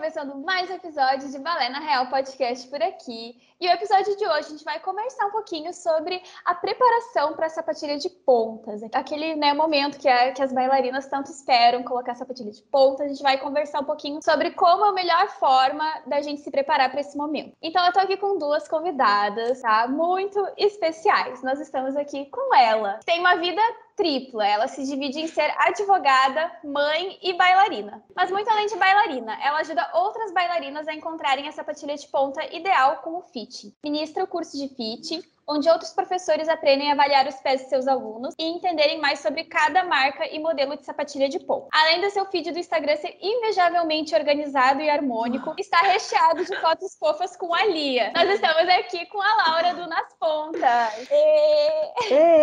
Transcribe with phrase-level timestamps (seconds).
[0.00, 3.36] Começando mais um episódio de Balé na Real Podcast por aqui.
[3.60, 7.44] E o episódio de hoje a gente vai conversar um pouquinho sobre a preparação para
[7.44, 8.80] a sapatilha de pontas.
[8.94, 13.02] Aquele né, momento que, é, que as bailarinas tanto esperam colocar a sapatilha de pontas.
[13.04, 16.50] A gente vai conversar um pouquinho sobre como é a melhor forma da gente se
[16.50, 17.54] preparar para esse momento.
[17.60, 19.86] Então eu tô aqui com duas convidadas, tá?
[19.86, 21.42] Muito especiais.
[21.42, 23.00] Nós estamos aqui com ela.
[23.04, 23.60] Tem uma vida
[24.00, 24.46] tripla.
[24.46, 28.02] Ela se divide em ser advogada, mãe e bailarina.
[28.16, 32.42] Mas muito além de bailarina, ela ajuda outras bailarinas a encontrarem a sapatilha de ponta
[32.54, 33.74] ideal com o fit.
[33.84, 37.88] Ministra o curso de fit, onde outros professores aprendem a avaliar os pés de seus
[37.88, 41.68] alunos e entenderem mais sobre cada marca e modelo de sapatilha de ponta.
[41.72, 46.96] Além do seu feed do Instagram ser invejavelmente organizado e harmônico, está recheado de fotos
[46.96, 48.12] fofas com a Lia.
[48.14, 51.08] Nós estamos aqui com a Laura do Nas Pontas.
[51.10, 52.14] E...
[52.14, 52.40] E...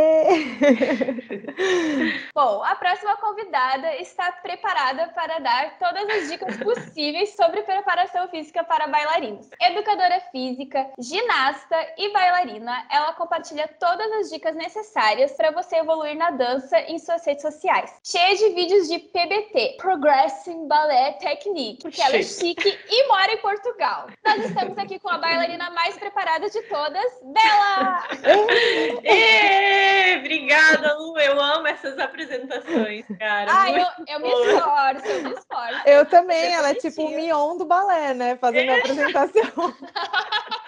[2.36, 8.64] Bom, a próxima convidada está preparada para dar todas as dicas possíveis sobre preparação física
[8.64, 9.50] para bailarinos.
[9.62, 16.32] Educadora física, ginasta e bailarina, ela compartilha todas as dicas necessárias para você evoluir na
[16.32, 17.94] dança em suas redes sociais.
[18.04, 23.38] Cheia de vídeos de PBT, Progressing Ballet Technique, porque ela é chique e mora em
[23.38, 24.08] Portugal.
[24.26, 28.04] Nós estamos aqui com a bailarina mais preparada de todas, Bela!
[29.04, 31.18] Ê, obrigada, Lu.
[31.20, 33.52] Eu amo essas apresentações, cara.
[33.52, 35.88] Ai, eu, eu me esforço, eu me esforço.
[35.88, 38.36] Eu também, ela é tipo o Mion do balé, né?
[38.38, 39.44] Fazendo a apresentação.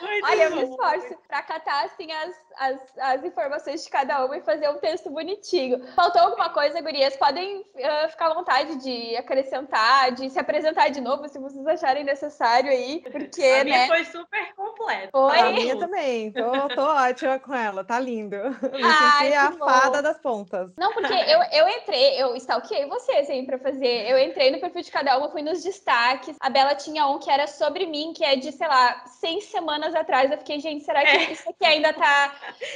[0.00, 4.36] Muito Olha, eu me esforço para catar assim as, as, as informações de cada uma
[4.36, 5.86] e fazer um texto bonitinho.
[5.94, 7.16] Faltou alguma coisa, gurias?
[7.16, 12.04] Podem uh, ficar à vontade de acrescentar, de se apresentar de novo, se vocês acharem
[12.04, 13.64] necessário aí, porque, a né?
[13.64, 15.08] minha foi super completa.
[15.12, 15.38] Foi?
[15.38, 16.32] A minha também.
[16.32, 18.36] Tô, tô ótima com ela, tá lindo.
[18.36, 19.64] Me Ai, senti a bom.
[19.64, 20.70] fada das pontas.
[20.76, 24.10] Não, porque eu, eu entrei, eu stalkeei vocês aí pra fazer.
[24.10, 26.36] Eu entrei no perfil de cada uma, fui nos destaques.
[26.40, 29.94] A Bela tinha um que era sobre mim, que é de, sei lá, 100 semanas
[29.94, 30.30] atrás.
[30.30, 31.32] Eu fiquei, gente, será que É.
[31.32, 32.34] isso aqui ainda tá.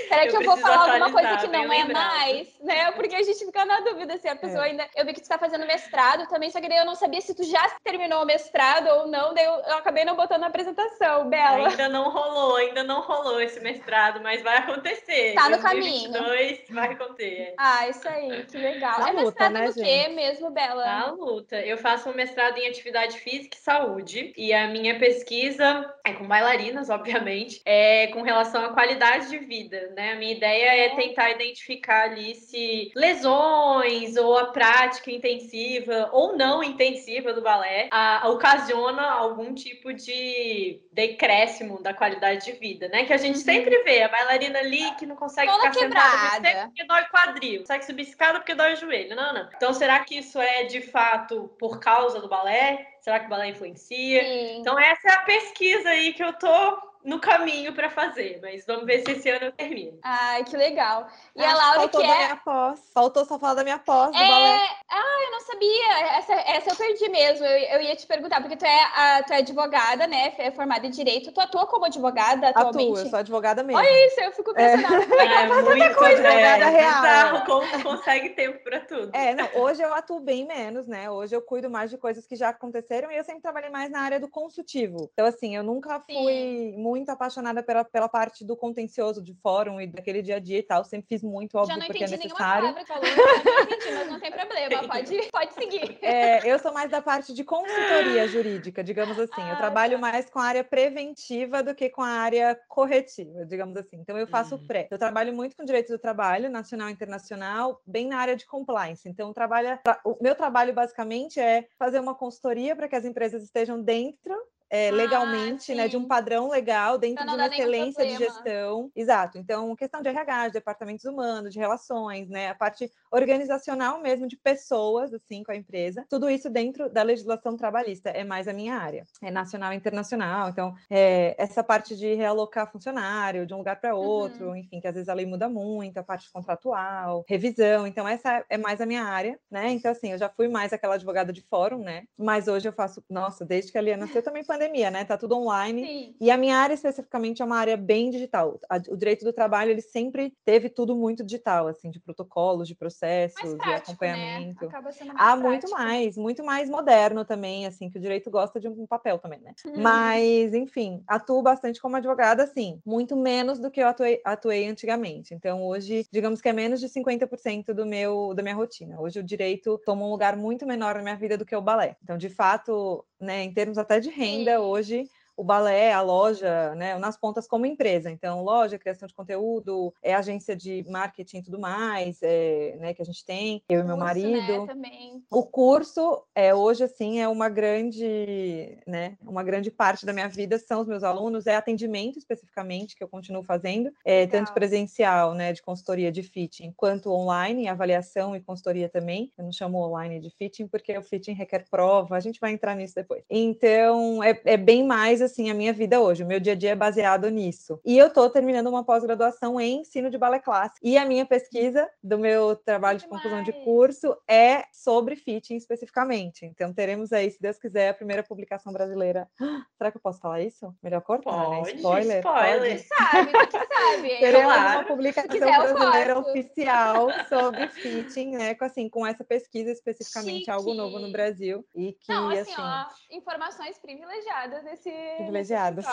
[0.09, 2.49] Será que Eu eu, vou falar alguma coisa que não é mais?
[2.61, 2.91] Né?
[2.93, 4.71] Porque a gente fica na dúvida se a pessoa É.
[4.71, 4.87] ainda.
[4.97, 7.35] Eu vi que tu tá fazendo mestrado também, só que daí eu não sabia se
[7.35, 11.29] tu já terminou o mestrado ou não, daí eu, eu acabei não botando na apresentação,
[11.29, 11.69] Bela.
[11.69, 15.35] Ainda não rolou, ainda não rolou esse mestrado, mas vai acontecer.
[15.35, 17.55] Tá no 2022 vai acontecer.
[17.59, 18.99] Ah, isso aí, que legal.
[19.01, 20.85] Na é luta, mestrado né, no quê mesmo, Bela?
[20.85, 21.57] Na luta.
[21.57, 24.33] Eu faço um mestrado em atividade física e saúde.
[24.37, 29.93] E a minha pesquisa é com bailarinas, obviamente, é com relação à qualidade de vida,
[29.97, 30.13] né?
[30.13, 36.63] A minha ideia é tentar identificar ali se lesões ou a prática intensiva ou não
[36.63, 43.05] intensiva do balé a- ocasiona algum tipo de decréscimo da qualidade de vida, né?
[43.05, 46.43] Que a gente sempre vê a bailarina ali que não consegue Toda ficar sentada quebrada.
[46.43, 49.15] tempo porque dói o quadril, consegue subir escada porque dói o joelho.
[49.17, 49.49] Não, não.
[49.57, 52.87] Então, será que isso é de fato por causa do balé?
[53.07, 54.21] Será que o balé influencia?
[54.21, 54.59] Sim.
[54.59, 58.85] Então, essa é a pesquisa aí que eu tô no caminho para fazer, mas vamos
[58.85, 59.99] ver se esse ano eu termino.
[60.03, 61.07] Ai, que legal.
[61.37, 62.19] E Acho a Laura, faltou que da é.
[62.25, 62.81] minha pós.
[62.93, 64.29] Faltou só falar da minha pós do É...
[64.29, 64.61] balé.
[64.91, 66.17] Ah, eu não sabia.
[66.19, 67.45] Essa, essa eu perdi mesmo.
[67.47, 70.35] Eu, eu ia te perguntar, porque tu é, a- tu é advogada, né?
[70.37, 71.31] É formada em direito.
[71.33, 72.91] Tu atua como advogada atualmente?
[72.91, 73.79] Atuo, eu sou advogada mesmo.
[73.81, 75.07] Olha isso, eu fico impressionada.
[75.07, 76.23] Como é que É muito coisa?
[76.29, 77.03] é, Nada real.
[77.03, 79.15] bizarro como consegue tempo para tudo.
[79.15, 81.09] É, não, hoje eu atuo bem menos, né?
[81.09, 84.01] Hoje eu cuido mais de coisas que já aconteceram e eu sempre trabalhei mais na
[84.01, 85.09] área do consultivo.
[85.13, 89.87] Então, assim, eu nunca fui muito apaixonada pela, pela parte do contencioso de fórum e
[89.87, 90.85] daquele dia a dia e tal.
[90.85, 92.75] Sempre fiz muito, Já óbvio, não porque é entendi nenhuma necessário.
[92.75, 94.77] palavra que falou, eu não entendi, mas não tem problema.
[94.89, 95.99] Pode, pode seguir.
[96.03, 99.43] É, eu sou mais da parte de consultoria jurídica, digamos assim.
[99.43, 99.99] Ah, eu trabalho tá.
[99.99, 103.97] mais com a área preventiva do que com a área corretiva, digamos assim.
[103.97, 104.67] Então, eu faço Uhum.
[104.67, 104.89] pré.
[104.91, 109.09] Eu trabalho muito com direito do trabalho, nacional e internacional, bem na área de compliance.
[109.09, 113.43] Então, trabalha, tra- o meu trabalho basicamente é fazer uma consultoria para que as empresas
[113.43, 114.35] estejam dentro
[114.71, 118.91] é, Ah, legalmente, né, de um padrão legal, dentro de uma excelência de gestão.
[118.95, 119.39] Exato.
[119.39, 124.37] Então, questão de RH, de departamentos humanos, de relações, né, a parte organizacional mesmo de
[124.37, 126.05] pessoas, assim, com a empresa.
[126.09, 129.05] Tudo isso dentro da legislação trabalhista é mais a minha área.
[129.23, 130.49] É nacional e internacional.
[130.49, 134.95] Então, é, essa parte de realocar funcionário de um lugar para outro, enfim, que às
[134.95, 137.87] vezes a lei muda muito, a parte contratual, revisão.
[137.87, 139.71] Então, essa é mais a minha área, né?
[139.71, 142.05] Então, assim, eu já fui mais aquela advogada de fórum, né?
[142.19, 145.05] Mas hoje eu faço, nossa, desde que a Lia nasceu, eu também pandemia, né?
[145.05, 145.85] Tá tudo online.
[145.87, 146.15] Sim.
[146.21, 148.59] E a minha área especificamente é uma área bem digital.
[148.89, 153.39] O direito do trabalho, ele sempre teve tudo muito digital, assim, de protocolos, de processos,
[153.43, 154.13] Mais de prático, né?
[154.13, 154.65] acompanhamento.
[154.67, 155.79] Acaba sendo mais Ah, muito prático.
[155.81, 159.53] mais, muito mais moderno também, assim, que o direito gosta de um papel também, né?
[159.65, 159.83] Uhum.
[159.83, 165.35] Mas, enfim, atuo bastante como advogada, assim, muito menos do que eu atuei, atuei antigamente.
[165.35, 169.01] Então, hoje, digamos que é menos de 50% do meu, da minha rotina.
[169.01, 171.97] Hoje, o direito toma um lugar muito menor na minha vida do que o balé.
[172.03, 174.59] Então, de fato, né, em termos até de renda, Sim.
[174.59, 178.11] hoje o balé, a loja, né, nas pontas como empresa.
[178.11, 183.03] Então, loja, criação de conteúdo, é agência de marketing e tudo mais, é, né, que
[183.03, 184.67] a gente tem, eu e meu Curso, né, marido.
[184.67, 185.23] também.
[185.31, 190.59] O curso é hoje assim é uma grande, né, uma grande parte da minha vida
[190.59, 195.53] são os meus alunos, é atendimento especificamente que eu continuo fazendo, é, tanto presencial, né,
[195.53, 199.33] de consultoria de fitting, quanto online, avaliação e consultoria também.
[199.37, 202.75] Eu não chamo online de fitting porque o fitting requer prova, a gente vai entrar
[202.75, 203.23] nisso depois.
[203.29, 206.71] Então, é, é bem mais assim a minha vida hoje, o meu dia a dia
[206.71, 207.81] é baseado nisso.
[207.85, 210.79] E eu estou terminando uma pós-graduação em ensino de balé clássico.
[210.83, 216.45] E a minha pesquisa do meu trabalho de conclusão de curso é sobre fitting especificamente.
[216.47, 219.29] Então, teremos aí, se Deus quiser, a primeira publicação brasileira.
[219.77, 220.75] Será que eu posso falar isso?
[220.83, 221.59] Melhor cortar, né?
[221.59, 222.19] Pode, Spoiler.
[222.19, 222.23] spoiler.
[222.23, 222.79] Pode?
[223.07, 224.09] Sabe, que sabe.
[224.19, 224.79] Teremos Claro.
[224.79, 228.55] uma publicação quiser, brasileira oficial sobre fitting, né?
[228.55, 230.77] Com, assim, com essa pesquisa especificamente, algo Chique.
[230.77, 231.65] novo no Brasil.
[231.75, 234.91] E que, Não, assim, assim, ó, informações privilegiadas nesse.
[235.17, 235.85] Privilegiadas.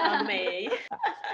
[0.00, 0.68] Amei.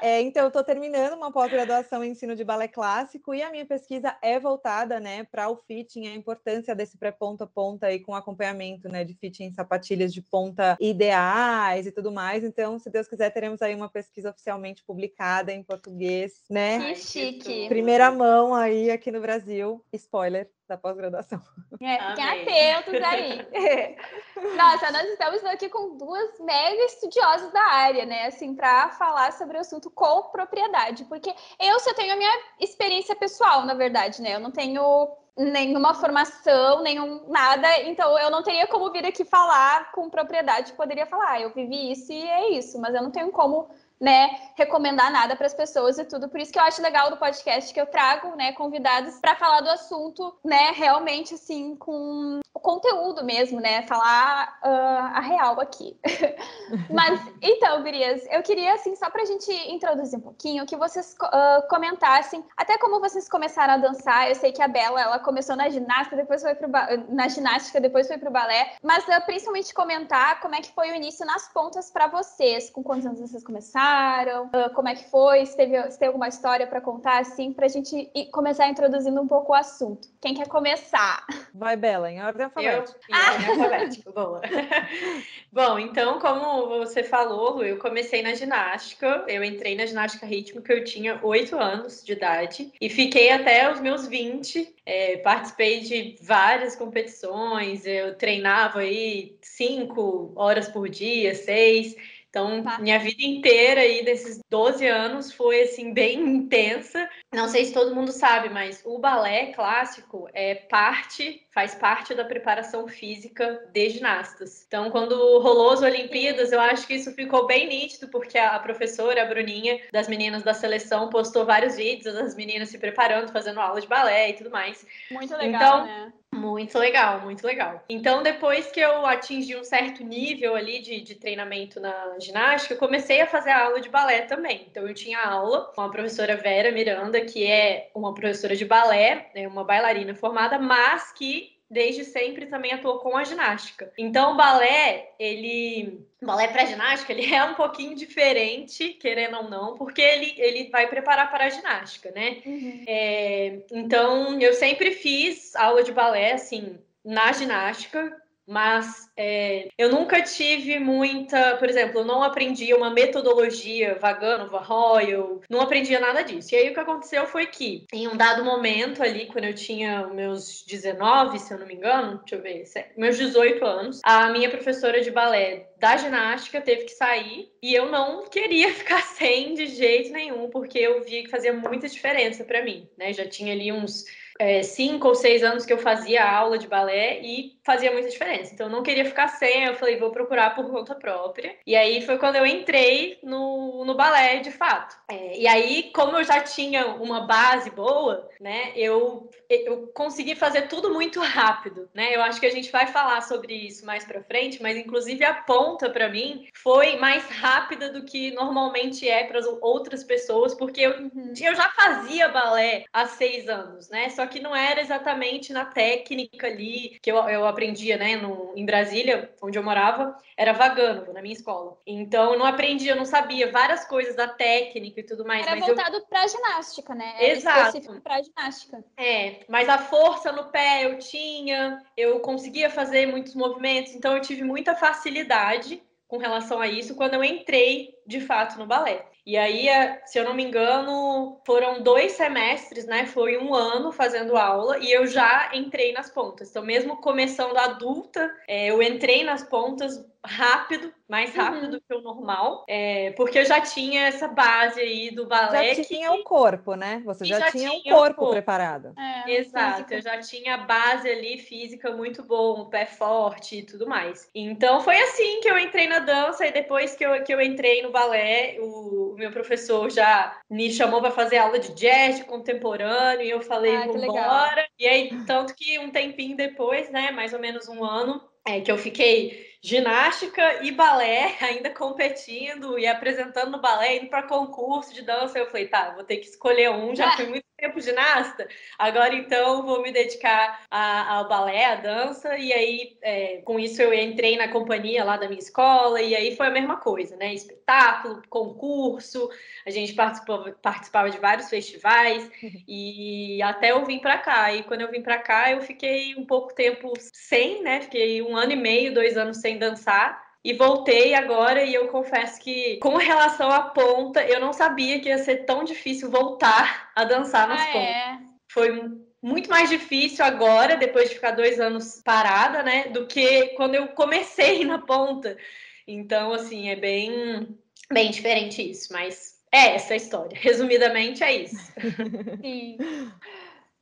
[0.02, 3.64] É, então, eu estou terminando uma pós-graduação em ensino de balé clássico e a minha
[3.64, 8.14] pesquisa é voltada né, para o fitting, a importância desse pré-ponta a ponta aí com
[8.14, 12.44] acompanhamento né, de fitting em sapatilhas de ponta ideais e tudo mais.
[12.44, 16.78] Então, se Deus quiser, teremos aí uma pesquisa oficialmente publicada em português, né?
[16.78, 17.68] Que chique.
[17.68, 19.84] Primeira mão aí aqui no Brasil.
[19.92, 21.40] Spoiler da pós-graduação.
[21.80, 23.96] É, fiquem atentos aí.
[24.56, 28.26] Nossa, nós estamos aqui com duas mega estudiosas da área, né?
[28.26, 31.04] Assim, para falar sobre o assunto com propriedade.
[31.04, 34.34] Porque eu só tenho a minha experiência pessoal, na verdade, né?
[34.34, 39.92] Eu não tenho nenhuma formação, nenhum nada, então eu não teria como vir aqui falar
[39.92, 43.30] com propriedade, poderia falar, ah, eu vivi isso e é isso, mas eu não tenho
[43.30, 43.68] como
[44.00, 46.28] né, recomendar nada para as pessoas e tudo.
[46.28, 49.60] Por isso que eu acho legal do podcast que eu trago, né, convidados para falar
[49.60, 55.98] do assunto, né, realmente assim com o conteúdo mesmo, né, falar ah, a real aqui.
[56.90, 61.14] Mas então, Gurias, eu queria assim só para a gente introduzir um pouquinho que vocês
[61.20, 64.28] ah, comentassem até como vocês começaram a dançar.
[64.28, 66.68] Eu sei que a Bela ela começou na ginástica, depois foi pro
[67.08, 70.94] na ginástica, depois foi pro balé, mas ah, principalmente comentar como é que foi o
[70.94, 75.44] início nas pontas para vocês, com quantos anos vocês começaram, ah, como é que foi,
[75.46, 79.20] se, teve, se tem alguma história para contar, assim, para a gente ir- começar introduzindo
[79.20, 80.08] um pouco o assunto.
[80.20, 81.24] Quem quer começar?
[81.54, 82.98] Vai, Bela, em ordem Eu, alfabética.
[83.08, 84.40] em ordem alfabética, boa.
[85.52, 89.24] Bom, então, como você falou, Lu, eu comecei na ginástica.
[89.28, 93.80] Eu entrei na ginástica rítmica, eu tinha 8 anos de idade e fiquei até os
[93.80, 94.74] meus 20.
[94.84, 101.96] É, participei de várias competições, eu treinava aí 5 horas por dia, 6.
[102.36, 102.78] Então, Tá.
[102.78, 107.08] minha vida inteira aí, desses 12 anos, foi assim, bem intensa.
[107.36, 112.24] Não sei se todo mundo sabe, mas o balé clássico é parte, faz parte da
[112.24, 114.64] preparação física de ginastas.
[114.66, 119.22] Então, quando rolou as Olimpíadas, eu acho que isso ficou bem nítido, porque a professora,
[119.22, 123.82] a Bruninha, das meninas da seleção, postou vários vídeos das meninas se preparando, fazendo aula
[123.82, 124.86] de balé e tudo mais.
[125.10, 126.12] Muito legal, Então, né?
[126.36, 127.82] Muito legal, muito legal.
[127.88, 132.78] Então, depois que eu atingi um certo nível ali de, de treinamento na ginástica, eu
[132.78, 134.66] comecei a fazer aula de balé também.
[134.70, 139.30] Então, eu tinha aula com a professora Vera Miranda, que é uma professora de balé,
[139.34, 143.92] é uma bailarina formada, mas que desde sempre também atuou com a ginástica.
[143.98, 146.06] Então, o balé, ele.
[146.22, 150.70] O balé para ginástica, ele é um pouquinho diferente, querendo ou não, porque ele, ele
[150.70, 152.40] vai preparar para a ginástica, né?
[152.46, 152.84] Uhum.
[152.86, 160.22] É, então, eu sempre fiz aula de balé, assim, na ginástica, mas é, eu nunca
[160.22, 166.54] tive muita, por exemplo, eu não aprendi uma metodologia Vaganova, Royal, não aprendia nada disso.
[166.54, 170.06] E aí o que aconteceu foi que, em um dado momento ali, quando eu tinha
[170.08, 172.64] meus 19, se eu não me engano, deixa eu ver,
[172.96, 177.90] meus 18 anos, a minha professora de balé da ginástica teve que sair e eu
[177.90, 182.62] não queria ficar sem de jeito nenhum, porque eu via que fazia muita diferença para
[182.62, 183.12] mim, né?
[183.12, 184.04] Já tinha ali uns
[184.38, 188.52] é, cinco ou seis anos que eu fazia aula de balé e fazia muita diferença.
[188.54, 191.56] Então eu não queria ficar sem, eu falei, vou procurar por conta própria.
[191.66, 194.96] E aí foi quando eu entrei no, no balé de fato.
[195.08, 200.68] É, e aí, como eu já tinha uma base boa, né, eu, eu consegui fazer
[200.68, 202.14] tudo muito rápido, né?
[202.14, 205.34] Eu acho que a gente vai falar sobre isso mais para frente, mas inclusive a
[205.34, 210.90] ponta para mim foi mais rápida do que normalmente é para outras pessoas, porque eu,
[210.98, 211.32] uhum.
[211.40, 214.08] eu já fazia balé há seis anos, né?
[214.10, 218.16] Só que não era exatamente na técnica ali que eu, eu aprendia, né?
[218.16, 221.78] No, em Brasília, onde eu morava, era vagando na minha escola.
[221.86, 225.46] Então eu não aprendia, eu não sabia várias coisas da técnica e tudo mais.
[225.46, 226.06] Era voltado eu...
[226.06, 227.14] para ginástica, né?
[227.18, 228.00] Era Exato.
[228.02, 228.84] Para ginástica.
[228.96, 234.20] É, mas a força no pé eu tinha, eu conseguia fazer muitos movimentos, então eu
[234.20, 239.04] tive muita facilidade com relação a isso quando eu entrei de fato no balé.
[239.26, 243.06] E aí, é, se eu não me engano, foram dois semestres, né?
[243.06, 246.48] Foi um ano fazendo aula e eu já entrei nas pontas.
[246.48, 251.70] Então, mesmo começando adulta, é, eu entrei nas pontas rápido, mais rápido uhum.
[251.70, 255.74] do que o normal, é, porque eu já tinha essa base aí do balé.
[255.74, 256.18] Já tinha que...
[256.18, 257.02] o corpo, né?
[257.04, 258.32] Você já, já, tinha, tinha o corpo, corpo.
[258.32, 258.92] preparado.
[258.98, 259.94] É, Exato, física.
[259.94, 264.28] eu já tinha a base ali física muito boa, um pé forte e tudo mais.
[264.34, 267.82] Então foi assim que eu entrei na dança e depois que eu, que eu entrei
[267.82, 272.24] no balé, o, o meu professor já me chamou para fazer aula de jazz, de
[272.24, 274.66] contemporâneo, e eu falei, ah, vamos embora.
[274.78, 278.70] E aí, tanto que um tempinho depois, né, mais ou menos um ano, é, que
[278.70, 285.02] eu fiquei ginástica e balé, ainda competindo e apresentando no balé, indo para concurso de
[285.02, 285.38] dança.
[285.38, 288.46] Eu falei, tá, vou ter que escolher um, já fui muito tempo ginasta,
[288.78, 293.80] agora então vou me dedicar a, ao balé, à dança, e aí é, com isso
[293.80, 297.32] eu entrei na companhia lá da minha escola, e aí foi a mesma coisa, né?
[297.32, 299.30] Espetáculo, concurso,
[299.64, 302.62] a gente participava, participava de vários festivais, uhum.
[302.68, 304.52] e até eu vim para cá.
[304.52, 307.80] E quando eu vim para cá, eu fiquei um pouco tempo sem, né?
[307.80, 312.40] Fiquei um ano e meio, dois anos sem dançar e voltei agora e eu confesso
[312.40, 317.02] que com relação à ponta, eu não sabia que ia ser tão difícil voltar a
[317.02, 317.88] dançar nas ah, pontas.
[317.88, 318.18] É?
[318.46, 323.74] Foi muito mais difícil agora, depois de ficar dois anos parada, né, do que quando
[323.74, 325.36] eu comecei na ponta.
[325.84, 327.58] Então, assim, é bem,
[327.92, 330.38] bem diferente isso, mas é essa a história.
[330.40, 331.72] Resumidamente, é isso.
[332.40, 332.78] Sim.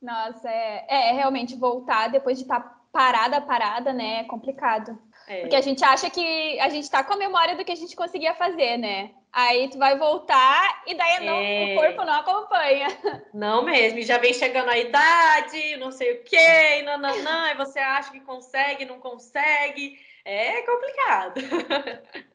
[0.01, 4.21] Nossa, é, é realmente voltar depois de estar tá parada, parada, né?
[4.21, 4.97] É complicado.
[5.27, 5.41] É.
[5.41, 7.95] Porque a gente acha que a gente tá com a memória do que a gente
[7.95, 9.11] conseguia fazer, né?
[9.33, 11.73] Aí tu vai voltar e daí não, é.
[11.73, 12.87] o corpo não acompanha.
[13.33, 17.55] Não mesmo, já vem chegando a idade, não sei o quê, não, não, não, e
[17.55, 19.99] você acha que consegue, não consegue.
[20.25, 21.39] É complicado.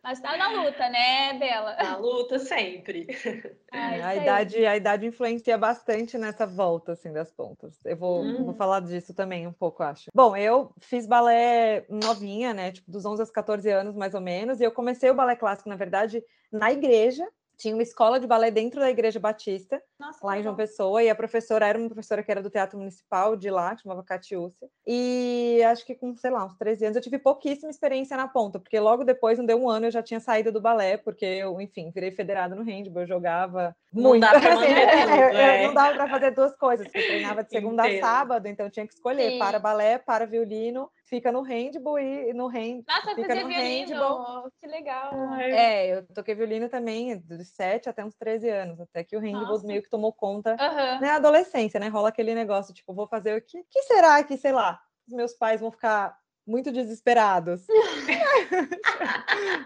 [0.01, 1.75] Mas tá na luta, né, Bela?
[1.75, 3.09] Na luta sempre.
[3.73, 7.79] Ah, a, idade, a idade influencia bastante nessa volta, assim, das pontas.
[7.85, 8.47] Eu vou, hum.
[8.47, 10.11] vou falar disso também um pouco, acho.
[10.13, 14.61] Bom, eu fiz balé novinha, né, tipo, dos 11 aos 14 anos, mais ou menos,
[14.61, 16.21] e eu comecei o balé clássico, na verdade,
[16.51, 17.25] na igreja,
[17.57, 21.11] tinha uma escola de balé dentro da Igreja Batista, Nossa, lá em João Pessoa, e
[21.11, 24.67] a professora era uma professora que era do Teatro Municipal de lá, que chamava Catiúcia.
[24.87, 28.59] E acho que com, sei lá, uns 13 anos, eu tive pouquíssima experiência na ponta,
[28.59, 31.61] porque logo depois, não deu um ano, eu já tinha saído do balé, porque eu,
[31.61, 34.23] enfim, virei federada no handball, eu jogava muito.
[34.23, 34.65] Não, dá pra assim,
[35.37, 35.67] é, é.
[35.67, 38.05] não dava para fazer duas coisas, porque eu treinava de segunda Entendo.
[38.05, 39.39] a sábado, então eu tinha que escolher Sim.
[39.39, 42.85] para balé, para violino fica no handball e no hand.
[42.87, 44.53] Nossa, fica no violino, handball.
[44.61, 45.35] que legal.
[45.41, 49.49] É, eu toquei violino também dos 7 até uns 13 anos, até que o handball
[49.49, 49.67] Nossa.
[49.67, 51.01] meio que tomou conta uhum.
[51.01, 51.89] né, adolescência, né?
[51.89, 53.63] Rola aquele negócio, tipo, vou fazer o que?
[53.65, 56.17] que será que, sei lá, os meus pais vão ficar
[56.47, 57.67] muito desesperados.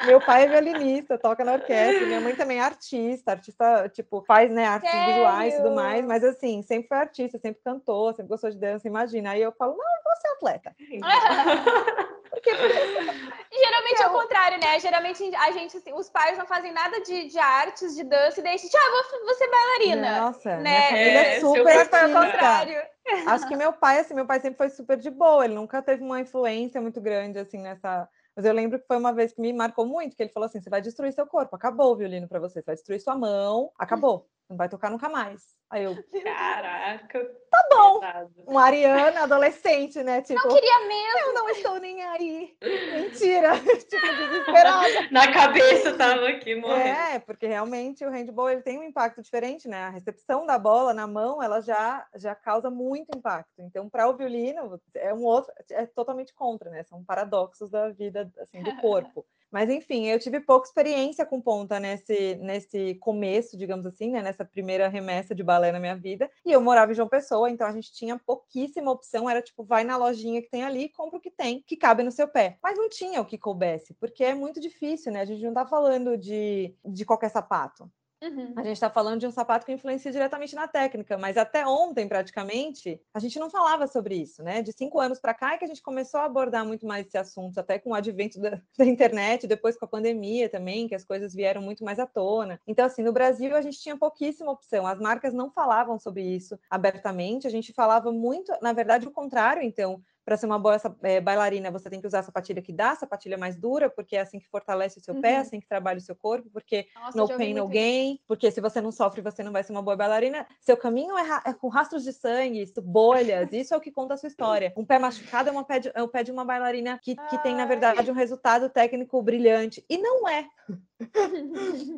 [0.07, 4.50] Meu pai é violinista, toca na orquestra, minha mãe também é artista, artista, tipo, faz,
[4.50, 5.14] né, artes Sério?
[5.14, 8.87] visuais e tudo mais, mas assim, sempre foi artista, sempre cantou, sempre gostou de dança,
[8.87, 9.31] imagina.
[9.31, 10.76] Aí eu falo, não, eu vou ser atleta.
[12.31, 12.50] Porque,
[13.52, 14.81] geralmente é o contrário, né?
[14.81, 18.59] Geralmente a gente, assim, os pais não fazem nada de, de artes, de dança, e
[18.59, 20.21] gente, ah, vou, vou ser bailarina.
[20.21, 20.62] Nossa, né?
[20.62, 21.99] minha família é, é super artista.
[21.99, 22.94] Foi o contrário.
[23.27, 26.03] Acho que meu pai, assim, meu pai sempre foi super de boa, ele nunca teve
[26.03, 28.09] uma influência muito grande, assim, nessa.
[28.35, 30.61] Mas eu lembro que foi uma vez que me marcou muito, que ele falou assim:
[30.61, 33.71] você vai destruir seu corpo, acabou o violino para você, você vai destruir sua mão,
[33.79, 35.55] acabou, não vai tocar nunca mais.
[35.71, 35.97] Aí eu.
[36.23, 37.31] Caraca!
[37.55, 38.01] Tá bom!
[38.49, 40.21] Um Ariana, adolescente, né?
[40.23, 41.19] Tipo, não queria mesmo.
[41.29, 42.57] Eu não estou nem aí.
[42.61, 43.53] Mentira!
[43.89, 45.09] tipo, desesperada.
[45.13, 46.99] Na cabeça tava aqui morrendo.
[46.99, 49.85] É, porque realmente o handball ele tem um impacto diferente, né?
[49.85, 53.61] A recepção da bola na mão, ela já, já causa muito impacto.
[53.61, 56.83] Então, para o violino, é um outro, é totalmente contra, né?
[56.83, 59.25] São paradoxos da vida, assim, do corpo.
[59.55, 64.21] Mas enfim, eu tive pouca experiência com ponta nesse, nesse começo, digamos assim, né?
[64.21, 66.29] Nessa primeira remessa de balé na minha vida.
[66.45, 69.29] E eu morava em João Pessoa, então a gente tinha pouquíssima opção.
[69.29, 72.13] Era tipo, vai na lojinha que tem ali, compra o que tem, que cabe no
[72.13, 72.59] seu pé.
[72.63, 75.21] Mas não tinha o que coubesse, porque é muito difícil, né?
[75.21, 77.91] A gente não tá falando de, de qualquer sapato.
[78.25, 78.54] Uhum.
[78.57, 82.09] A gente está falando de um sapato que influencia diretamente na técnica, mas até ontem,
[82.09, 84.62] praticamente, a gente não falava sobre isso, né?
[84.62, 87.19] De cinco anos para cá é que a gente começou a abordar muito mais esse
[87.19, 91.04] assunto, até com o advento da, da, internet, depois com a pandemia também, que as
[91.04, 92.59] coisas vieram muito mais à tona.
[92.66, 96.59] Então, assim, no Brasil a gente tinha pouquíssima opção, as marcas não falavam sobre isso
[96.71, 101.21] abertamente, a gente falava muito, na verdade, o contrário, então para ser uma boa é,
[101.21, 104.21] bailarina, você tem que usar a sapatilha que dá, a sapatilha mais dura, porque é
[104.21, 105.21] assim que fortalece o seu uhum.
[105.21, 108.50] pé, é assim que trabalha o seu corpo, porque Nossa, no pain, no gain, porque
[108.50, 110.47] se você não sofre, você não vai ser uma boa bailarina.
[110.61, 114.16] Seu caminho é, é com rastros de sangue, bolhas, isso é o que conta a
[114.16, 114.73] sua história.
[114.76, 117.38] Um pé machucado é, uma pé de, é o pé de uma bailarina que, que
[117.38, 119.85] tem, na verdade, um resultado técnico brilhante.
[119.88, 120.47] E não é.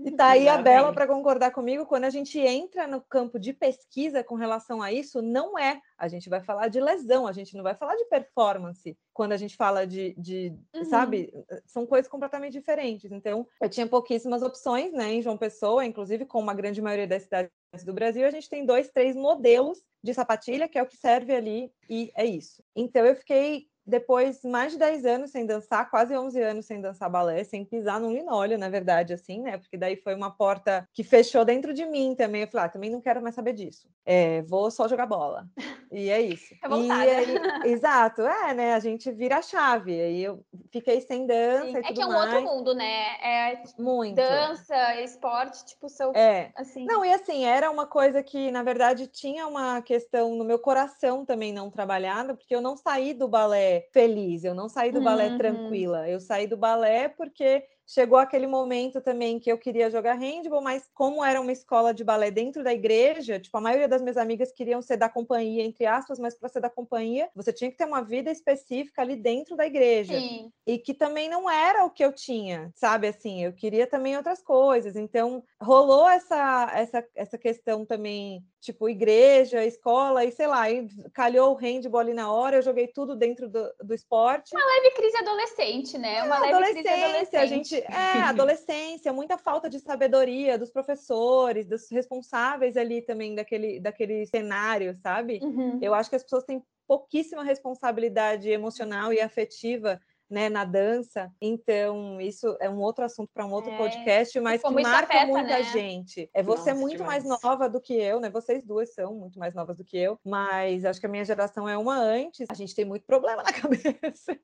[0.05, 3.53] e tá aí a Bela para concordar comigo, quando a gente entra no campo de
[3.53, 5.81] pesquisa com relação a isso, não é.
[5.97, 8.97] A gente vai falar de lesão, a gente não vai falar de performance.
[9.13, 10.85] Quando a gente fala de, de uhum.
[10.85, 11.33] sabe,
[11.67, 13.11] são coisas completamente diferentes.
[13.11, 17.23] Então, eu tinha pouquíssimas opções, né, em João Pessoa, inclusive com uma grande maioria das
[17.23, 17.51] cidades
[17.85, 21.35] do Brasil, a gente tem dois, três modelos de sapatilha, que é o que serve
[21.35, 22.63] ali, e é isso.
[22.75, 27.09] Então, eu fiquei depois mais de 10 anos sem dançar, quase 11 anos sem dançar
[27.09, 29.59] balé, sem pisar num linóleo, na verdade, assim, né?
[29.59, 32.43] Porque daí foi uma porta que fechou dentro de mim também.
[32.43, 33.89] Eu falei, ah, também não quero mais saber disso.
[34.05, 35.47] É, vou só jogar bola.
[35.93, 36.55] E é isso.
[36.67, 37.35] É e aí,
[37.67, 38.75] exato, é, né?
[38.75, 40.01] A gente vira a chave.
[40.01, 41.77] Aí eu fiquei sem dança Sim.
[41.77, 42.35] É que é um mais.
[42.35, 43.05] outro mundo, né?
[43.23, 44.17] É muito.
[44.17, 46.13] Dança, esporte, tipo, seu.
[46.13, 46.51] É.
[46.57, 46.85] Assim.
[46.85, 51.25] Não, e assim, era uma coisa que, na verdade, tinha uma questão no meu coração
[51.25, 55.29] também não trabalhada, porque eu não saí do balé feliz, eu não saí do balé
[55.29, 55.39] uhum.
[55.39, 60.61] tranquila, eu saí do balé porque chegou aquele momento também que eu queria jogar handball,
[60.61, 64.17] mas como era uma escola de balé dentro da igreja, tipo, a maioria das minhas
[64.17, 67.77] amigas queriam ser da companhia, entre aspas, mas para ser da companhia, você tinha que
[67.77, 70.19] ter uma vida específica ali dentro da igreja.
[70.19, 70.51] Sim.
[70.67, 73.07] E que também não era o que eu tinha, sabe?
[73.07, 74.97] Assim, eu queria também outras coisas.
[74.97, 81.53] Então, rolou essa, essa, essa questão também, tipo, igreja, escola, e sei lá, e calhou
[81.53, 84.51] o handball ali na hora, eu joguei tudo dentro do, do esporte.
[84.57, 86.25] Uma leve crise adolescente, né?
[86.25, 87.37] Uma é, leve crise adolescente.
[87.37, 93.81] A gente é, adolescência, muita falta de sabedoria dos professores, dos responsáveis ali também daquele,
[93.81, 95.41] daquele cenário, sabe?
[95.43, 95.79] Uhum.
[95.83, 101.31] Eu acho que as pessoas têm pouquíssima responsabilidade emocional e afetiva né, na dança.
[101.41, 103.77] Então, isso é um outro assunto para um outro é.
[103.77, 105.63] podcast, mas que marca afeta, muita né?
[105.65, 106.29] gente.
[106.35, 107.25] É você Nossa, muito demais.
[107.25, 108.31] mais nova do que eu, né?
[108.31, 111.69] Vocês duas são muito mais novas do que eu, mas acho que a minha geração
[111.69, 112.47] é uma antes.
[112.51, 114.39] A gente tem muito problema na cabeça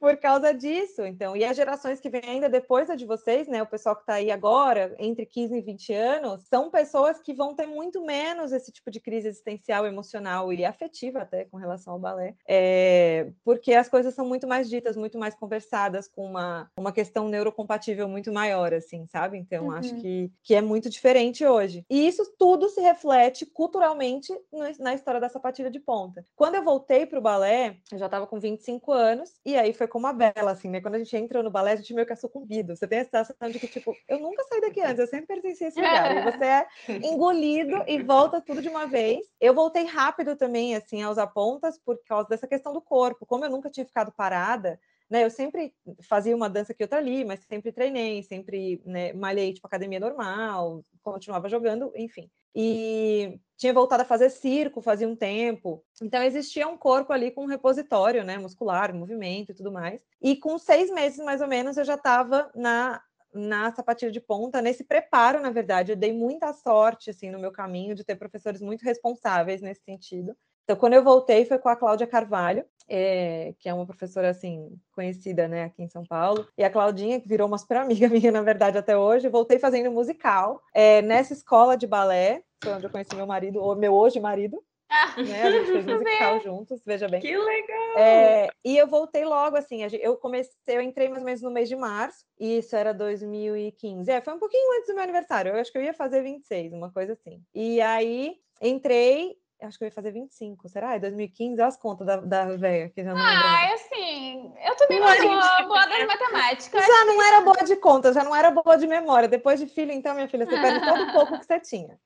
[0.00, 1.04] por causa disso.
[1.04, 3.62] Então, e as gerações que vêm ainda depois da de vocês, né?
[3.62, 7.54] O pessoal que está aí agora, entre 15 e 20 anos, são pessoas que vão
[7.54, 11.98] ter muito menos esse tipo de crise existencial, emocional e afetiva até com relação ao
[11.98, 16.90] balé, é, porque as coisas são muito mais ditas, muito mais conversadas, com uma, uma
[16.90, 19.36] questão neurocompatível muito maior, assim, sabe?
[19.36, 19.72] Então, uhum.
[19.72, 21.84] acho que, que é muito diferente hoje.
[21.90, 24.32] E isso tudo se reflete culturalmente
[24.78, 26.24] na história da sapatilha de ponta.
[26.34, 29.86] Quando eu voltei para o balé, eu já estava com 25 anos, e aí foi
[29.86, 30.80] como a Bela, assim, né?
[30.80, 32.74] Quando a gente entra no balé, a gente meio que é sucumbido.
[32.74, 35.64] Você tem a sensação de que, tipo, eu nunca saí daqui antes, eu sempre pertenci
[35.64, 36.16] a esse lugar.
[36.16, 36.66] E você é
[37.12, 39.26] engolido e volta tudo de uma vez.
[39.38, 43.26] Eu voltei rápido também, assim, aos apontas, por causa dessa questão do corpo.
[43.26, 44.78] Como eu nunca tinha ficado parada,
[45.10, 49.52] né, eu sempre fazia uma dança aqui outra ali, mas sempre treinei, sempre né, malhei
[49.52, 55.84] tipo academia normal, continuava jogando, enfim e tinha voltado a fazer circo fazia um tempo.
[56.00, 60.00] Então existia um corpo ali com um repositório, né, muscular, movimento e tudo mais.
[60.22, 63.02] E com seis meses mais ou menos eu já estava na
[63.36, 67.50] na sapatilha de ponta, nesse preparo, na verdade, eu dei muita sorte assim no meu
[67.50, 70.36] caminho de ter professores muito responsáveis nesse sentido.
[70.64, 74.70] Então, quando eu voltei, foi com a Cláudia Carvalho, é, que é uma professora, assim,
[74.92, 76.46] conhecida, né, aqui em São Paulo.
[76.56, 79.28] E a Claudinha, que virou uma super amiga minha, na verdade, até hoje.
[79.28, 83.76] Voltei fazendo musical é, nessa escola de balé, foi onde eu conheci meu marido, ou
[83.76, 84.62] meu hoje marido.
[84.88, 85.42] Ah, né?
[85.42, 87.20] A gente fez musical juntos, veja bem.
[87.20, 87.98] Que legal!
[87.98, 91.68] É, e eu voltei logo, assim, eu comecei, eu entrei mais ou menos no mês
[91.68, 94.10] de março, e isso era 2015.
[94.10, 96.72] É, foi um pouquinho antes do meu aniversário, eu acho que eu ia fazer 26,
[96.72, 97.42] uma coisa assim.
[97.54, 100.94] E aí entrei, acho que eu ia fazer 25, será?
[100.94, 101.54] É 2015?
[101.54, 105.08] Olha as contas da, da velha, que já não Ah, é assim, eu também não
[105.14, 106.86] sou boa, boa das matemáticas.
[106.86, 109.28] Já não era boa de conta, já não era boa de memória.
[109.28, 111.98] Depois de filho, então, minha filha, você perde todo o pouco que você tinha.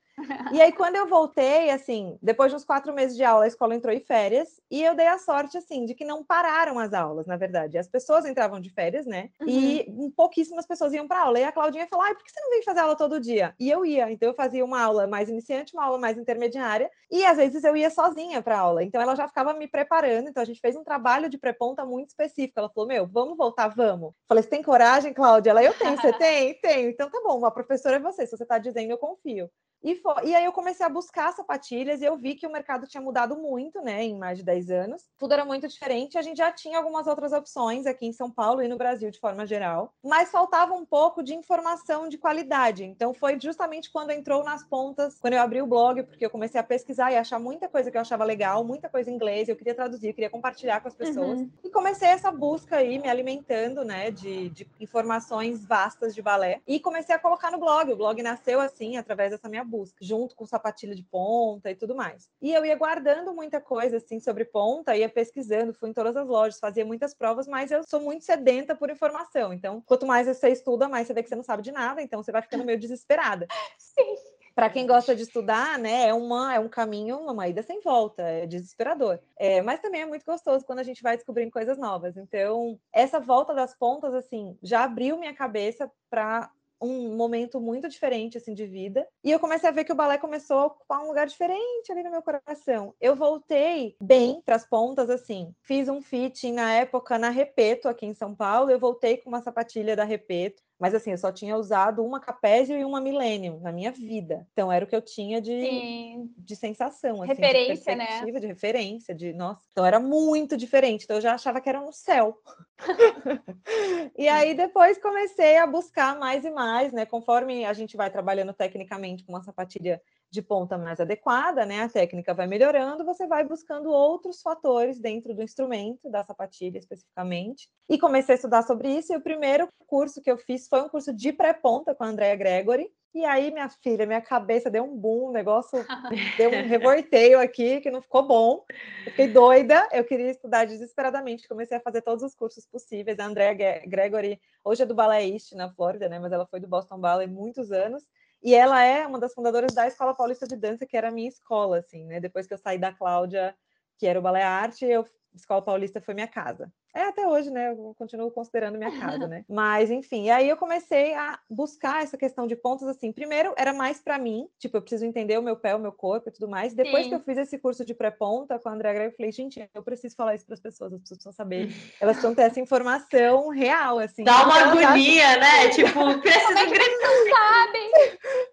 [0.51, 3.75] E aí, quando eu voltei, assim, depois de uns quatro meses de aula, a escola
[3.75, 7.25] entrou em férias e eu dei a sorte, assim, de que não pararam as aulas,
[7.25, 7.77] na verdade.
[7.77, 9.29] As pessoas entravam de férias, né?
[9.41, 9.47] Uhum.
[9.47, 11.39] E pouquíssimas pessoas iam para aula.
[11.39, 13.53] E a Claudinha falou: ai, por que você não vem fazer aula todo dia?
[13.59, 14.11] E eu ia.
[14.11, 16.89] Então, eu fazia uma aula mais iniciante, uma aula mais intermediária.
[17.11, 18.83] E às vezes eu ia sozinha para aula.
[18.83, 20.29] Então, ela já ficava me preparando.
[20.29, 22.59] Então, a gente fez um trabalho de pré-ponta muito específico.
[22.59, 24.13] Ela falou: meu, vamos voltar, vamos.
[24.27, 25.51] Falei: você tem coragem, Cláudia?
[25.51, 25.95] Ela, eu tenho.
[25.95, 26.59] Você tem?
[26.59, 26.89] Tenho.
[26.89, 27.37] Então, tá bom.
[27.37, 28.25] Uma professora é você.
[28.25, 29.49] Se você está dizendo, eu confio.
[29.83, 32.87] E, foi, e aí eu comecei a buscar sapatilhas e eu vi que o mercado
[32.87, 35.03] tinha mudado muito, né, em mais de 10 anos.
[35.17, 38.61] Tudo era muito diferente, a gente já tinha algumas outras opções aqui em São Paulo
[38.61, 42.83] e no Brasil de forma geral, mas faltava um pouco de informação de qualidade.
[42.83, 46.59] Então foi justamente quando entrou nas pontas, quando eu abri o blog, porque eu comecei
[46.59, 49.55] a pesquisar e achar muita coisa que eu achava legal, muita coisa em inglês, eu
[49.55, 51.39] queria traduzir, eu queria compartilhar com as pessoas.
[51.39, 51.49] Uhum.
[51.63, 56.79] E comecei essa busca aí, me alimentando, né, de, de informações vastas de balé e
[56.79, 57.91] comecei a colocar no blog.
[57.91, 61.95] O blog nasceu assim, através dessa minha busca, junto com sapatilha de ponta e tudo
[61.95, 62.29] mais.
[62.41, 66.27] E eu ia guardando muita coisa assim sobre ponta, ia pesquisando, fui em todas as
[66.27, 69.53] lojas, fazia muitas provas, mas eu sou muito sedenta por informação.
[69.53, 72.21] Então, quanto mais você estuda, mais você vê que você não sabe de nada, então
[72.21, 73.47] você vai ficando meio desesperada.
[73.77, 74.17] Sim
[74.59, 78.23] para quem gosta de estudar, né, é, uma, é um caminho, uma ida sem volta,
[78.23, 79.17] é desesperador.
[79.37, 82.17] É, mas também é muito gostoso quando a gente vai descobrindo coisas novas.
[82.17, 88.37] Então, essa volta das pontas, assim, já abriu minha cabeça para um momento muito diferente
[88.37, 91.07] assim de vida e eu comecei a ver que o balé começou a ocupar um
[91.07, 92.93] lugar diferente ali no meu coração.
[92.99, 95.53] Eu voltei bem para as pontas assim.
[95.61, 98.71] Fiz um fitting na época na Repeto aqui em São Paulo.
[98.71, 102.77] Eu voltei com uma sapatilha da Repeto mas assim, eu só tinha usado uma Capésio
[102.77, 104.47] e uma Millennium na minha vida.
[104.53, 108.05] Então era o que eu tinha de, de sensação, assim, referência, de né?
[108.05, 108.39] perspectiva, né?
[108.39, 109.61] de referência, de nossa.
[109.71, 111.03] Então era muito diferente.
[111.03, 112.37] Então eu já achava que era no céu.
[114.17, 117.05] e aí depois comecei a buscar mais e mais, né?
[117.05, 121.81] Conforme a gente vai trabalhando tecnicamente com uma sapatilha de ponta mais adequada, né?
[121.81, 127.67] A técnica vai melhorando, você vai buscando outros fatores dentro do instrumento, da sapatilha especificamente.
[127.89, 130.89] E comecei a estudar sobre isso, e o primeiro curso que eu fiz foi um
[130.89, 132.91] curso de pré-ponta com a Andrea Gregory.
[133.11, 135.83] E aí, minha filha, minha cabeça deu um boom, o negócio
[136.37, 138.63] deu um revolteio aqui que não ficou bom.
[139.03, 143.17] Eu fiquei doida, eu queria estudar desesperadamente, comecei a fazer todos os cursos possíveis.
[143.17, 143.51] A Andrea
[143.87, 146.19] Gregory, hoje é do Ballet East na Flórida, né?
[146.19, 148.03] Mas ela foi do Boston Ballet muitos anos.
[148.41, 151.27] E ela é uma das fundadoras da Escola Paulista de Dança, que era a minha
[151.27, 152.19] escola, assim, né?
[152.19, 153.55] Depois que eu saí da Cláudia,
[153.97, 156.71] que era o Balé Arte, eu Escola Paulista foi minha casa.
[156.99, 157.69] É, até hoje, né?
[157.69, 159.45] Eu continuo considerando minha casa, né?
[159.47, 163.13] Mas, enfim, e aí eu comecei a buscar essa questão de pontos assim.
[163.13, 166.27] Primeiro, era mais para mim, tipo, eu preciso entender o meu pé, o meu corpo
[166.27, 166.73] e tudo mais.
[166.73, 167.09] Depois Sim.
[167.09, 169.81] que eu fiz esse curso de pré-ponta com a André Greco, eu falei, gente, eu
[169.81, 171.69] preciso falar isso para as pessoas, as pessoas precisam saber.
[172.01, 174.25] Elas precisam ter essa informação real, assim.
[174.25, 175.39] Dá uma agonia, já...
[175.39, 175.69] né?
[175.69, 176.99] Tipo, preciso é gritar.
[176.99, 177.91] Não sabem.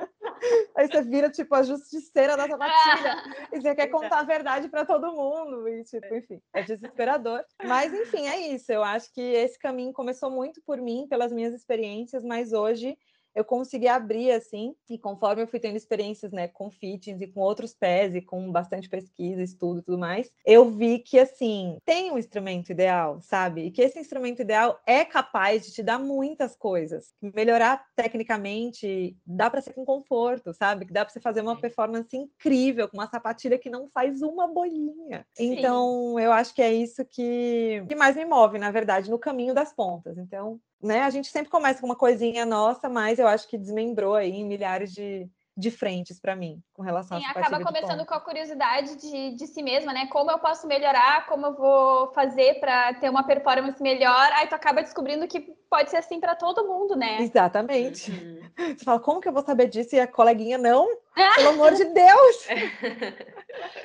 [0.00, 0.74] É.
[0.76, 3.22] Aí você vira, tipo, a justiceira da sapatilha.
[3.52, 5.68] E você quer contar a verdade para todo mundo.
[5.74, 7.44] E, tipo, enfim é desesperador.
[7.64, 8.72] Mas, enfim, é isso.
[8.72, 12.96] Eu acho que esse caminho começou muito por mim, pelas minhas experiências, mas hoje
[13.34, 17.40] eu consegui abrir assim, e conforme eu fui tendo experiências, né, com fittings e com
[17.40, 22.10] outros pés e com bastante pesquisa, estudo e tudo mais, eu vi que assim, tem
[22.10, 23.62] um instrumento ideal, sabe?
[23.62, 27.12] E que esse instrumento ideal é capaz de te dar muitas coisas.
[27.20, 30.86] Melhorar tecnicamente, dá para ser com conforto, sabe?
[30.86, 34.46] Que dá para você fazer uma performance incrível com uma sapatilha que não faz uma
[34.46, 35.26] bolinha.
[35.34, 35.58] Sim.
[35.58, 39.54] Então, eu acho que é isso que, que mais me move, na verdade, no caminho
[39.54, 40.18] das pontas.
[40.18, 41.02] Então, né?
[41.02, 44.44] A gente sempre começa com uma coisinha nossa, mas eu acho que desmembrou aí em
[44.44, 48.96] milhares de, de frentes para mim com relação Sim, a acaba começando com a curiosidade
[48.96, 50.06] de, de si mesma, né?
[50.08, 54.30] Como eu posso melhorar, como eu vou fazer para ter uma performance melhor.
[54.32, 57.22] Aí tu acaba descobrindo que pode ser assim para todo mundo, né?
[57.22, 58.10] Exatamente.
[58.10, 58.40] Uhum.
[58.76, 59.94] Você fala, como que eu vou saber disso?
[59.94, 60.86] E a coleguinha, não,
[61.36, 62.48] pelo amor de Deus!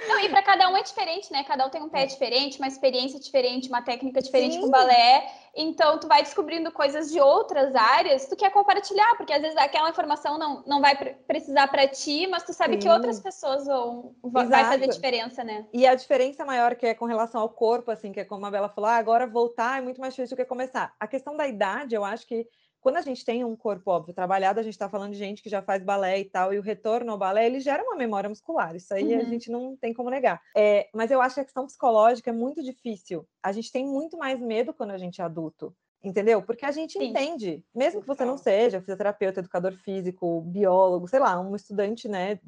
[0.07, 1.43] Não, e para cada um é diferente, né?
[1.43, 4.61] Cada um tem um pé diferente, uma experiência diferente, uma técnica diferente Sim.
[4.61, 5.31] com balé.
[5.55, 9.89] Então, tu vai descobrindo coisas de outras áreas, tu quer compartilhar, porque às vezes aquela
[9.89, 12.79] informação não, não vai precisar para ti, mas tu sabe Sim.
[12.79, 15.65] que outras pessoas vão vai fazer diferença, né?
[15.73, 18.51] E a diferença maior que é com relação ao corpo, assim, que é como a
[18.51, 20.93] Bela falou, ah, agora voltar é muito mais difícil do que começar.
[20.99, 22.47] A questão da idade, eu acho que
[22.81, 25.49] quando a gente tem um corpo óbvio trabalhado, a gente está falando de gente que
[25.49, 28.75] já faz balé e tal, e o retorno ao balé ele gera uma memória muscular.
[28.75, 29.21] Isso aí uhum.
[29.21, 30.41] a gente não tem como negar.
[30.55, 33.27] É, mas eu acho que a questão psicológica é muito difícil.
[33.43, 35.75] A gente tem muito mais medo quando a gente é adulto.
[36.01, 36.41] Entendeu?
[36.41, 37.09] Porque a gente Sim.
[37.09, 42.39] entende, mesmo que você não seja fisioterapeuta, educador físico, biólogo, sei lá, um estudante, né,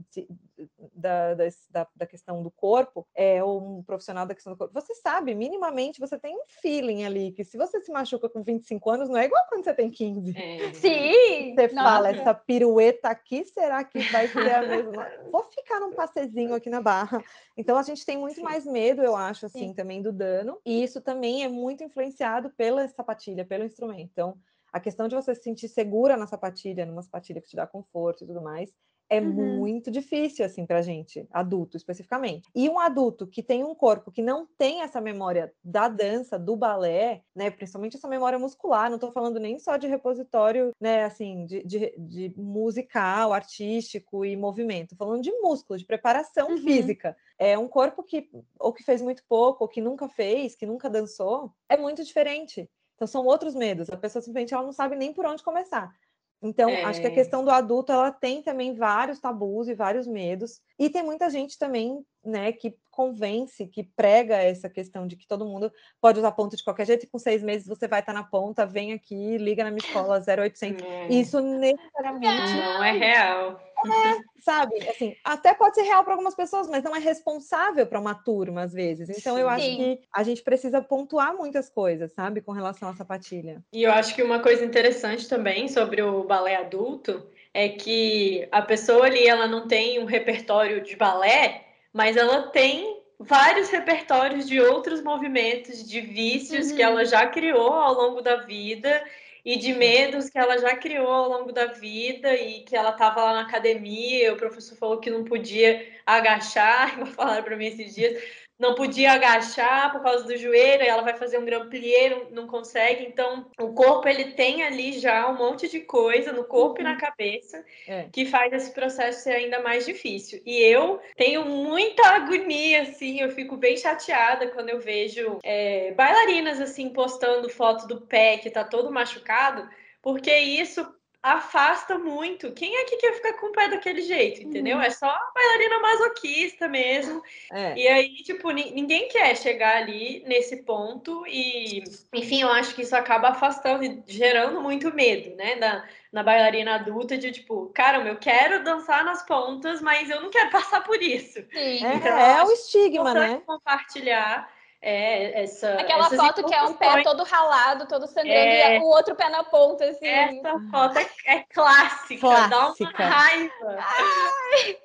[0.93, 4.95] da, da, da, questão do corpo, é, ou um profissional da questão do corpo, você
[4.95, 9.09] sabe, minimamente, você tem um feeling ali, que se você se machuca com 25 anos,
[9.09, 10.33] não é igual quando você tem 15.
[10.37, 10.73] É.
[10.73, 11.55] Sim!
[11.55, 11.89] Você Nossa.
[11.89, 15.07] fala, essa pirueta aqui, será que vai ser a mesma?
[15.29, 17.23] Vou ficar num passezinho aqui na barra.
[17.57, 18.43] Então, a gente tem muito Sim.
[18.43, 19.73] mais medo, eu acho, assim, Sim.
[19.73, 24.09] também do dano, e isso também é muito influenciado pela sapatilha, pelo instrumento.
[24.11, 24.37] Então,
[24.71, 28.23] a questão de você se sentir segura na sapatilha, numa sapatilha que te dá conforto
[28.23, 28.71] e tudo mais,
[29.11, 29.57] é uhum.
[29.57, 32.47] muito difícil, assim, pra gente, adulto especificamente.
[32.55, 36.55] E um adulto que tem um corpo que não tem essa memória da dança, do
[36.55, 41.45] balé, né, principalmente essa memória muscular, não tô falando nem só de repositório, né, assim,
[41.45, 46.57] de, de, de musical, artístico e movimento, tô falando de músculo, de preparação uhum.
[46.59, 47.17] física.
[47.37, 50.89] É um corpo que, ou que fez muito pouco, ou que nunca fez, que nunca
[50.89, 52.69] dançou, é muito diferente.
[53.01, 53.89] Então são outros medos.
[53.89, 55.91] A pessoa simplesmente ela não sabe nem por onde começar.
[56.39, 56.83] Então, é...
[56.83, 60.61] acho que a questão do adulto ela tem também vários tabus e vários medos.
[60.77, 65.47] E tem muita gente também, né, que convence, que prega essa questão de que todo
[65.47, 68.23] mundo pode usar ponto de qualquer jeito e com seis meses você vai estar na
[68.23, 70.83] ponta, vem aqui, liga na minha escola 0800.
[70.83, 71.07] É.
[71.07, 73.59] Isso necessariamente não é real.
[73.85, 74.89] É, sabe?
[74.89, 78.63] Assim, até pode ser real para algumas pessoas, mas não é responsável para uma turma
[78.63, 79.09] às vezes.
[79.09, 83.63] Então eu acho que a gente precisa pontuar muitas coisas, sabe, com relação à sapatilha.
[83.73, 88.61] E eu acho que uma coisa interessante também sobre o balé adulto é que a
[88.61, 94.59] pessoa ali ela não tem um repertório de balé, mas ela tem vários repertórios de
[94.59, 96.75] outros movimentos, de vícios uhum.
[96.75, 99.03] que ela já criou ao longo da vida
[99.43, 103.23] e de medos que ela já criou ao longo da vida e que ela estava
[103.23, 107.95] lá na academia, o professor falou que não podia agachar, igual falaram para mim esses
[107.95, 108.21] dias,
[108.61, 113.03] não podia agachar por causa do joelho, ela vai fazer um grand plié, não, consegue.
[113.03, 116.81] Então, o corpo ele tem ali já um monte de coisa no corpo uhum.
[116.81, 116.97] e na uhum.
[116.99, 118.05] cabeça é.
[118.11, 120.39] que faz esse processo ser ainda mais difícil.
[120.45, 126.61] E eu tenho muita agonia, assim, eu fico bem chateada quando eu vejo é, bailarinas
[126.61, 129.67] assim postando foto do pé que tá todo machucado,
[130.03, 130.85] porque isso
[131.23, 132.51] afasta muito.
[132.51, 134.77] Quem é que quer ficar com o pé daquele jeito, entendeu?
[134.77, 134.83] Uhum.
[134.83, 137.21] É só a bailarina masoquista mesmo.
[137.51, 137.77] É.
[137.77, 142.95] E aí, tipo, ninguém quer chegar ali nesse ponto e, enfim, eu acho que isso
[142.95, 148.17] acaba afastando e gerando muito medo, né, da, na bailarina adulta de tipo, caramba, eu
[148.17, 151.39] quero dançar nas pontas, mas eu não quero passar por isso.
[151.51, 151.85] Sim.
[151.85, 153.41] Então, é, é o estigma, né?
[153.45, 154.49] Compartilhar
[154.81, 158.77] é, essa, Aquela foto que é um pé todo ralado, todo sangrando, é...
[158.77, 160.07] e o outro pé na ponta, assim.
[160.07, 163.77] Essa foto é, é clássica, clássica, dá uma raiva.
[163.77, 164.77] Ai.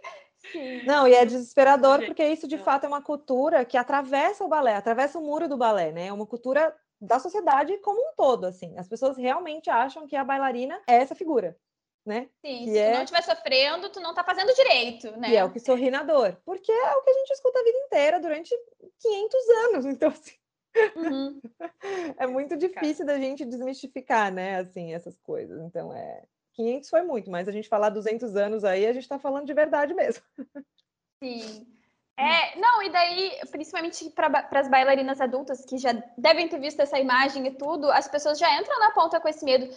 [0.85, 4.77] Não, e é desesperador, porque isso de fato é uma cultura que atravessa o balé,
[4.77, 6.09] atravessa o muro do balé, né?
[6.09, 8.77] É uma cultura da sociedade como um todo, assim.
[8.79, 11.57] As pessoas realmente acham que a bailarina é essa figura
[12.07, 12.29] né?
[12.45, 12.91] Sim, que se é...
[12.91, 15.31] tu não estiver sofrendo, tu não tá fazendo direito, né?
[15.31, 17.65] E é o que sorri na dor, porque é o que a gente escuta a
[17.65, 18.55] vida inteira durante
[19.01, 20.35] 500 anos, então assim...
[20.95, 21.41] Uhum.
[22.19, 25.59] é muito difícil da gente desmistificar, né, assim, essas coisas.
[25.63, 26.23] Então é
[26.57, 29.55] 500 foi muito, mas a gente falar 200 anos aí, a gente tá falando de
[29.55, 30.23] verdade mesmo.
[31.23, 31.67] Sim.
[32.19, 36.99] É, não, e daí, principalmente para as bailarinas adultas que já devem ter visto essa
[36.99, 39.69] imagem e tudo, as pessoas já entram na ponta com esse medo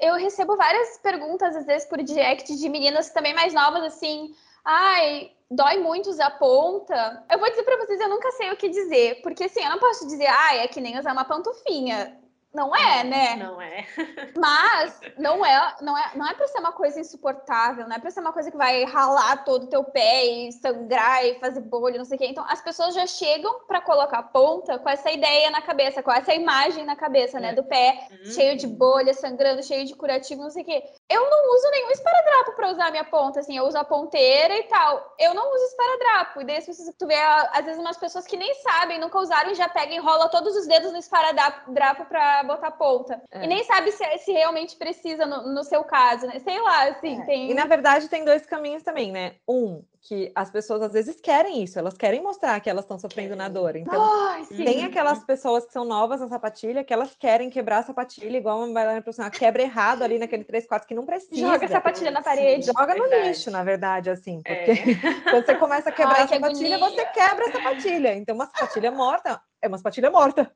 [0.00, 4.34] eu recebo várias perguntas, às vezes, por direct de meninas também mais novas, assim.
[4.64, 7.24] Ai, dói muito usar ponta.
[7.30, 9.20] Eu vou dizer para vocês, eu nunca sei o que dizer.
[9.22, 12.18] Porque, assim, eu não posso dizer, ai, é que nem usar uma pantufinha.
[12.52, 13.36] Não é, né?
[13.36, 13.86] Não é.
[14.36, 18.10] Mas não é, não é, não é para ser uma coisa insuportável, não é para
[18.10, 21.98] ser uma coisa que vai ralar todo o teu pé e sangrar e fazer bolha,
[21.98, 22.26] não sei o quê.
[22.26, 26.32] Então as pessoas já chegam para colocar ponta com essa ideia na cabeça, com essa
[26.32, 27.54] imagem na cabeça, né, é.
[27.54, 28.32] do pé uhum.
[28.32, 30.82] cheio de bolha, sangrando, cheio de curativo, não sei o quê.
[31.10, 34.54] Eu não uso nenhum esparadrapo para usar a minha ponta, assim, eu uso a ponteira
[34.58, 35.14] e tal.
[35.18, 36.42] Eu não uso esparadrapo.
[36.42, 39.54] E daí se tu vê às vezes umas pessoas que nem sabem, nunca usaram e
[39.54, 43.22] já pegam e enrola todos os dedos no esparadrapo para botar ponta.
[43.30, 43.44] É.
[43.44, 46.38] E nem sabe se, se realmente precisa no, no, seu caso, né?
[46.40, 47.24] Sei lá, assim, é.
[47.24, 47.50] tem...
[47.50, 49.36] E na verdade tem dois caminhos também, né?
[49.48, 53.34] Um, que as pessoas às vezes querem isso, elas querem mostrar que elas estão sofrendo
[53.34, 53.76] na dor.
[53.76, 57.82] Então, Ai, tem aquelas pessoas que são novas na sapatilha, que elas querem quebrar a
[57.82, 61.36] sapatilha, igual uma bailarina profissional, quebra errado ali naquele 3, 4 que não precisa.
[61.36, 62.66] Joga a sapatilha na parede.
[62.66, 63.28] Joga no verdade.
[63.28, 64.40] lixo, na verdade, assim.
[64.42, 64.74] Porque é.
[65.30, 66.96] quando você começa a quebrar Ai, a sapatilha, agonia.
[66.96, 68.14] você quebra a sapatilha.
[68.16, 70.50] Então, uma sapatilha morta é uma sapatilha morta.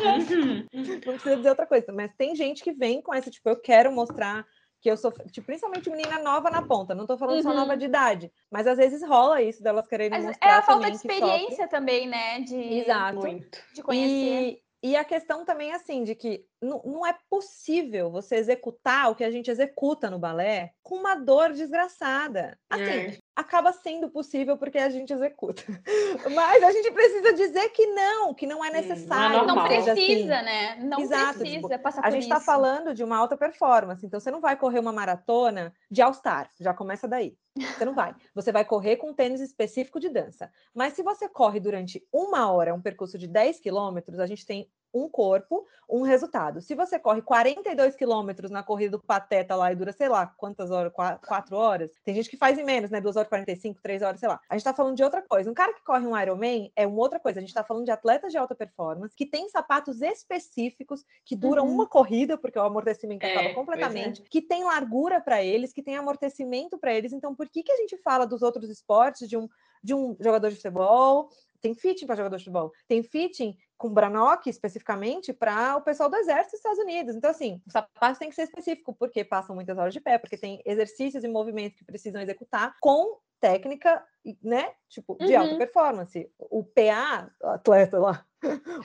[0.00, 0.66] Uhum.
[0.72, 1.92] não precisa dizer outra coisa.
[1.92, 4.46] Mas tem gente que vem com essa, tipo, eu quero mostrar
[4.80, 7.42] que eu sou, tipo, principalmente menina nova na ponta, não tô falando uhum.
[7.42, 7.78] só nova uhum.
[7.78, 10.96] de idade, mas às vezes rola isso delas quererem mas mostrar É a falta de
[10.96, 13.18] experiência também, né, de Exato.
[13.18, 13.58] Muito.
[13.72, 14.60] de conhecer.
[14.82, 19.14] E, e a questão também, assim, de que não, não, é possível você executar o
[19.14, 22.58] que a gente executa no balé com uma dor desgraçada.
[22.70, 23.18] Assim, é.
[23.34, 25.62] acaba sendo possível porque a gente executa.
[26.34, 29.46] Mas a gente precisa dizer que não, que não é necessário.
[29.46, 30.44] Não, não precisa, assim.
[30.44, 30.76] né?
[30.76, 34.30] Não Exato, precisa tipo, passar A gente está falando de uma alta performance, então você
[34.30, 37.36] não vai correr uma maratona de All-Star, já começa daí.
[37.56, 38.14] Você não vai.
[38.34, 40.52] Você vai correr com um tênis específico de dança.
[40.74, 44.70] Mas se você corre durante uma hora um percurso de 10 quilômetros, a gente tem
[44.96, 46.60] um corpo, um resultado.
[46.60, 50.70] Se você corre 42 quilômetros na corrida do Pateta lá e dura, sei lá, quantas
[50.70, 50.92] horas?
[50.92, 51.90] Quatro horas?
[52.04, 53.00] Tem gente que faz em menos, né?
[53.00, 54.40] 2 horas 45, 3 horas, sei lá.
[54.48, 55.50] A gente tá falando de outra coisa.
[55.50, 57.38] Um cara que corre um Ironman é uma outra coisa.
[57.38, 61.64] A gente tá falando de atletas de alta performance que tem sapatos específicos que duram
[61.66, 61.72] uhum.
[61.72, 64.24] uma corrida, porque o amortecimento é, acaba completamente, é.
[64.28, 67.12] que tem largura para eles, que tem amortecimento para eles.
[67.12, 69.48] Então, por que, que a gente fala dos outros esportes, de um,
[69.82, 71.30] de um jogador de futebol,
[71.60, 76.16] tem fitting para jogador de futebol, tem fitting com Branock especificamente para o pessoal do
[76.16, 77.14] Exército dos Estados Unidos.
[77.14, 80.36] Então, assim, o sapato tem que ser específico, porque passam muitas horas de pé, porque
[80.36, 84.02] tem exercícios e movimentos que precisam executar com técnica,
[84.42, 84.72] né?
[84.88, 85.40] Tipo, de uhum.
[85.40, 86.30] alta performance.
[86.38, 88.24] O PA, o atleta lá,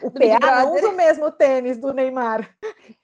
[0.01, 2.49] o do PA não usa o mesmo tênis do Neymar.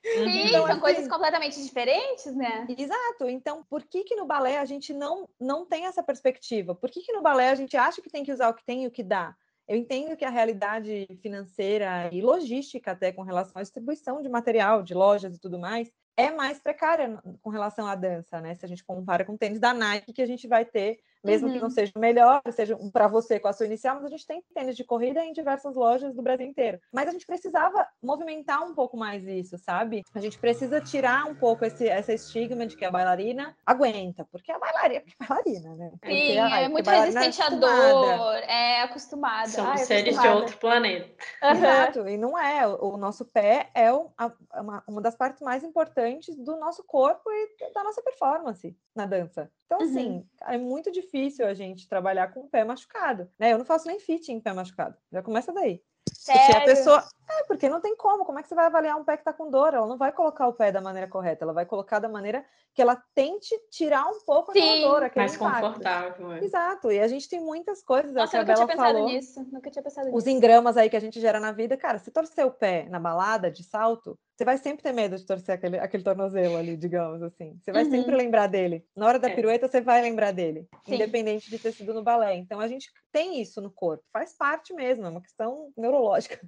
[0.03, 2.67] Sim, então, são assim, coisas completamente diferentes, né?
[2.77, 3.29] Exato.
[3.29, 6.75] Então, por que que no balé a gente não, não tem essa perspectiva?
[6.75, 8.83] Por que que no balé a gente acha que tem que usar o que tem
[8.83, 9.35] e o que dá?
[9.67, 14.81] Eu entendo que a realidade financeira e logística, até com relação à distribuição de material,
[14.81, 18.55] de lojas e tudo mais, é mais precária com relação à dança, né?
[18.55, 21.47] Se a gente compara com o tênis da Nike, que a gente vai ter mesmo
[21.47, 21.53] uhum.
[21.53, 21.73] que não uhum.
[21.73, 24.75] seja o melhor, seja para você com a sua inicial, mas a gente tem tênis
[24.75, 26.79] de corrida em diversas lojas do Brasil inteiro.
[26.91, 30.03] Mas a gente precisava movimentar um pouco mais isso, sabe?
[30.13, 34.51] A gente precisa tirar um pouco esse essa estigma de que a bailarina aguenta, porque
[34.51, 35.89] a bailarina é bailarina, né?
[35.91, 39.49] Porque, Sim, ai, é muito resistente à dor, é acostumada.
[39.49, 40.29] Somos ai, seres acostumada.
[40.29, 41.23] de outro planeta.
[41.43, 41.51] Uhum.
[41.51, 42.67] Exato, e não é.
[42.67, 47.83] O nosso pé é uma, uma das partes mais importantes do nosso corpo e da
[47.83, 49.51] nossa performance na dança.
[49.67, 50.25] Então, assim, uhum.
[50.43, 53.51] é muito difícil a gente trabalhar com o pé machucado, né?
[53.51, 54.95] Eu não faço nem fit em pé machucado.
[55.11, 55.83] Já começa daí.
[56.13, 56.41] Sério?
[56.41, 57.03] Porque a pessoa.
[57.29, 58.23] É, porque não tem como.
[58.23, 59.73] Como é que você vai avaliar um pé que está com dor?
[59.73, 62.81] Ela não vai colocar o pé da maneira correta, ela vai colocar da maneira que
[62.81, 64.59] ela tente tirar um pouco Sim.
[64.59, 65.67] aquela dor, aquele mais impacto.
[65.67, 66.31] confortável.
[66.31, 66.43] É.
[66.45, 66.91] Exato.
[66.91, 68.13] E a gente tem muitas coisas.
[68.13, 69.47] Nossa, eu nunca tinha pensado falou, nisso.
[69.51, 70.29] Nunca tinha pensado Os nisso.
[70.29, 73.51] engramas aí que a gente gera na vida, cara, se torcer o pé na balada
[73.51, 77.59] de salto, você vai sempre ter medo de torcer aquele, aquele tornozelo ali, digamos assim.
[77.59, 77.89] Você vai uhum.
[77.89, 78.85] sempre lembrar dele.
[78.95, 79.33] Na hora da é.
[79.35, 80.93] pirueta, você vai lembrar dele, Sim.
[80.93, 82.35] independente de ter sido no balé.
[82.35, 86.39] Então, a gente tem isso no corpo, faz parte mesmo, é uma questão neurológica.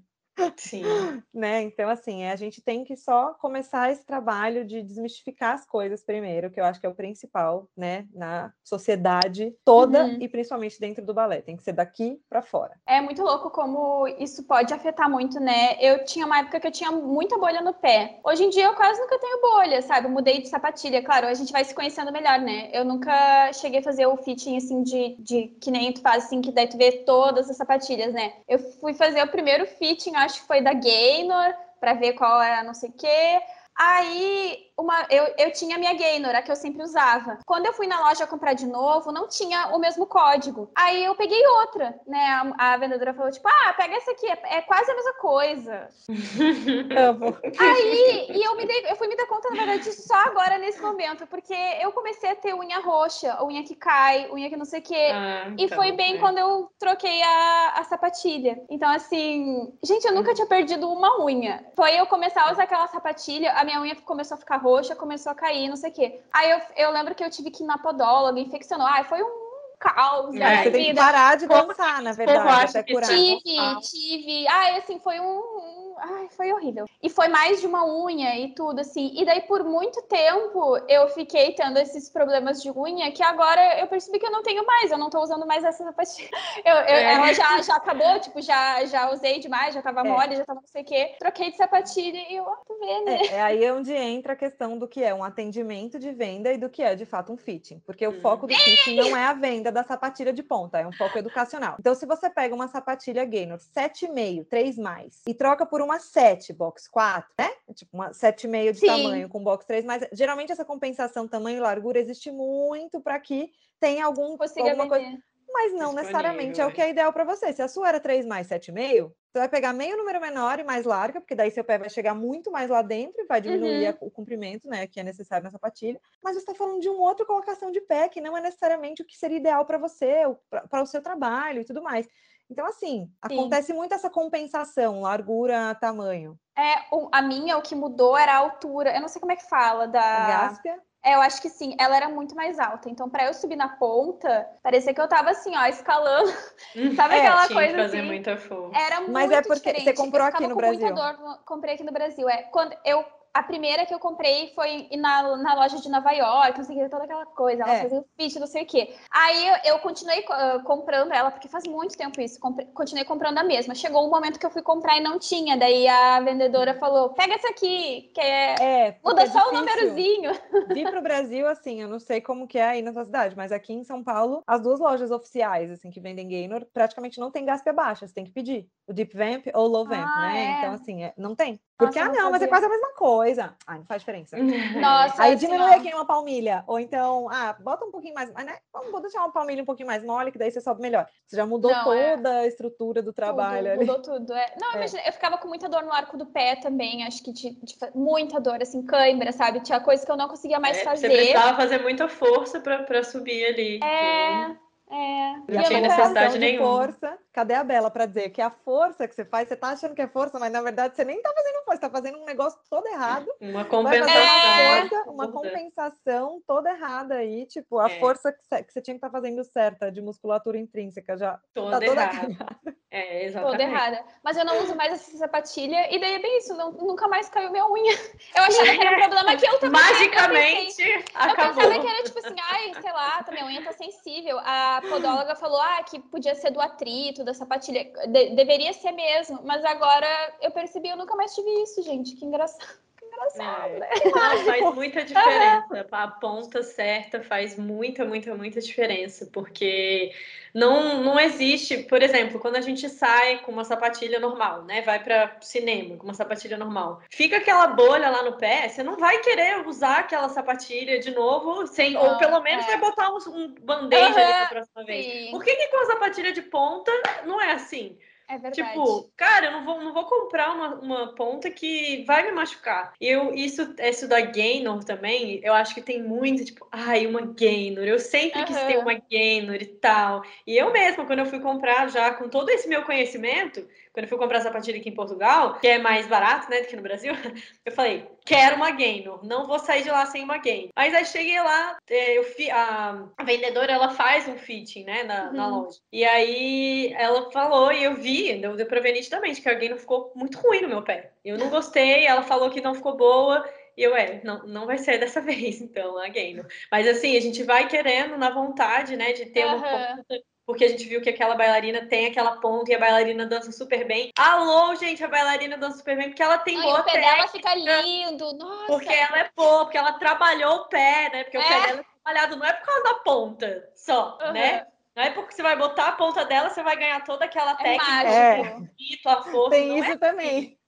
[0.58, 0.84] Sim.
[1.34, 1.62] né?
[1.62, 6.50] Então, assim, a gente tem que só começar esse trabalho de desmistificar as coisas primeiro,
[6.50, 10.18] que eu acho que é o principal, né, na sociedade toda uhum.
[10.20, 11.42] e principalmente dentro do balé.
[11.42, 12.74] Tem que ser daqui para fora.
[12.88, 15.78] É muito louco como isso pode afetar muito, né?
[15.80, 18.20] Eu tinha uma época que eu tinha muita bolha no pé.
[18.24, 20.08] Hoje em dia eu quase nunca tenho bolha, sabe?
[20.08, 21.04] Eu mudei de sapatilha.
[21.04, 22.70] Claro, a gente vai se conhecendo melhor, né?
[22.74, 26.42] Eu nunca cheguei a fazer o fitting assim de, de que nem tu faz, assim,
[26.42, 28.34] que daí tu vê todas as sapatilhas, né?
[28.48, 32.42] Eu fui fazer o primeiro fitting, acho acho que foi da Gaynor, para ver qual
[32.42, 33.42] era não sei o quê.
[33.80, 37.38] Aí uma, eu, eu tinha a minha Gaynor, a que eu sempre usava.
[37.46, 40.72] Quando eu fui na loja comprar de novo, não tinha o mesmo código.
[40.76, 42.54] Aí eu peguei outra, né?
[42.58, 45.90] A, a vendedora falou, tipo, ah, pega essa aqui, é, é quase a mesma coisa.
[47.60, 50.82] Aí, e eu, me dei, eu fui me dar conta, na verdade, só agora, nesse
[50.82, 54.80] momento, porque eu comecei a ter unha roxa, unha que cai, unha que não sei
[54.80, 55.10] o quê.
[55.12, 56.18] Ah, e então, foi bem é.
[56.20, 58.62] quando eu troquei a, a sapatilha.
[58.70, 61.66] Então, assim, gente, eu nunca tinha perdido uma unha.
[61.76, 65.32] Foi eu começar a usar aquela sapatilha, a minha unha começou a ficar roxa começou
[65.32, 66.20] a cair, não sei o quê.
[66.34, 68.88] Aí eu, eu lembro que eu tive que ir na podóloga, infeccionou.
[68.88, 70.36] Ai, foi um caos.
[70.36, 73.10] É, você tem que parar de dançar, na verdade, até curar.
[73.10, 73.42] Tive,
[73.82, 74.48] tive.
[74.48, 75.59] Ai, assim, foi um
[76.02, 76.86] Ai, foi horrível.
[77.02, 79.12] E foi mais de uma unha e tudo, assim.
[79.16, 83.88] E daí, por muito tempo, eu fiquei tendo esses problemas de unha que agora eu
[83.88, 84.92] percebi que eu não tenho mais.
[84.92, 86.30] Eu não tô usando mais essa sapatilha.
[86.66, 87.14] Eu, eu, é.
[87.14, 90.04] Ela já, já acabou, tipo, já, já usei demais, já tava é.
[90.04, 91.16] mole, já tava não sei o quê.
[91.18, 93.10] Troquei de sapatilha e eu, tô vendo.
[93.10, 96.58] É, é aí onde entra a questão do que é um atendimento de venda e
[96.58, 97.80] do que é, de fato, um fitting.
[97.86, 98.22] Porque o hum.
[98.22, 101.78] foco do fitting não é a venda da sapatilha de ponta, é um foco educacional.
[101.80, 106.54] Então, se você pega uma sapatilha Gaynor 7,5, 3 mais, e troca por uma 7,
[106.54, 107.50] box 4, né?
[107.74, 108.88] Tipo, uma 7,5 de Sim.
[108.88, 113.52] tamanho com box 3, mas geralmente essa compensação tamanho e largura existe muito para que
[113.80, 115.18] tenha algum, alguma coisa.
[115.52, 117.52] Mas não necessariamente é o que é ideal para você.
[117.52, 120.86] Se a sua era 3 mais 7,5, você vai pegar meio número menor e mais
[120.86, 124.08] larga, porque daí seu pé vai chegar muito mais lá dentro e vai diminuir uhum.
[124.08, 126.00] o comprimento, né, que é necessário na sapatilha.
[126.24, 129.06] Mas você está falando de uma outra colocação de pé, que não é necessariamente o
[129.06, 130.24] que seria ideal para você,
[130.70, 132.08] para o seu trabalho e tudo mais.
[132.50, 136.38] Então, assim, acontece muito essa compensação, largura, tamanho.
[136.58, 136.76] É,
[137.12, 138.94] a minha, o que mudou era a altura.
[138.94, 140.28] Eu não sei como é que fala da.
[140.28, 140.82] Gáspia?
[141.04, 142.90] É, eu acho que sim, ela era muito mais alta.
[142.90, 146.30] Então, para eu subir na ponta, parecia que eu tava assim, ó, escalando.
[146.96, 148.08] Sabe é, aquela tinha coisa que fazer assim?
[148.08, 148.78] muita força.
[148.78, 149.84] Era muito Mas é porque diferente.
[149.86, 150.80] você comprou eu aqui no com Brasil.
[150.82, 151.38] Muita dor no...
[151.46, 152.28] Comprei aqui no Brasil.
[152.28, 156.58] É, quando eu a primeira que eu comprei foi na, na loja de Nova York,
[156.58, 157.64] não sei o que, toda aquela coisa.
[157.64, 157.82] Ela É.
[157.84, 158.96] fazia o fit, não sei o que.
[159.12, 162.40] Aí eu, eu continuei ah, comprando ela, porque faz muito tempo isso.
[162.40, 163.76] compre- continuei comprando a mesma.
[163.76, 165.58] Chegou um momento que eu fui comprar e não tinha.
[165.58, 168.56] Daí a vendedora falou: pega essa aqui, que é.
[168.60, 169.60] É, Muda é só o difícil.
[169.66, 170.32] númerozinho.
[170.74, 173.36] Vir para o Brasil, assim, eu não sei como que é aí na sua cidade,
[173.36, 177.32] mas aqui em São Paulo, as duas lojas oficiais, assim, que vendem Gaynor, praticamente não
[177.32, 178.68] tem gaspe baixa, você tem que pedir.
[178.88, 180.46] O Deep Vamp ou o Low Vamp, Ah, né?
[180.46, 180.58] é?
[180.60, 181.54] Então, assim, é- não tem.
[181.80, 183.20] Nossa, Porque, eu ah, não não, mas é quase a mesma coisa.
[183.38, 184.36] Ah, não faz diferença.
[184.38, 186.64] Nossa, Aí diminui aqui uma palmilha.
[186.68, 188.32] Ou então, ah, bota um pouquinho mais.
[188.34, 188.58] Mas, né?
[188.74, 191.06] Vamos deixar uma palmilha um pouquinho mais mole, que daí você sobe melhor.
[191.28, 192.16] Você já mudou Não, é.
[192.16, 193.80] toda a estrutura do trabalho tudo, ali.
[193.80, 194.34] Mudou tudo.
[194.34, 194.54] É.
[194.60, 194.76] Não, É.
[194.78, 197.04] imagina, eu ficava com muita dor no arco do pé também.
[197.06, 199.60] Acho que de, de fa- muita dor, assim, cãibra, sabe?
[199.60, 201.08] Tinha coisa que eu não conseguia mais É, fazer.
[201.10, 203.80] Você precisava fazer muita força pra, pra subir ali.
[203.84, 204.56] É,
[204.92, 204.96] é.
[204.96, 206.68] A eu tinha nunca- necessidade nenhuma.
[206.68, 207.18] força.
[207.32, 210.02] Cadê a Bela para dizer que a força que você faz, você tá achando que
[210.02, 212.86] é força, mas na verdade você nem tá fazendo força, tá fazendo um negócio todo
[212.88, 213.28] errado.
[213.40, 214.10] Uma compensação.
[214.20, 214.80] É.
[214.82, 215.50] uma força, uma absurda.
[215.50, 218.00] compensação toda errada aí, tipo, a É.
[218.00, 221.80] força que você, que você tinha que estar fazendo certa de musculatura intrínseca já Toda
[221.80, 222.20] tá toda errada.
[222.36, 222.80] cagada.
[222.92, 223.62] É, Toda exatamente.
[223.62, 224.04] errada.
[224.24, 225.94] Mas eu não uso mais essa sapatilha.
[225.96, 227.94] E daí é bem isso, não- nunca mais caiu minha unha.
[228.36, 231.54] Eu achava que era um problema que eu eu pensei- Magicamente, Eu acabou.
[231.54, 234.40] pensava que era tipo assim, ai, sei lá, tá, minha unha tá sensível.
[234.40, 237.84] A podóloga falou, ah, que podia ser do atrito, da sapatilha.
[238.08, 239.40] De- deveria ser mesmo.
[239.44, 240.08] Mas agora
[240.42, 242.16] eu percebi, eu nunca mais tive isso, gente.
[242.16, 242.78] Que engraçado.
[243.12, 243.90] Engraçado, né?
[243.92, 244.06] É.
[244.10, 245.88] Não, faz muita diferença.
[245.92, 249.30] A ponta certa faz muita, muita, muita diferença.
[249.32, 250.12] Porque
[250.54, 254.82] não, não existe, por exemplo, quando a gente sai com uma sapatilha normal, né?
[254.82, 257.02] Vai para cinema com uma sapatilha normal.
[257.10, 261.68] Fica aquela bolha lá no pé, você não vai querer usar aquela sapatilha de novo,
[261.68, 262.70] sem, ou pelo menos é.
[262.70, 265.06] vai botar um, um band-aid ali Aham, na próxima vez.
[265.06, 266.92] Sim, Por que, que com a sapatilha de ponta
[267.26, 267.98] não é assim?
[268.30, 268.56] É verdade.
[268.62, 272.94] Tipo, cara, eu não vou, não vou comprar uma, uma ponta que vai me machucar.
[273.02, 277.86] Eu, isso, isso da Gaynor também, eu acho que tem muito, tipo, ai, uma Gaynor.
[277.86, 280.22] Eu sempre quis ter uma Gaynor e tal.
[280.46, 284.10] E eu mesma, quando eu fui comprar já com todo esse meu conhecimento, quando eu
[284.10, 287.14] fui comprar sapatilha aqui em Portugal, que é mais barato, né, do que no Brasil,
[287.66, 290.70] eu falei, quero uma Gaynor, não vou sair de lá sem uma Gaynor.
[290.76, 295.02] Mas aí cheguei lá, é, eu fi, a, a vendedora, ela faz um fitting, né,
[295.02, 295.64] na, na Uhum.
[295.64, 295.80] loja.
[295.92, 299.80] E aí ela falou, e eu vi, deu, deu pra ver nitidamente, que a Gaynor
[299.80, 301.12] ficou muito ruim no meu pé.
[301.26, 303.44] Eu não gostei, ela falou que não ficou boa,
[303.76, 306.46] e eu, é, não, não vai ser dessa vez, então, a Gaynor.
[306.72, 309.96] Mas assim, a gente vai querendo, na vontade, né, de ter uma Aham.
[309.98, 313.52] ponta, porque a gente viu que aquela bailarina tem aquela ponta e a bailarina dança
[313.52, 314.10] super bem.
[314.18, 317.16] Alô, gente, a bailarina dança super bem porque ela tem Ai, boa o pé técnica.
[317.16, 318.34] dela fica lindo.
[318.34, 318.66] Nossa.
[318.66, 321.24] Porque ela é boa, porque ela trabalhou o pé, né?
[321.24, 321.68] Porque o pé É.
[321.68, 324.32] dela é trabalhado, não é por causa da ponta só, Aham.
[324.34, 324.66] né?
[324.96, 327.56] Não é porque você vai botar a ponta dela, você vai ganhar toda aquela É
[327.56, 328.58] técnica, mágico.
[328.58, 329.50] o grito, a força.
[329.52, 330.59] Tem não isso é também.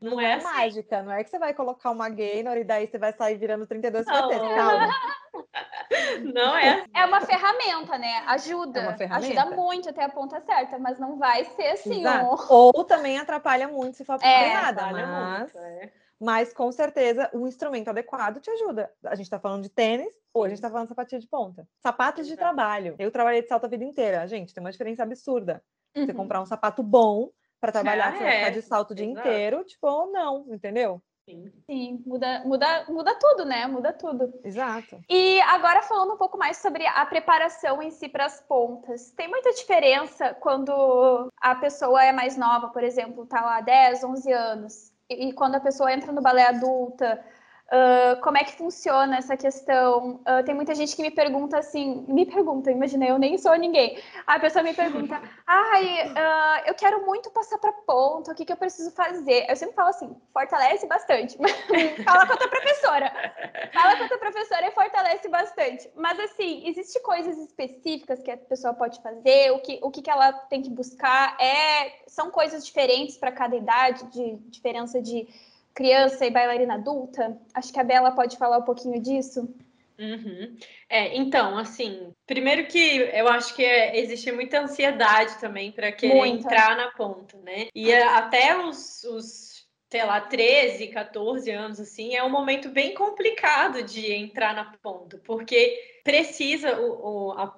[0.00, 0.44] Não é assim.
[0.44, 3.66] mágica, não é que você vai colocar uma Gaynor e daí você vai sair virando
[3.66, 4.28] 32 Não.
[4.28, 4.40] PT.
[4.54, 4.88] Calma.
[6.34, 6.90] Não é assim.
[6.94, 8.22] É uma ferramenta, né?
[8.26, 8.80] Ajuda.
[8.80, 9.40] É uma ferramenta.
[9.42, 12.04] Ajuda muito até a ponta certa, mas não vai ser assim.
[12.06, 12.36] Ó.
[12.48, 15.92] Ou também atrapalha muito se for É, Trabalha mas, muito, é.
[16.20, 18.90] mas com certeza um instrumento adequado te ajuda.
[19.04, 21.66] A gente tá falando de tênis ou a gente tá falando de sapatilha de ponta.
[21.78, 22.94] Sapatos de trabalho.
[22.98, 24.26] Eu trabalhei de salto a vida inteira.
[24.26, 25.62] Gente, tem uma diferença absurda.
[25.94, 26.14] Você Uhum.
[26.16, 27.30] comprar um sapato bom
[27.62, 28.38] para trabalhar, Ah, você vai é.
[28.38, 29.28] ficar de salto o dia Exato.
[29.28, 31.00] inteiro, tipo, ou não, entendeu?
[31.24, 33.68] Sim, muda, muda, muda tudo, né?
[33.68, 34.34] Muda tudo.
[34.42, 35.00] Exato.
[35.08, 39.12] E agora falando um pouco mais sobre a preparação em si para as pontas.
[39.12, 44.32] Tem muita diferença quando a pessoa é mais nova, por exemplo, tá lá 10, 11
[44.32, 47.24] anos, e, e quando a pessoa entra no balé adulta,
[47.72, 50.20] ah, como é que funciona essa questão?
[50.26, 53.98] Ah, tem muita gente que me pergunta assim, me pergunta, imagina, eu nem sou ninguém.
[54.26, 58.52] A pessoa me pergunta, ai, ah, eu quero muito passar para ponta, o que, que
[58.52, 59.46] eu preciso fazer?
[59.48, 61.38] Eu sempre falo assim, fortalece bastante.
[62.04, 63.10] Fala com a tua professora.
[63.72, 65.90] Fala com a tua professora e fortalece bastante.
[65.96, 69.50] Mas, assim, existe coisas específicas que a pessoa pode fazer?
[69.52, 71.40] O que, o que, que ela tem que buscar?
[71.40, 75.26] É, são coisas diferentes para cada idade, de diferença de
[75.74, 77.38] criança e bailarina adulta?
[77.54, 79.48] Acho que a Bela pode falar um pouquinho disso.
[79.98, 80.56] Uhum.
[80.88, 86.26] É, então, assim, primeiro que eu acho que é- existe muita ansiedade também para querer
[86.26, 87.68] entrar na ponta, né?
[87.74, 89.52] E é, até os, os
[89.92, 95.20] sei lá, 13, 14 anos, assim, é um momento bem complicado de entrar na ponta,
[95.22, 97.54] porque precisa o, o a,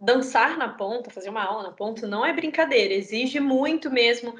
[0.00, 4.34] dançar na ponta, fazer uma aula na ponta, não é brincadeira, exige muito mesmo,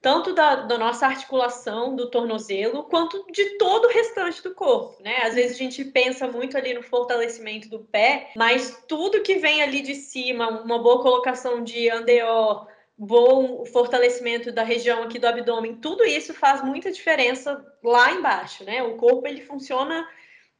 [0.00, 5.22] tanto da, da nossa articulação, do tornozelo, quanto de todo o restante do corpo, né?
[5.22, 9.62] Às vezes a gente pensa muito ali no fortalecimento do pé, mas tudo que vem
[9.62, 15.76] ali de cima, uma boa colocação de andeor, bom fortalecimento da região aqui do abdômen,
[15.76, 18.82] tudo isso faz muita diferença lá embaixo, né?
[18.82, 20.08] O corpo ele funciona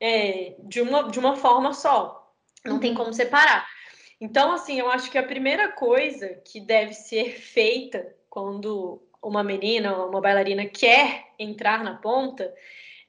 [0.01, 2.33] é, de, uma, de uma forma só,
[2.65, 3.67] não tem como separar.
[4.21, 10.07] Então, assim, eu acho que a primeira coisa que deve ser feita quando uma menina,
[10.07, 12.53] uma bailarina quer entrar na ponta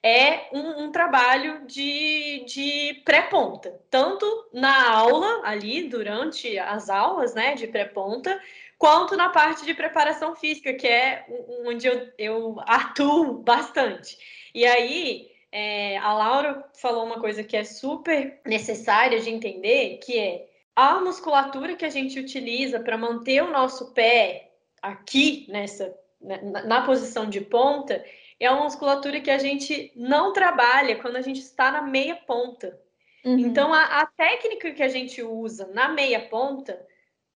[0.01, 7.53] é um, um trabalho de, de pré-ponta, tanto na aula, ali, durante as aulas, né,
[7.55, 8.39] de pré-ponta,
[8.77, 11.25] quanto na parte de preparação física, que é
[11.65, 14.17] onde eu, eu atuo bastante.
[14.55, 20.17] E aí, é, a Laura falou uma coisa que é super necessária de entender, que
[20.17, 24.48] é a musculatura que a gente utiliza para manter o nosso pé
[24.81, 28.03] aqui nessa né, na, na posição de ponta
[28.39, 32.79] é uma musculatura que a gente não trabalha quando a gente está na meia ponta.
[33.23, 33.37] Uhum.
[33.37, 36.79] Então, a, a, técnica que a gente usa na meia ponta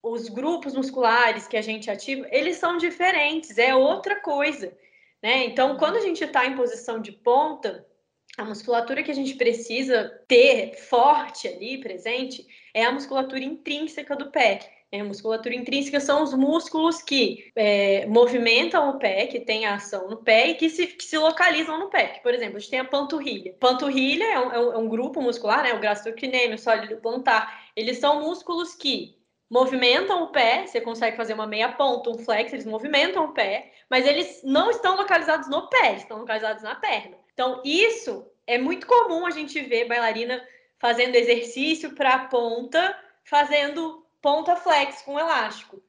[0.03, 4.77] os grupos musculares que a gente ativa, eles são diferentes, é outra coisa,
[5.23, 5.45] né?
[5.45, 7.87] Então, quando a gente está em posição de ponta,
[8.37, 14.31] a musculatura que a gente precisa ter forte ali, presente, é a musculatura intrínseca do
[14.31, 14.61] pé.
[14.93, 20.19] É, musculatura intrínseca são os músculos que é, movimentam o pé, que tem ação no
[20.19, 22.21] pé e que se, que se localizam no pé.
[22.23, 23.55] Por exemplo, a gente tem a panturrilha.
[23.59, 25.73] Panturrilha é um, é um grupo muscular, né?
[25.73, 27.71] O gastrocnêmio, o sólido plantar.
[27.75, 29.17] Eles são músculos que
[29.49, 33.73] movimentam o pé, você consegue fazer uma meia ponta, um flex, eles movimentam o pé,
[33.89, 37.17] mas eles não estão localizados no pé, estão localizados na perna.
[37.33, 40.43] Então, isso é muito comum a gente ver bailarina
[40.79, 45.83] fazendo exercício para a ponta, fazendo ponta flex com elástico.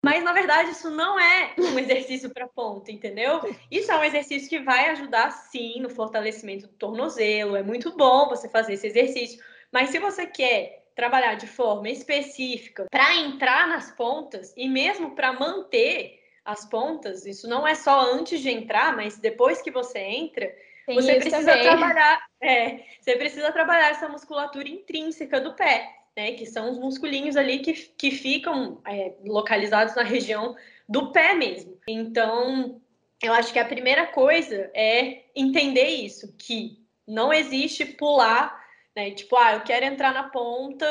[0.00, 3.40] Mas na verdade isso não é um exercício para ponta, entendeu?
[3.68, 7.56] Isso é um exercício que vai ajudar sim no fortalecimento do tornozelo.
[7.56, 9.42] É muito bom você fazer esse exercício.
[9.72, 15.32] Mas se você quer trabalhar de forma específica para entrar nas pontas e mesmo para
[15.32, 20.50] manter as pontas, isso não é só antes de entrar, mas depois que você entra,
[20.86, 21.62] Tem você precisa também.
[21.62, 26.32] trabalhar, é, você precisa trabalhar essa musculatura intrínseca do pé, né?
[26.32, 30.56] Que são os musculinhos ali que, que ficam é, localizados na região
[30.88, 31.78] do pé mesmo.
[31.88, 32.80] Então,
[33.22, 38.58] eu acho que a primeira coisa é entender isso, que não existe pular
[38.98, 39.12] né?
[39.12, 40.84] Tipo, ah, eu quero entrar na ponta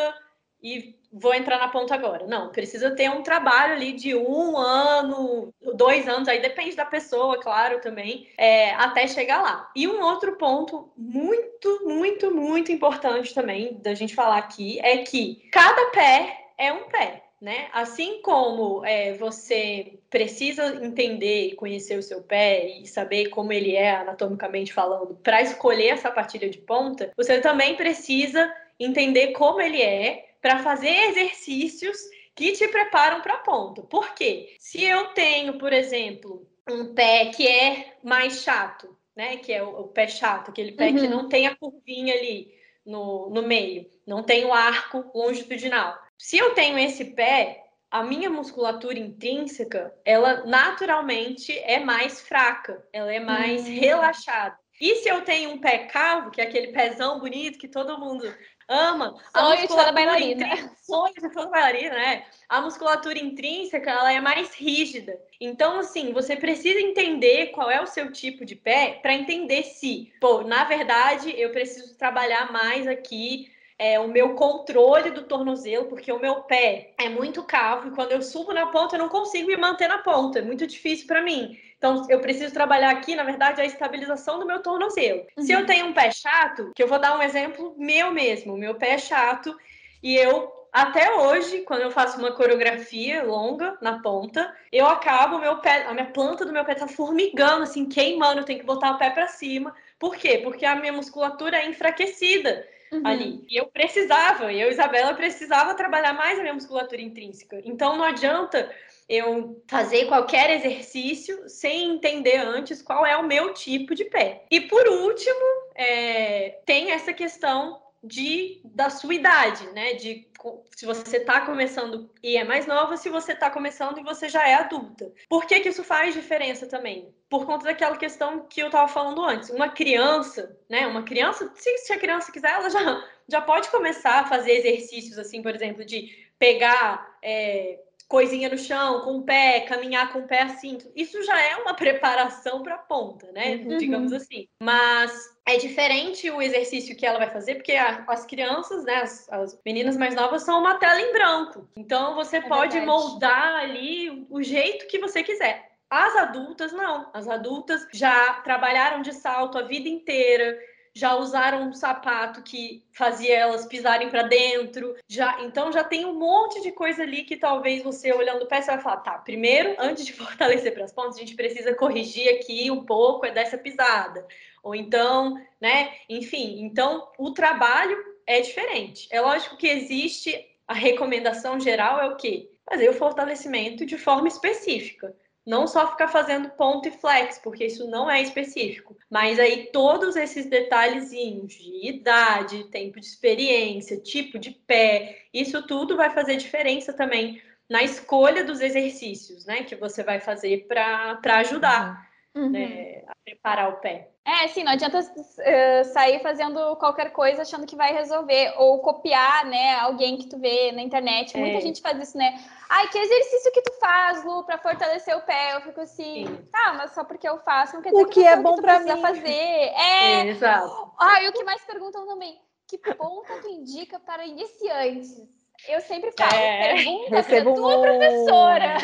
[0.63, 2.27] e vou entrar na ponta agora.
[2.27, 7.39] Não, precisa ter um trabalho ali de um ano, dois anos, aí depende da pessoa,
[7.39, 9.69] claro, também, é, até chegar lá.
[9.75, 15.47] E um outro ponto muito, muito, muito importante também da gente falar aqui é que
[15.51, 17.67] cada pé é um pé né?
[17.71, 23.75] Assim como é, você precisa entender e conhecer o seu pé e saber como ele
[23.75, 29.81] é anatomicamente falando para escolher a sapatilha de ponta, você também precisa entender como ele
[29.81, 31.97] é para fazer exercícios
[32.33, 33.81] que te preparam para a ponta.
[33.81, 34.55] Por quê?
[34.59, 39.37] Se eu tenho, por exemplo, um pé que é mais chato, né?
[39.37, 40.95] Que é o, o pé chato, aquele pé uhum.
[40.95, 42.53] que não tem a curvinha ali
[42.85, 48.29] no, no meio, não tem o arco longitudinal se eu tenho esse pé, a minha
[48.29, 53.79] musculatura intrínseca, ela naturalmente é mais fraca, ela é mais hum.
[53.79, 54.57] relaxada.
[54.81, 58.25] E se eu tenho um pé calvo, que é aquele pezão bonito que todo mundo
[58.67, 60.75] ama, sonho de toda bailarina.
[60.81, 62.25] Sonho de toda bailarina, né?
[62.47, 65.19] A musculatura intrínseca, ela é mais rígida.
[65.39, 70.11] Então, assim, você precisa entender qual é o seu tipo de pé para entender se,
[70.19, 76.11] pô, na verdade, eu preciso trabalhar mais aqui é, o meu controle do tornozelo, porque
[76.11, 79.47] o meu pé é muito cavo e quando eu subo na ponta eu não consigo
[79.47, 81.57] me manter na ponta, é muito difícil para mim.
[81.77, 85.25] Então eu preciso trabalhar aqui, na verdade, a estabilização do meu tornozelo.
[85.37, 85.43] Uhum.
[85.43, 85.65] Se eu uhum.
[85.65, 88.97] tenho um pé chato, que eu vou dar um exemplo meu mesmo, meu pé é
[88.97, 89.55] chato
[90.01, 95.57] e eu até hoje, quando eu faço uma coreografia longa na ponta, eu acabo meu
[95.57, 98.91] pé, a minha planta do meu pé tá formigando, assim, queimando, eu tenho que botar
[98.91, 99.73] o pé para cima.
[99.97, 100.39] Por quê?
[100.43, 103.01] Porque a minha musculatura é enfraquecida uhum.
[103.05, 103.45] ali.
[103.49, 107.59] E eu precisava, eu, Isabela, precisava trabalhar mais a minha musculatura intrínseca.
[107.63, 108.69] Então não adianta
[109.07, 114.45] eu fazer qualquer exercício sem entender antes qual é o meu tipo de pé.
[114.51, 115.45] E por último,
[115.75, 119.93] é, tem essa questão de da sua idade, né?
[119.93, 120.27] De
[120.75, 124.47] se você está começando e é mais nova, se você está começando e você já
[124.47, 125.11] é adulta.
[125.27, 127.13] Por que, que isso faz diferença também?
[127.29, 129.49] Por conta daquela questão que eu estava falando antes.
[129.49, 130.85] Uma criança, né?
[130.85, 135.17] Uma criança, se, se a criança quiser, ela já, já pode começar a fazer exercícios,
[135.17, 137.17] assim, por exemplo, de pegar.
[137.21, 140.77] É, coisinha no chão, com o pé, caminhar com o pé assim.
[140.95, 143.57] Isso já é uma preparação para a ponta, né?
[143.57, 143.77] Uhum.
[143.77, 144.47] Digamos assim.
[144.61, 145.11] Mas
[145.45, 149.59] é diferente o exercício que ela vai fazer, porque a, as crianças, né, as, as,
[149.65, 151.67] meninas mais novas são uma tela em branco.
[151.75, 152.85] Então você é pode verdade.
[152.85, 155.67] moldar ali o jeito que você quiser.
[155.89, 157.09] As adultas não.
[157.13, 160.57] As adultas já trabalharam de salto a vida inteira,
[160.97, 166.15] já usaram um sapato que fazia elas pisarem para dentro, já então já tem um
[166.17, 169.75] monte de coisa ali que talvez você olhando o pé você vai falar, tá, primeiro,
[169.77, 173.57] antes de fortalecer para as pontas, a gente precisa corrigir aqui um pouco é dessa
[173.57, 174.25] pisada.
[174.63, 177.95] Ou então, né, enfim, então o trabalho
[178.25, 179.07] é diferente.
[179.11, 182.49] É lógico que existe a recomendação geral é o quê?
[182.67, 185.15] Fazer o fortalecimento de forma específica
[185.47, 190.17] não só ficar fazendo ponto e flex, porque isso não é específico, mas aí todos
[190.17, 196.91] esses detalhezinhos de idade, tempo de experiência, tipo de pé, isso tudo vai fazer diferença
[196.91, 202.49] também na escolha dos exercícios, né, que você vai fazer para ajudar uhum.
[202.49, 204.09] né, a preparar o pé.
[204.27, 209.45] É, sim, não adianta uh, sair fazendo qualquer coisa achando que vai resolver, ou copiar,
[209.45, 211.37] né, alguém que tu vê na internet.
[211.37, 211.61] Muita é.
[211.61, 212.37] gente faz isso, né?
[212.67, 215.55] Ai, que exercício que tu faz, Lu, para fortalecer o pé?
[215.55, 216.49] Eu fico assim, sim.
[216.51, 218.81] tá, mas só porque eu faço, não quer dizer o que, que é bom para
[218.81, 219.29] mim fazer.
[219.29, 220.11] É.
[220.15, 220.91] é exato.
[220.99, 222.37] Ah, e o que mais perguntam também?
[222.67, 225.25] Que ponta tu indica para iniciantes?
[225.67, 228.77] Eu sempre falo, é, pergunta recebo para tua professora.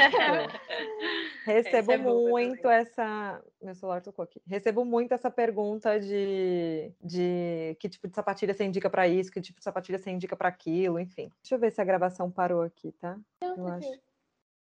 [1.45, 3.41] recebo é muito essa.
[3.61, 4.41] Meu celular tocou aqui.
[4.47, 9.39] Recebo muito essa pergunta de, de que tipo de sapatilha você indica para isso, que
[9.39, 11.29] tipo de sapatilha você indica para aquilo, enfim.
[11.41, 13.17] Deixa eu ver se a gravação parou aqui, tá?
[13.41, 13.89] Não, eu acho.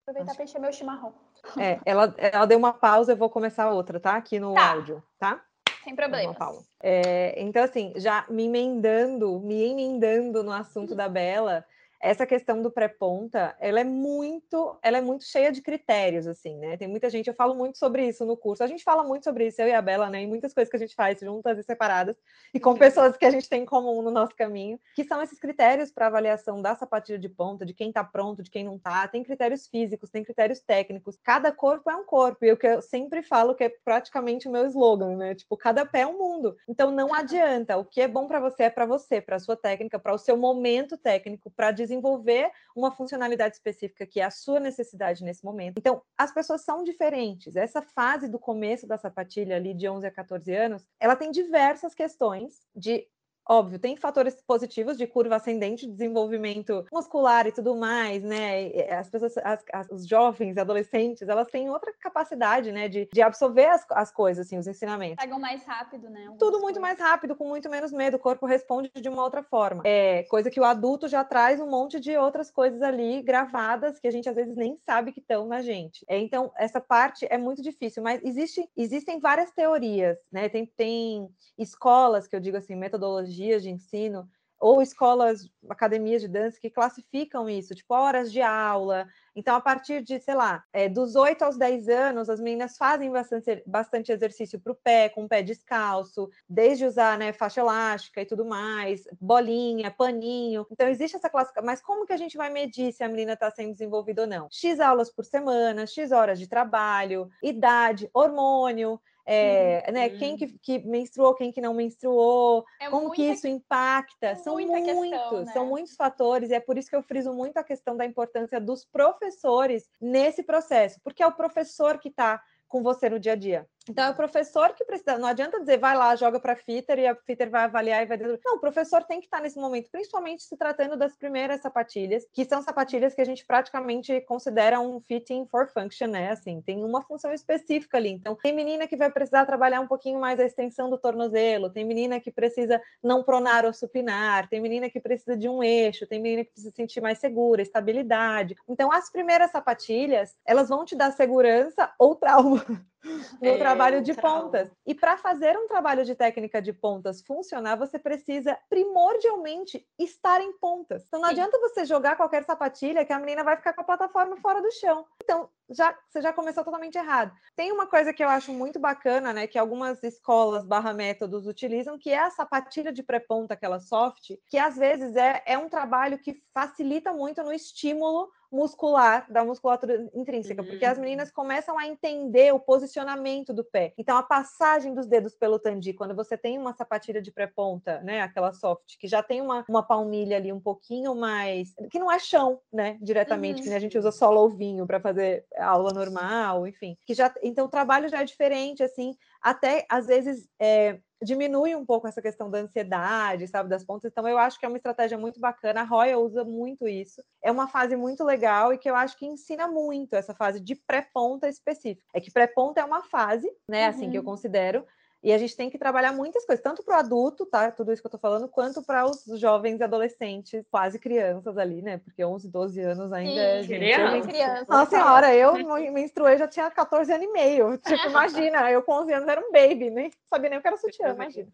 [0.07, 1.13] Aproveitar para encher meu chimarrão.
[1.57, 4.15] É, ela, ela deu uma pausa, eu vou começar outra, tá?
[4.15, 4.71] Aqui no tá.
[4.71, 5.43] áudio, tá?
[5.83, 6.35] Sem problema.
[6.81, 11.65] É, então, assim, já me emendando, me emendando no assunto da Bela,
[11.99, 16.77] essa questão do pré-ponta, ela é muito, ela é muito cheia de critérios, assim, né?
[16.77, 18.63] Tem muita gente, eu falo muito sobre isso no curso.
[18.63, 20.21] A gente fala muito sobre isso, eu e a Bela, né?
[20.21, 22.15] Em muitas coisas que a gente faz juntas e separadas,
[22.53, 22.77] e com uhum.
[22.77, 26.07] pessoas que a gente tem em comum no nosso caminho, que são esses critérios para
[26.07, 29.07] avaliação da sapatilha de ponta, de quem está pronto, de quem não está.
[29.07, 31.17] Tem critérios físicos, tem critérios técnicos.
[31.21, 34.51] Cada corpo é um corpo, e o que eu sempre falo que é praticamente o
[34.51, 35.35] meu slogan, né?
[35.35, 36.55] Tipo, cada pé é um mundo.
[36.67, 37.77] Então não adianta.
[37.77, 40.17] O que é bom para você é para você, para a sua técnica, para o
[40.17, 45.75] seu momento técnico, para desenvolver uma funcionalidade específica que é a sua necessidade nesse momento.
[45.77, 47.55] Então, as pessoas são diferentes.
[47.55, 51.95] Essa fase do começo da sapatilha ali de 11 a 14 anos, ela tem diversas
[51.95, 53.07] questões de
[53.51, 58.67] Óbvio, tem fatores positivos de curva ascendente, desenvolvimento muscular e tudo mais, né?
[58.91, 63.65] As pessoas, as, as, os jovens, adolescentes, elas têm outra capacidade, né, de, de absorver
[63.65, 65.15] as, as coisas, assim, os ensinamentos.
[65.23, 66.31] Pegam mais rápido, né?
[66.37, 68.17] Tudo muito mais rápido, com muito menos medo.
[68.17, 69.81] O corpo responde de uma outra forma.
[69.83, 74.07] É coisa que o adulto já traz um monte de outras coisas ali gravadas que
[74.07, 76.05] a gente às vezes nem sabe que estão na gente.
[76.07, 80.47] É, então, essa parte é muito difícil, mas existe, existem várias teorias, né?
[80.49, 81.27] Tem, tem
[81.57, 84.29] escolas que eu digo assim, metodologia dias de ensino,
[84.59, 89.07] ou escolas, academias de dança que classificam isso, tipo horas de aula.
[89.33, 93.09] Então, a partir de, sei lá, é, dos 8 aos 10 anos, as meninas fazem
[93.09, 98.21] bastante, bastante exercício para o pé, com o pé descalço, desde usar né, faixa elástica
[98.21, 100.67] e tudo mais, bolinha, paninho.
[100.69, 101.65] Então, existe essa classificação.
[101.65, 104.47] Mas como que a gente vai medir se a menina está sendo desenvolvida ou não?
[104.51, 108.99] X aulas por semana, X horas de trabalho, idade, hormônio
[109.31, 113.47] é, né, quem que, que, menstruou, quem que não menstruou, é como muita, que isso
[113.47, 114.35] impacta.
[114.37, 115.53] São muitos, questão, né?
[115.53, 118.59] são muitos fatores, e é por isso que eu friso muito a questão da importância
[118.59, 123.35] dos professores nesse processo, porque é o professor que está com você no dia a
[123.35, 123.67] dia.
[123.89, 126.99] Então é o professor que precisa, não adianta dizer vai lá, joga para a fitter
[126.99, 129.89] e a fitter vai avaliar e vai não, o professor tem que estar nesse momento,
[129.91, 135.01] principalmente se tratando das primeiras sapatilhas, que são sapatilhas que a gente praticamente considera um
[135.01, 136.29] fitting for function, né?
[136.29, 138.09] Assim, tem uma função específica ali.
[138.09, 141.83] Então, tem menina que vai precisar trabalhar um pouquinho mais a extensão do tornozelo, tem
[141.83, 146.21] menina que precisa não pronar ou supinar, tem menina que precisa de um eixo, tem
[146.21, 148.55] menina que precisa se sentir mais segura, estabilidade.
[148.67, 152.63] Então, as primeiras sapatilhas, elas vão te dar segurança ou trauma.
[153.41, 154.69] no é, trabalho de pontas.
[154.85, 160.57] E para fazer um trabalho de técnica de pontas funcionar, você precisa primordialmente estar em
[160.57, 161.03] pontas.
[161.07, 161.35] Então não Sim.
[161.35, 164.71] adianta você jogar qualquer sapatilha que a menina vai ficar com a plataforma fora do
[164.71, 165.05] chão.
[165.23, 167.31] Então, já, você já começou totalmente errado.
[167.55, 171.97] Tem uma coisa que eu acho muito bacana, né, que algumas escolas barra métodos utilizam,
[171.97, 176.17] que é a sapatilha de pré-ponta, aquela soft, que às vezes é, é um trabalho
[176.17, 181.03] que facilita muito no estímulo muscular, da musculatura intrínseca, porque as uhum.
[181.03, 183.93] meninas começam a entender o posicionamento do pé.
[183.97, 188.21] Então, a passagem dos dedos pelo tandi, quando você tem uma sapatilha de pré-ponta, né,
[188.21, 192.19] aquela soft, que já tem uma, uma palmilha ali um pouquinho mais, que não é
[192.19, 193.67] chão, né, diretamente, uhum.
[193.67, 197.69] que a gente usa solo ovinho para fazer aula normal, enfim, que já, então o
[197.69, 202.59] trabalho já é diferente, assim, até às vezes é, diminui um pouco essa questão da
[202.59, 204.11] ansiedade, sabe, das pontas.
[204.11, 205.81] Então, eu acho que é uma estratégia muito bacana.
[205.81, 207.21] A Royal usa muito isso.
[207.43, 210.75] É uma fase muito legal e que eu acho que ensina muito essa fase de
[210.75, 212.07] pré-ponta específica.
[212.13, 213.89] É que pré-ponta é uma fase, né, uhum.
[213.89, 214.27] assim que eu uhum.
[214.27, 214.85] considero,
[215.21, 217.71] e a gente tem que trabalhar muitas coisas, tanto para o adulto, tá?
[217.71, 221.81] Tudo isso que eu estou falando, quanto para os jovens e adolescentes, quase crianças ali,
[221.81, 221.97] né?
[221.97, 223.79] Porque 11, 12 anos ainda Sim, é gente.
[223.79, 224.27] Criança.
[224.27, 224.65] criança.
[224.69, 225.53] Nossa senhora, eu
[225.91, 227.77] menstruei já tinha 14 anos e meio.
[227.89, 230.77] Tipo, imagina, eu com 11 anos era um baby, nem sabia nem o que era
[230.77, 231.49] sutiã, imagina.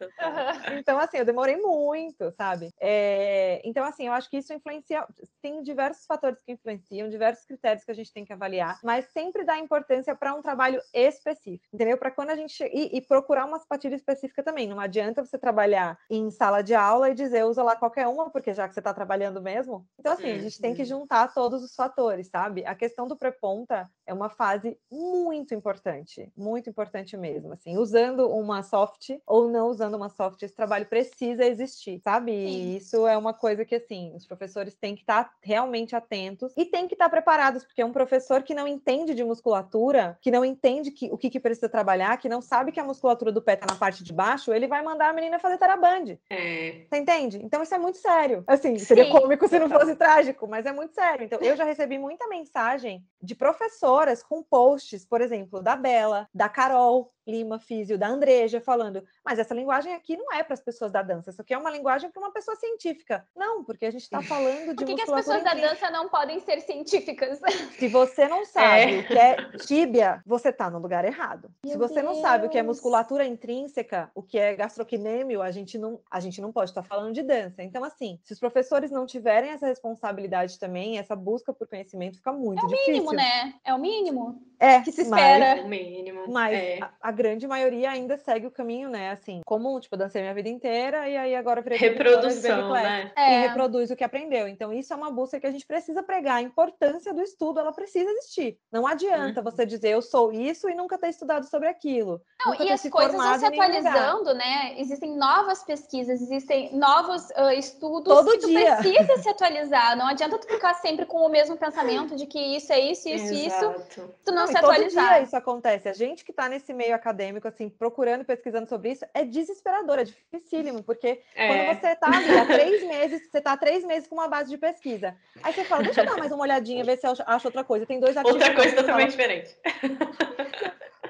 [0.78, 2.72] Então, assim, eu demorei muito, sabe?
[2.80, 3.62] É...
[3.64, 5.06] Então, assim, eu acho que isso influencia.
[5.42, 9.44] Tem diversos fatores que influenciam, diversos critérios que a gente tem que avaliar, mas sempre
[9.44, 11.98] dá importância para um trabalho específico, entendeu?
[11.98, 12.64] Para quando a gente.
[12.66, 14.68] E, e procurar uma uma sapatilha específica também.
[14.68, 18.54] Não adianta você trabalhar em sala de aula e dizer usa lá qualquer uma, porque
[18.54, 19.88] já que você está trabalhando mesmo.
[20.00, 22.66] Então, assim, a gente tem que juntar todos os fatores, sabe?
[22.66, 27.54] A questão do pré-ponta é uma fase muito importante, muito importante mesmo.
[27.54, 32.32] Assim, usando uma soft ou não usando uma soft, esse trabalho precisa existir, sabe?
[32.32, 36.54] E isso é uma coisa que, assim, os professores têm que estar tá realmente atentos
[36.58, 40.18] e têm que estar tá preparados, porque é um professor que não entende de musculatura,
[40.22, 43.32] que não entende que, o que, que precisa trabalhar, que não sabe que a musculatura
[43.32, 46.20] do pé tá na parte de baixo, ele vai mandar a menina fazer tarabande.
[46.30, 46.86] É.
[46.90, 47.40] Você entende?
[47.44, 48.44] Então isso é muito sério.
[48.48, 49.12] Assim, seria Sim.
[49.12, 51.26] cômico se não fosse trágico, mas é muito sério.
[51.26, 56.50] Então eu já recebi muita mensagem de professoras com posts, por exemplo, da Bela, da
[56.50, 60.92] Carol, Lima Físio, da Andreja, falando, mas essa linguagem aqui não é para as pessoas
[60.92, 63.26] da dança, isso aqui é uma linguagem para uma pessoa científica.
[63.36, 66.10] Não, porque a gente está falando de Por que, que as pessoas da dança não
[66.10, 67.40] podem ser científicas?
[67.78, 69.00] Se você não sabe é.
[69.00, 71.50] o que é tíbia, você está no lugar errado.
[71.64, 72.06] Meu Se você Deus.
[72.06, 76.20] não sabe o que é musculatura intrínseca, o que é gastroquinêmio, a gente não, a
[76.20, 77.64] gente não pode estar tá falando de dança.
[77.64, 82.32] Então, assim, se os professores não tiverem essa responsabilidade também, essa busca por conhecimento fica
[82.32, 82.94] muito é o difícil.
[82.94, 83.54] Mínimo, né?
[83.64, 84.42] É o mínimo.
[84.60, 85.56] É, que se espera.
[85.56, 86.32] Mas, o mínimo.
[86.32, 86.80] Mas é.
[86.82, 89.12] a, a grande maioria ainda segue o caminho, né?
[89.12, 93.12] Assim, como, tipo, dancei minha vida inteira e aí agora virei reprodução, né?
[93.16, 93.34] É.
[93.34, 94.48] E reproduz o que aprendeu.
[94.48, 96.36] Então, isso é uma busca que a gente precisa pregar.
[96.36, 98.60] A importância do estudo, ela precisa existir.
[98.72, 99.44] Não adianta uhum.
[99.44, 102.22] você dizer eu sou isso e nunca ter estudado sobre aquilo.
[102.46, 104.76] Não, e as coisas vão se atualizando, né?
[104.78, 108.76] Existem novas pesquisas, existem novos uh, estudos Todo que dia.
[108.76, 109.98] tu precisa se atualizar.
[109.98, 113.34] Não adianta tu ficar sempre com o mesmo pensamento de que isso é isso, isso,
[113.34, 113.82] Exato.
[113.90, 114.14] isso.
[114.26, 115.04] Tu não, não se atualizar.
[115.04, 115.90] Todo dia isso acontece.
[115.90, 120.00] A gente que está nesse meio acadêmico, assim, procurando e pesquisando sobre isso, é desesperador,
[120.00, 121.48] é dificílimo, porque é.
[121.48, 124.50] quando você está ali há três meses, você está há três meses com uma base
[124.50, 125.16] de pesquisa.
[125.44, 127.86] Aí você fala, deixa eu dar mais uma olhadinha, ver se eu acho outra coisa.
[127.86, 128.42] Tem dois artigos.
[128.42, 129.56] Outra coisa totalmente diferente.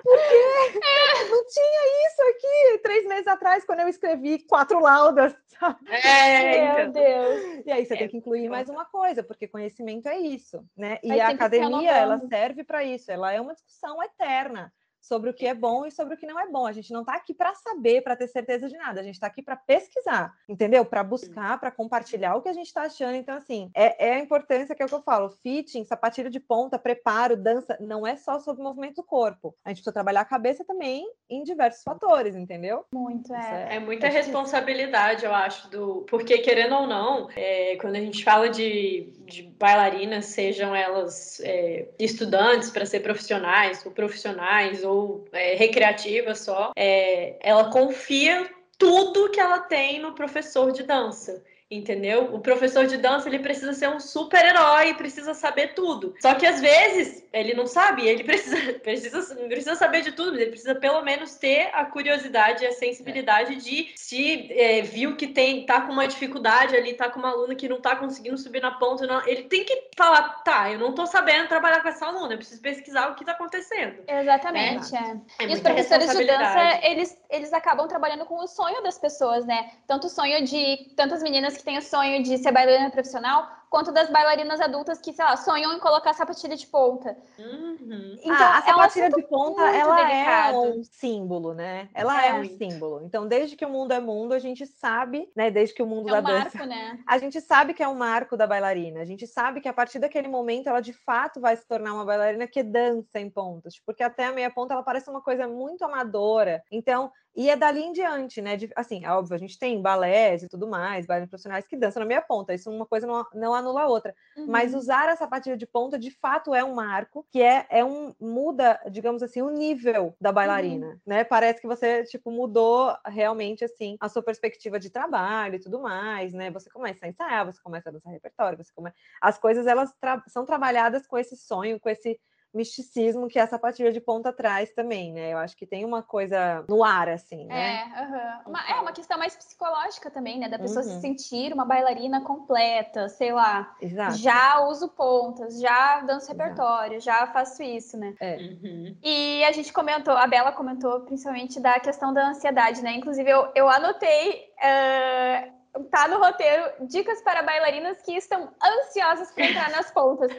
[0.04, 0.80] Por quê?
[0.84, 1.30] É.
[1.30, 5.34] Não tinha isso aqui três meses atrás, quando eu escrevi quatro laudas.
[5.88, 7.66] É, Meu Deus.
[7.66, 11.00] E aí você é, tem que incluir mais uma coisa, porque conhecimento é isso, né?
[11.02, 14.72] E a academia, ela serve para isso, ela é uma discussão eterna
[15.08, 16.66] sobre o que é bom e sobre o que não é bom.
[16.66, 19.00] A gente não está aqui para saber, para ter certeza de nada.
[19.00, 20.84] A gente está aqui para pesquisar, entendeu?
[20.84, 23.16] Para buscar, para compartilhar o que a gente está achando.
[23.16, 26.40] Então, assim, é, é, a importância que é o que eu falo: fitting, sapatilha de
[26.40, 29.56] ponta, preparo, dança, não é só sobre o movimento do corpo.
[29.64, 32.86] A gente precisa trabalhar a cabeça também em diversos fatores, entendeu?
[32.94, 33.68] Muito, é.
[33.70, 36.06] É, é muita responsabilidade, eu acho, do.
[36.10, 41.90] Porque, querendo ou não, é, quando a gente fala de, de bailarinas, sejam elas é,
[42.00, 49.30] estudantes para ser profissionais ou profissionais ou ou é, recreativa só, é, ela confia tudo
[49.32, 52.34] que ela tem no professor de dança entendeu?
[52.34, 56.14] O professor de dança ele precisa ser um super-herói, precisa saber tudo.
[56.22, 60.42] Só que às vezes ele não sabe, ele precisa, precisa, precisa saber de tudo, mas
[60.42, 65.28] ele precisa pelo menos ter a curiosidade e a sensibilidade de se é, viu que
[65.28, 68.62] tem tá com uma dificuldade ali, tá com uma aluna que não tá conseguindo subir
[68.62, 72.06] na ponta, não, ele tem que falar, tá, eu não tô sabendo trabalhar com essa
[72.06, 74.04] aluna, eu preciso pesquisar o que tá acontecendo.
[74.08, 75.22] Exatamente, né?
[75.40, 75.44] é.
[75.44, 75.50] é.
[75.50, 79.72] E os professores de dança, eles, eles acabam trabalhando com o sonho das pessoas, né?
[79.88, 83.92] Tanto o sonho de tantas meninas que têm o sonho de ser bailarina profissional, quanto
[83.92, 87.18] das bailarinas adultas que, sei lá, sonham em colocar sapatilha de ponta.
[87.38, 88.16] Uhum.
[88.24, 90.58] Então, ah, a é um sapatilha de ponta, ela é delicado.
[90.80, 91.90] um símbolo, né?
[91.94, 92.34] Ela é, É.
[92.34, 93.02] um símbolo.
[93.04, 95.52] Então, desde que o mundo é mundo, a gente sabe, né?
[95.52, 97.00] Desde que o mundo É da um dança marco, né?
[97.08, 99.02] a gente sabe que é um marco da bailarina.
[99.02, 102.06] A gente sabe que a partir daquele momento ela de fato vai se tornar uma
[102.06, 105.84] bailarina que dança em pontas, porque até a meia ponta ela parece uma coisa muito
[105.84, 106.64] amadora.
[106.72, 108.56] Então, e é dali em diante, né?
[108.56, 112.00] De- assim, é óbvio, a gente tem balés e tudo mais, bailarinos profissionais que dançam
[112.00, 112.54] na meia ponta.
[112.54, 114.16] Isso uma coisa não, não anula a outra.
[114.46, 114.76] Mas Uhum.
[114.76, 118.80] usar a sapatilha de ponta de fato é um marco, que é, é um muda,
[118.92, 121.24] digamos assim, o nível da bailarina, né?
[121.24, 126.34] Parece que você tipo mudou realmente assim a sua perspectiva de trabalho e tudo mais,
[126.34, 126.52] né?
[126.52, 130.24] Você começa a ensaiar, você começa a dançar repertório, você começa as coisas elas tra-
[130.28, 132.20] são trabalhadas com esse sonho, com esse
[132.56, 135.34] misticismo que a sapatilha de ponta traz também, né?
[135.34, 137.76] Eu acho que tem uma coisa no ar assim, né?
[137.76, 138.42] É, aham.
[138.48, 140.48] Uma- é uma questão mais psicológica também, né?
[140.50, 141.02] Da pessoa se Uhum.
[141.02, 143.76] sentir uma bailarina completa, sei lá.
[143.82, 144.18] Exato.
[144.18, 146.38] Já uso pontas, já danço Exato.
[146.42, 148.14] repertório, já faço isso, né?
[148.22, 148.96] Uhum.
[149.04, 152.94] E a gente comentou, a Bela comentou principalmente da questão da ansiedade, né?
[152.94, 155.52] Inclusive, eu, eu anotei, eh,
[155.92, 160.32] tá no roteiro, dicas para bailarinas que estão ansiosas para entrar nas pontas.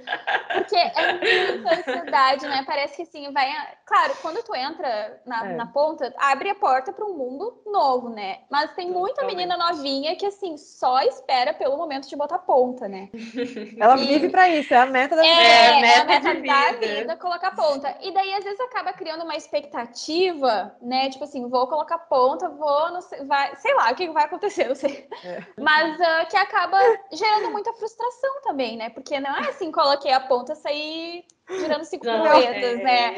[0.55, 1.13] Porque é
[1.53, 2.63] muita ansiedade, né?
[2.67, 3.49] Parece que assim, vai.
[3.85, 5.55] Claro, quando tu entra na, É.
[5.55, 8.39] na ponta, abre a porta para um mundo novo, né?
[8.51, 9.37] Mas tem muita Totalmente.
[9.37, 13.09] menina novinha que, assim, só espera pelo momento de botar ponta, né?
[13.79, 15.35] Ela E- vive para isso, é a meta da vida.
[15.35, 16.87] É, é a meta meta de da vida.
[16.87, 17.95] vida colocar ponta.
[18.01, 21.09] E daí, às vezes, acaba criando uma expectativa, né?
[21.11, 24.69] Tipo assim, vou colocar ponta, vou, não sei, vai, sei lá o que vai acontecer,
[24.69, 25.09] não sei.
[25.27, 25.43] É.
[25.59, 26.79] Mas ah, que acaba
[27.13, 28.91] gerando muita frustração também, né?
[28.91, 33.15] Porque não é assim, coloquei a ponta, saí girando cinco piruetas, é, né?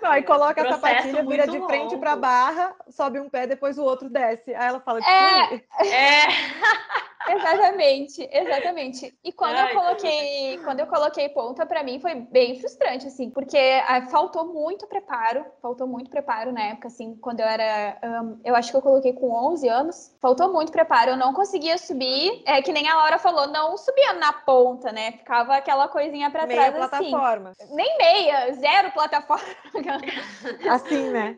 [0.00, 1.98] Não, aí coloca a sapatilha, vira de frente longo.
[1.98, 4.54] para barra, sobe um pé, depois o outro desce.
[4.54, 5.54] Aí ela fala, É.
[5.54, 6.26] "Ih, É,
[7.32, 9.18] Exatamente, exatamente.
[9.24, 13.30] E quando Ai, eu coloquei, quando eu coloquei ponta, pra mim foi bem frustrante, assim,
[13.30, 18.38] porque ah, faltou muito preparo, faltou muito preparo na época, assim, quando eu era, ahn,
[18.44, 22.42] eu acho que eu coloquei com 11 anos, faltou muito preparo, eu não conseguia subir,
[22.46, 25.12] é que nem a Laura falou, não subia na ponta, né?
[25.12, 27.10] Ficava aquela coisinha pra meia trás, assim.
[27.10, 27.52] plataforma.
[27.70, 29.48] Nem meia, zero plataforma.
[30.70, 31.36] Assim, né?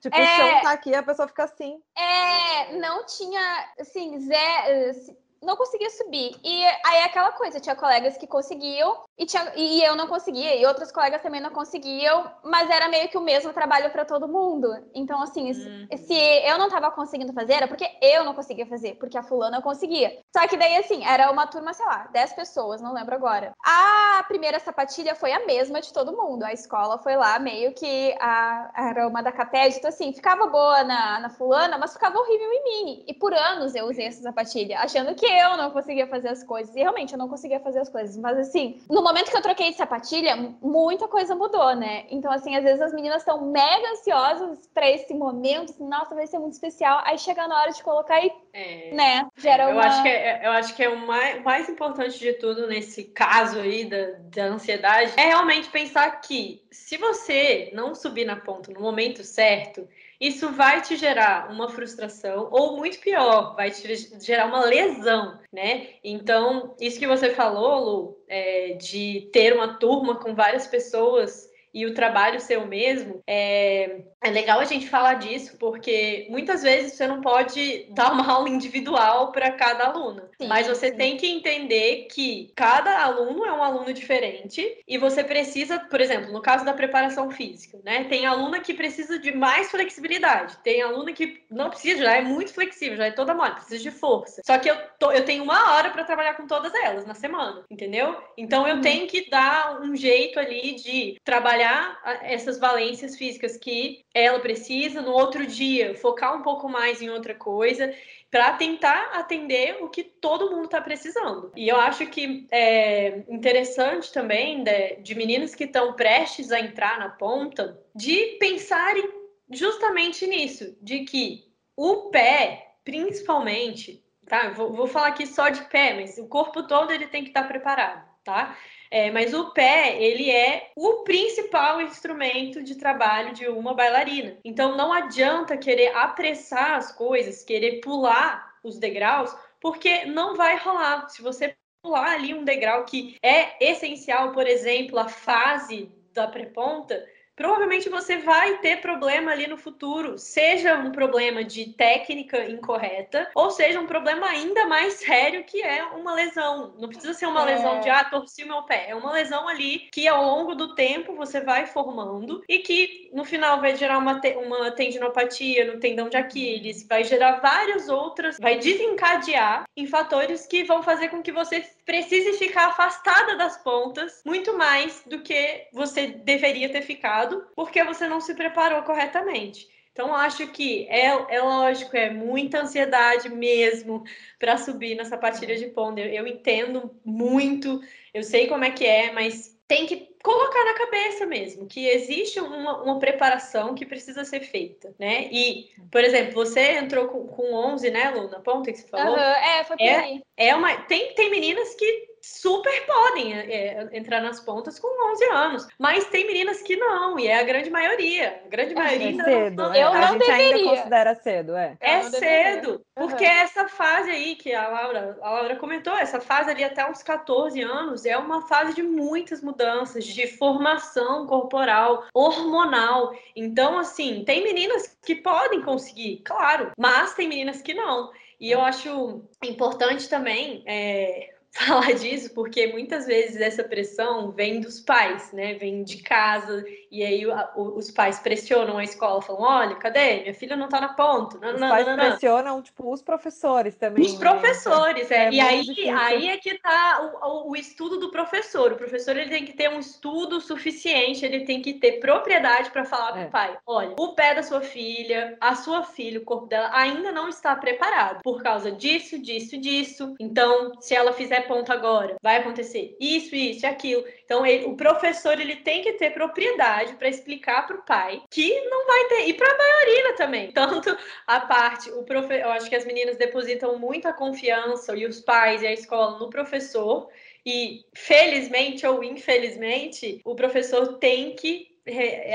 [0.00, 0.22] Tipo, É.
[0.22, 1.80] o chão tá aqui, a pessoa fica assim.
[1.96, 3.40] É, não tinha,
[3.80, 5.13] assim, zero,
[5.44, 6.36] não conseguia subir.
[6.42, 10.54] E aí é aquela coisa, tinha colegas que conseguiam e, tinha, e eu não conseguia,
[10.56, 14.26] e outros colegas também não conseguiam, mas era meio que o mesmo trabalho para todo
[14.28, 14.68] mundo.
[14.94, 15.88] Então, assim, se- Uhum.
[15.96, 16.14] se
[16.48, 20.18] eu não tava conseguindo fazer, era porque eu não conseguia fazer, porque a fulana conseguia.
[20.36, 23.52] Só que daí, assim, era uma turma, sei lá, 10 pessoas, não lembro agora.
[23.64, 26.42] A primeira sapatilha foi a mesma de todo mundo.
[26.44, 30.82] A escola foi lá, meio que a, era uma da Caped, então assim, ficava boa
[30.84, 33.04] na, na fulana, mas ficava horrível em mim.
[33.06, 36.74] E por anos eu usei essa sapatilha, achando que eu não conseguia fazer as coisas.
[36.74, 38.16] E realmente eu não conseguia fazer as coisas.
[38.16, 42.04] Mas assim, no momento que eu troquei de sapatilha, muita coisa mudou, né?
[42.10, 46.26] Então, assim, às vezes as meninas estão mega ansiosas pra esse momento, assim, nossa, vai
[46.26, 47.02] ser muito especial.
[47.04, 48.94] Aí chega na hora de colocar e, é.
[48.94, 49.86] né, gera Eu uma.
[49.86, 53.04] acho que é, eu acho que é o mais, o mais importante de tudo nesse
[53.04, 58.72] caso aí da, da ansiedade é realmente pensar que se você não subir na ponta
[58.72, 59.88] no momento certo,
[60.20, 65.88] isso vai te gerar uma frustração ou muito pior, vai te gerar uma lesão, né?
[66.02, 71.84] Então, isso que você falou, Lu, é, de ter uma turma com várias pessoas e
[71.86, 76.92] o trabalho ser o mesmo, é, é legal a gente falar disso, porque muitas vezes
[76.94, 80.30] você não pode dar uma aula individual para cada aluna.
[80.40, 80.96] Sim, mas você sim.
[80.96, 86.32] tem que entender que cada aluno é um aluno diferente e você precisa, por exemplo,
[86.32, 88.04] no caso da preparação física, né?
[88.04, 92.52] Tem aluna que precisa de mais flexibilidade, tem aluna que não precisa, já é muito
[92.52, 94.40] flexível, já é toda mole, precisa de força.
[94.44, 97.64] Só que eu, tô- eu tenho uma hora para trabalhar com todas elas na semana,
[97.70, 98.16] entendeu?
[98.38, 98.80] Então eu Uhum.
[98.80, 105.00] tenho que dar um jeito ali de trabalhar a- essas valências físicas que ela precisa
[105.00, 107.94] no outro dia, focar um pouco mais em outra coisa
[108.30, 111.52] para tentar atender o que todo mundo está precisando.
[111.54, 116.98] E eu acho que é interessante também de, de meninas que estão prestes a entrar
[116.98, 119.08] na ponta, de pensarem
[119.50, 121.44] justamente nisso, de que
[121.76, 124.50] o pé, principalmente, tá?
[124.50, 127.46] Vou, vou falar aqui só de pé, mas o corpo todo ele tem que estar
[127.46, 128.56] preparado, tá?
[128.94, 134.38] É, mas o pé, ele é o principal instrumento de trabalho de uma bailarina.
[134.44, 141.08] Então não adianta querer apressar as coisas, querer pular os degraus, porque não vai rolar.
[141.08, 147.04] Se você pular ali um degrau que é essencial, por exemplo, a fase da preponta,
[147.36, 153.50] provavelmente você vai ter problema ali no futuro, seja um problema de técnica incorreta, ou
[153.50, 156.74] seja um problema ainda mais sério que é uma lesão.
[156.78, 157.54] Não precisa ser uma é.
[157.54, 160.74] lesão de ah, torci o meu pé, é uma lesão ali que ao longo do
[160.74, 165.80] tempo você vai formando e que no final vai gerar uma, te uma tendinopatia no
[165.80, 171.22] tendão de Aquiles, vai gerar várias outras, vai desencadear em fatores que vão fazer com
[171.22, 177.46] que você precise ficar afastada das pontas muito mais do que você deveria ter ficado,
[177.54, 179.68] porque você não se preparou corretamente.
[179.92, 181.06] Então, acho que é,
[181.36, 184.02] é lógico, é muita ansiedade mesmo
[184.40, 186.00] para subir nessa patilha de ponta.
[186.00, 187.80] Eu, eu entendo muito,
[188.12, 192.40] eu sei como é que é, mas tem que colocar na cabeça mesmo que existe
[192.40, 195.28] uma, uma, preparação que precisa ser feita, né?
[195.30, 198.40] E, por exemplo, você entrou com, com 11, né, Luna?
[198.40, 199.14] Ponta que você falou?
[199.14, 200.22] Uhum, é, foi por é, aí.
[200.34, 205.68] É uma, tem, tem meninas que super podem é, entrar nas pontas com 11 anos,
[205.78, 208.40] mas tem meninas que não, e é a grande maioria.
[208.46, 209.82] A grande é maioria é cedo, não, né?
[209.82, 210.56] Eu a gente deveria.
[210.56, 211.76] ainda considera cedo, é.
[211.80, 213.08] É cedo, uhum.
[213.08, 217.02] porque essa fase aí que a Laura, a Laura comentou, essa fase ali até uns
[217.02, 223.14] 14 anos é uma fase de muitas mudanças, de formação corporal, hormonal.
[223.36, 228.10] Então, assim, tem meninas que podem conseguir, claro, mas tem meninas que não.
[228.40, 231.33] E eu acho importante também é,
[231.66, 235.54] falar disso porque muitas vezes essa pressão vem dos pais, né?
[235.54, 236.64] Vem de casa
[236.94, 237.26] e aí
[237.56, 240.20] os pais pressionam a escola, falam: olha, cadê?
[240.20, 241.36] Minha filha não tá na ponta.
[241.38, 244.04] Não, os não, pais não, pressionam, tipo, os professores também.
[244.04, 244.18] Os né?
[244.20, 245.24] professores, é.
[245.24, 248.70] é e aí, aí é que tá o, o, estudo do professor.
[248.70, 252.84] O professor ele tem que ter um estudo suficiente, ele tem que ter propriedade para
[252.84, 253.22] falar é.
[253.22, 257.10] pro pai: olha, o pé da sua filha, a sua filha, o corpo dela ainda
[257.10, 260.14] não está preparado por causa disso, disso, disso.
[260.20, 264.04] Então, se ela fizer ponto agora, vai acontecer isso, isso e aquilo.
[264.24, 268.60] Então, ele, o professor ele tem que ter propriedade para explicar para o pai que
[268.68, 270.52] não vai ter, e para a maioria também.
[270.52, 275.20] Tanto a parte, o profe, eu acho que as meninas depositam muita confiança e os
[275.20, 277.08] pais e a escola no professor.
[277.46, 281.73] E felizmente ou infelizmente, o professor tem que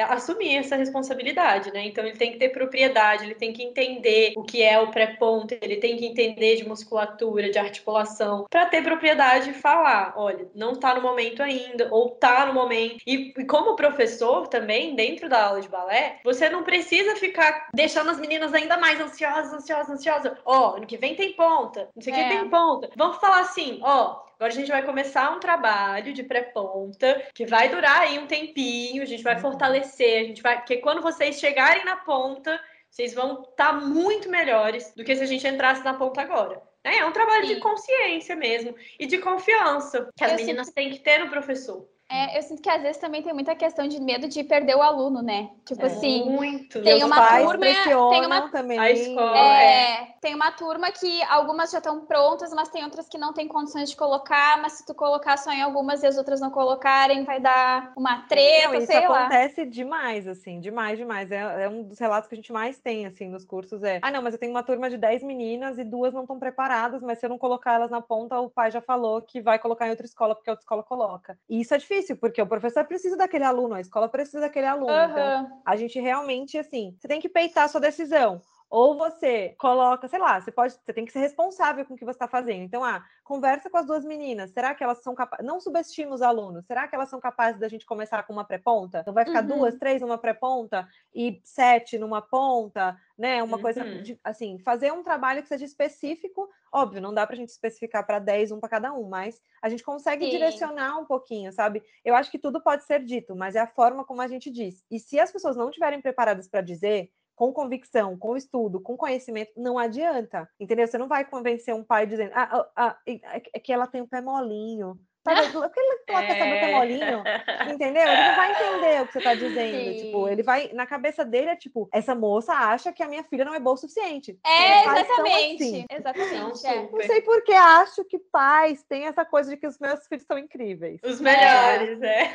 [0.09, 1.85] assumir essa responsabilidade, né?
[1.87, 5.55] Então ele tem que ter propriedade, ele tem que entender o que é o pré-ponto,
[5.59, 10.73] ele tem que entender de musculatura, de articulação, para ter propriedade e falar, olha, não
[10.73, 13.01] está no momento ainda, ou está no momento.
[13.05, 18.11] E, e, como professor também, dentro da aula de balé, você não precisa ficar deixando
[18.11, 20.37] as meninas ainda mais ansiosas, ansiosas, ansiosas.
[20.45, 22.23] Ó, oh, ano que vem tem ponta, não sei o é.
[22.23, 22.89] que tem ponta.
[22.95, 27.45] Vamos falar assim, ó, oh, Agora a gente vai começar um trabalho de pré-ponta que
[27.45, 29.41] vai durar aí um tempinho, a gente vai uhum.
[29.41, 30.55] fortalecer, a gente vai.
[30.55, 32.57] Porque quando vocês chegarem na ponta,
[32.89, 36.61] vocês vão estar tá muito melhores do que se a gente entrasse na ponta agora.
[36.85, 37.55] É, é um trabalho Sim.
[37.55, 41.85] de consciência mesmo e de confiança que as Eu meninas têm que ter no professor.
[42.11, 44.81] É, eu sinto que às vezes também tem muita questão de medo de perder o
[44.81, 45.51] aluno, né?
[45.63, 46.81] Tipo é, assim, muito.
[46.81, 47.65] tem uma pais turma,
[48.09, 48.79] tem uma também.
[48.79, 50.15] A escola, é, é.
[50.19, 53.91] tem uma turma que algumas já estão prontas, mas tem outras que não tem condições
[53.91, 57.39] de colocar, mas se tu colocar só em algumas e as outras não colocarem, vai
[57.39, 59.19] dar uma treta, não, isso sei lá.
[59.19, 61.31] acontece demais, assim, demais, demais.
[61.31, 64.09] É, é, um dos relatos que a gente mais tem, assim, nos cursos, é, ah,
[64.09, 67.19] não, mas eu tenho uma turma de 10 meninas e duas não estão preparadas, mas
[67.19, 69.91] se eu não colocar elas na ponta, o pai já falou que vai colocar em
[69.91, 71.37] outra escola, porque a outra escola coloca.
[71.47, 74.67] E isso é difícil, porque o professor professor precisa daquele aluno, a escola precisa daquele
[74.67, 74.91] aluno.
[74.91, 75.11] Uhum.
[75.11, 78.41] Então, a gente realmente, assim, você tem que peitar a sua decisão.
[78.69, 82.05] Ou você coloca, sei lá, você pode, você tem que ser responsável com o que
[82.05, 82.61] você está fazendo.
[82.61, 84.51] Então, ah, conversa com as duas meninas.
[84.51, 85.43] Será que elas são capazes?
[85.43, 86.65] Não subestime os alunos.
[86.67, 88.99] Será que elas são capazes da gente começar com uma pré-ponta?
[88.99, 89.57] Então vai ficar uhum.
[89.57, 93.41] duas, três numa pré-ponta e sete numa ponta, né?
[93.41, 93.61] Uma uhum.
[93.63, 96.47] coisa de, assim, fazer um trabalho que seja específico.
[96.71, 99.69] Óbvio, não dá para a gente especificar para 10, um para cada um, mas a
[99.69, 100.31] gente consegue Sim.
[100.31, 101.81] direcionar um pouquinho, sabe?
[102.05, 104.85] Eu acho que tudo pode ser dito, mas é a forma como a gente diz.
[104.91, 109.53] E se as pessoas não estiverem preparadas para dizer, com convicção, com estudo, com conhecimento,
[109.55, 110.45] não adianta.
[110.59, 110.85] Entendeu?
[110.85, 114.07] Você não vai convencer um pai dizendo ah, ah, ah é que ela tem o
[114.09, 114.99] pé molinho.
[115.23, 115.41] Sabe?
[115.51, 117.23] Porque ele ela quer saber o que é molinho,
[117.71, 118.03] entendeu?
[118.03, 119.77] Ele não vai entender o que você está dizendo.
[119.77, 120.05] Sim.
[120.05, 120.71] Tipo, ele vai.
[120.73, 123.75] Na cabeça dele é tipo, essa moça acha que a minha filha não é boa
[123.75, 124.37] o suficiente.
[124.45, 125.63] É, exatamente.
[125.63, 125.85] Assim.
[125.89, 126.63] Exatamente.
[126.63, 126.89] Não, é.
[126.91, 130.25] não sei por que acho que pais têm essa coisa de que os meus filhos
[130.25, 130.99] são incríveis.
[131.03, 132.31] Os melhores, é.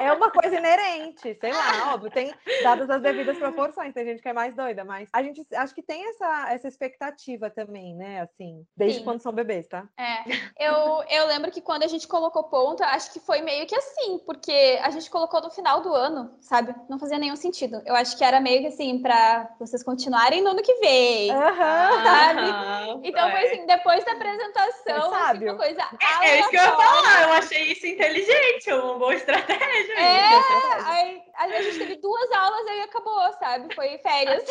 [0.00, 4.22] É, é uma coisa inerente, sei lá, óbvio, tem dadas as devidas proporções, tem gente
[4.22, 8.20] que é mais doida, mas a gente acho que tem essa, essa expectativa também, né?
[8.20, 9.04] Assim, desde Sim.
[9.04, 9.88] quando são bebês, tá?
[9.98, 10.24] É.
[10.58, 13.74] Eu, eu lembro que quando a gente colocou colocou ponta, acho que foi meio que
[13.74, 16.74] assim, porque a gente colocou no final do ano, sabe?
[16.88, 17.82] Não fazia nenhum sentido.
[17.84, 21.30] Eu acho que era meio que assim, para vocês continuarem no ano que vem.
[21.30, 22.04] Aham.
[22.04, 23.08] Sabe?
[23.08, 23.46] Então foi é.
[23.46, 25.52] assim, depois da apresentação, assim, sábio.
[25.52, 25.82] uma coisa.
[26.22, 27.22] É, é isso que eu ia falar.
[27.22, 29.92] Eu achei isso inteligente, é uma boa estratégia.
[29.94, 33.74] É, aí, aí a gente teve duas aulas aí acabou, sabe?
[33.74, 34.44] Foi férias.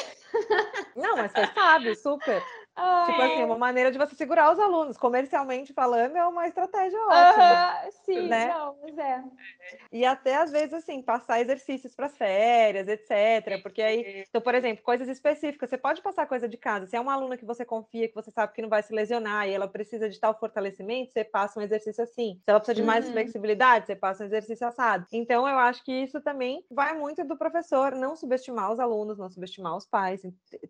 [0.96, 2.44] Não, mas foi sábio, super.
[2.76, 4.98] Ai, Tipo assim, uma maneira de você segurar os alunos.
[4.98, 7.66] Comercialmente falando, é uma estratégia ótima.
[7.66, 8.46] aham, sim, né?
[8.46, 9.24] não, mas é.
[9.92, 13.60] E até, às vezes, assim, passar exercícios para as férias, etc.
[13.62, 15.70] Porque aí, então, por exemplo, coisas específicas.
[15.70, 16.88] Você pode passar coisa de casa.
[16.88, 19.48] Se é uma aluna que você confia, que você sabe que não vai se lesionar
[19.48, 22.36] e ela precisa de tal fortalecimento, você passa um exercício assim.
[22.44, 23.12] Se ela precisa de mais Uhum.
[23.12, 25.06] flexibilidade, você passa um exercício assado.
[25.12, 29.30] Então, eu acho que isso também vai muito do professor não subestimar os alunos, não
[29.30, 30.22] subestimar os pais,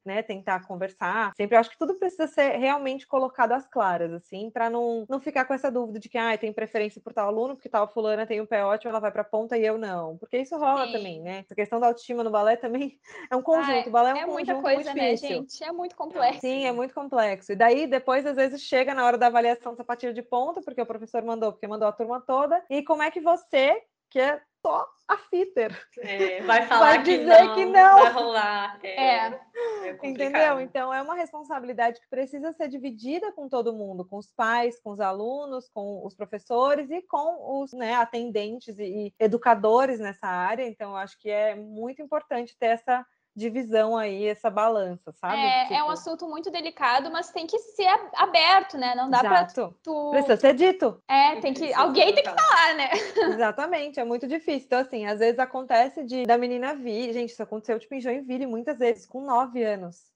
[0.05, 0.21] né?
[0.23, 1.31] Tentar conversar.
[1.35, 5.19] Sempre eu acho que tudo precisa ser realmente colocado às claras, assim, para não, não
[5.19, 8.25] ficar com essa dúvida de que, ah, tem preferência por tal aluno, porque tal fulana
[8.27, 10.17] tem um pé ótimo, ela vai para ponta e eu não.
[10.17, 10.93] Porque isso rola Sim.
[10.93, 11.39] também, né?
[11.39, 12.99] Essa questão da autoestima no balé também
[13.31, 13.87] é um conjunto.
[13.89, 15.37] o balé é um É conjunto muita coisa, muito né, difícil.
[15.37, 15.63] gente?
[15.63, 16.41] É muito complexo.
[16.41, 17.51] Sim, é muito complexo.
[17.51, 20.85] E daí, depois, às vezes, chega na hora da avaliação sapatilha de ponta, porque o
[20.85, 22.63] professor mandou, porque mandou a turma toda.
[22.69, 27.17] E como é que você, que é só a fitter, É, vai falar Vai que,
[27.17, 27.99] dizer não, que não.
[27.99, 28.79] vai rolar.
[28.81, 29.41] É, É.
[29.83, 30.61] é entendeu?
[30.61, 34.91] Então, é uma responsabilidade que precisa ser dividida com todo mundo, com os pais, com
[34.91, 40.65] os alunos, com os professores e com os né, atendentes e, e educadores nessa área.
[40.65, 43.05] Então, acho que é muito importante ter essa
[43.35, 45.37] divisão aí, essa balança, sabe?
[45.37, 48.93] É, é um Tipo, assunto muito delicado, mas tem que ser aberto, né?
[48.95, 49.75] Não dá pra Exato.
[49.83, 50.11] tu.
[50.11, 51.01] Precisa ser dito.
[51.07, 51.73] É, tem que.
[51.73, 52.89] Alguém tem que falar, né?
[53.37, 54.65] Exatamente, é muito difícil.
[54.65, 57.13] Então, assim, às vezes acontece de da menina vir.
[57.13, 60.12] Gente, isso aconteceu tipo em Joinville muitas vezes, com 9 anos,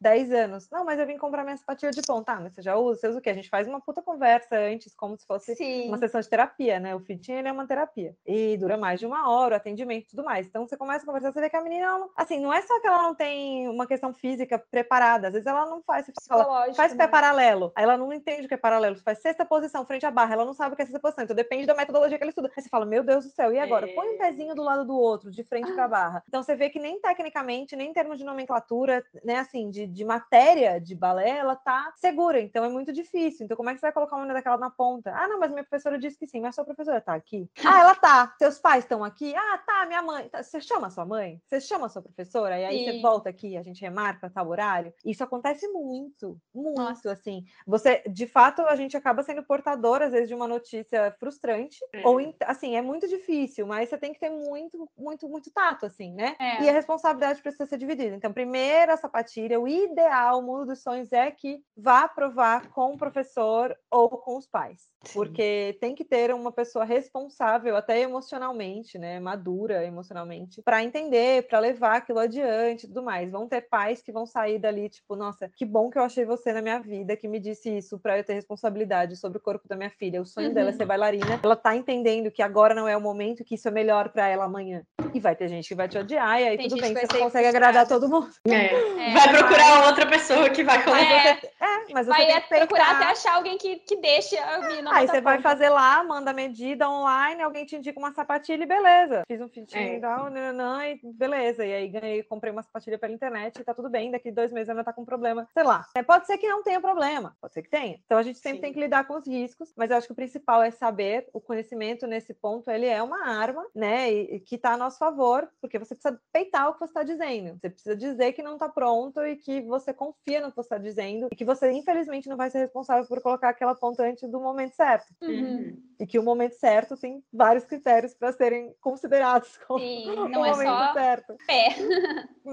[0.00, 0.68] 10 anos.
[0.70, 2.32] Não, mas eu vim comprar minha sapatilha de ponta.
[2.32, 3.00] Ah, mas você já usa?
[3.00, 3.30] Você usa o quê?
[3.30, 5.88] A gente faz uma puta conversa antes, como se fosse Sim.
[5.88, 6.94] uma sessão de terapia, né?
[6.94, 8.14] O fitting ele é uma terapia.
[8.26, 10.46] E dura mais de uma hora, o atendimento e tudo mais.
[10.46, 12.78] Então você começa a conversar, você vê que a menina, não- assim, não é só
[12.80, 16.06] que ela não tem uma questão física preparada, às vezes ela não faz.
[16.06, 17.08] Você fala, faz pé né?
[17.08, 17.72] paralelo.
[17.74, 18.96] Aí ela não entende o que é paralelo.
[18.96, 21.24] Você faz sexta posição frente à barra, ela não sabe o que é sexta posição.
[21.24, 22.50] Então depende da metodologia que ela estuda.
[22.54, 23.88] Aí você fala, meu Deus do céu, e agora?
[23.94, 26.22] Põe um pezinho do lado do outro, de frente para a barra.
[26.36, 30.04] Então você vê que nem tecnicamente, nem em termos de nomenclatura, né, assim, de, de
[30.04, 32.40] matéria de balé, ela tá segura.
[32.40, 33.44] Então é muito difícil.
[33.44, 35.12] Então como é que você vai colocar uma menina daquela na ponta?
[35.14, 37.48] Ah, não, mas minha professora disse que sim, mas sua professora tá aqui.
[37.76, 38.34] Ah, ela tá.
[38.38, 39.34] Seus pais estão aqui?
[39.34, 40.28] Ah, tá, minha mãe.
[40.28, 41.42] Tá, Você chama sua mãe?
[41.46, 42.58] Você chama a sua professora?
[42.58, 43.02] E aí você Sim.
[43.02, 44.94] volta aqui, a gente remarca tal horário.
[45.04, 47.12] Isso acontece muito, muito, Nossa.
[47.12, 47.44] assim.
[47.66, 51.78] Você, de fato, a gente acaba sendo portador, às vezes, de uma notícia frustrante.
[51.92, 52.06] É.
[52.06, 56.12] Ou, assim, é muito difícil, mas você tem que ter muito, muito, muito tato, assim,
[56.14, 56.36] né?
[56.38, 56.62] É.
[56.62, 58.14] E a responsabilidade precisa ser dividida.
[58.14, 59.25] Então, primeiro, a sapatilha,
[59.60, 64.36] o ideal, o mundo dos sonhos é que vá aprovar com o professor ou com
[64.36, 64.82] os pais.
[65.12, 69.20] Porque tem que ter uma pessoa responsável, até emocionalmente, né?
[69.20, 73.30] Madura emocionalmente, para entender, para levar aquilo adiante e tudo mais.
[73.30, 76.52] Vão ter pais que vão sair dali, tipo, nossa, que bom que eu achei você
[76.52, 79.76] na minha vida, que me disse isso para eu ter responsabilidade sobre o corpo da
[79.76, 80.20] minha filha.
[80.20, 80.76] O sonho dela é Uhum.
[80.78, 81.40] ser bailarina.
[81.42, 84.44] Ela tá entendendo que agora não é o momento, que isso é melhor para ela
[84.44, 84.82] amanhã.
[85.14, 87.46] E vai ter gente que vai te odiar, e aí Tem tudo bem, você consegue
[87.46, 88.00] agradar frustrada.
[88.00, 88.32] todo mundo.
[88.48, 88.66] É.
[88.66, 89.15] É.
[89.16, 91.02] Vai procurar outra pessoa que vai colocar.
[91.02, 94.58] É, É, mas você vai tem que procurar até achar alguém que, que deixe a
[94.58, 98.62] menina Aí você vai fazer lá, manda a medida online, alguém te indica uma sapatilha
[98.62, 99.22] e beleza.
[99.26, 99.96] Fiz um fitinho É.
[99.96, 101.64] e tal, nananã, e beleza.
[101.64, 104.10] E aí ganhei, comprei uma sapatilha pela internet e tá tudo bem.
[104.10, 105.48] Daqui dois meses ela tá com problema.
[105.52, 105.86] Sei lá.
[105.94, 107.98] É, pode ser que não tenha problema, pode ser que tenha.
[108.04, 108.62] Então a gente sempre Sim.
[108.62, 111.40] tem que lidar com os riscos, mas eu acho que o principal é saber o
[111.40, 114.12] conhecimento nesse ponto, ele é uma arma, né?
[114.12, 117.02] E, e que tá a nosso favor, porque você precisa peitar o que você está
[117.02, 117.58] dizendo.
[117.58, 120.78] Você precisa dizer que não tá pronto e que você confia no que você está
[120.78, 124.40] dizendo e que você, infelizmente, não vai ser responsável por colocar aquela ponta antes do
[124.40, 125.14] momento certo.
[125.22, 125.76] Uhum.
[125.98, 130.44] E que o momento certo tem vários critérios para serem considerados como Sim, o não
[130.44, 131.36] é momento só certo.
[131.46, 131.68] pé.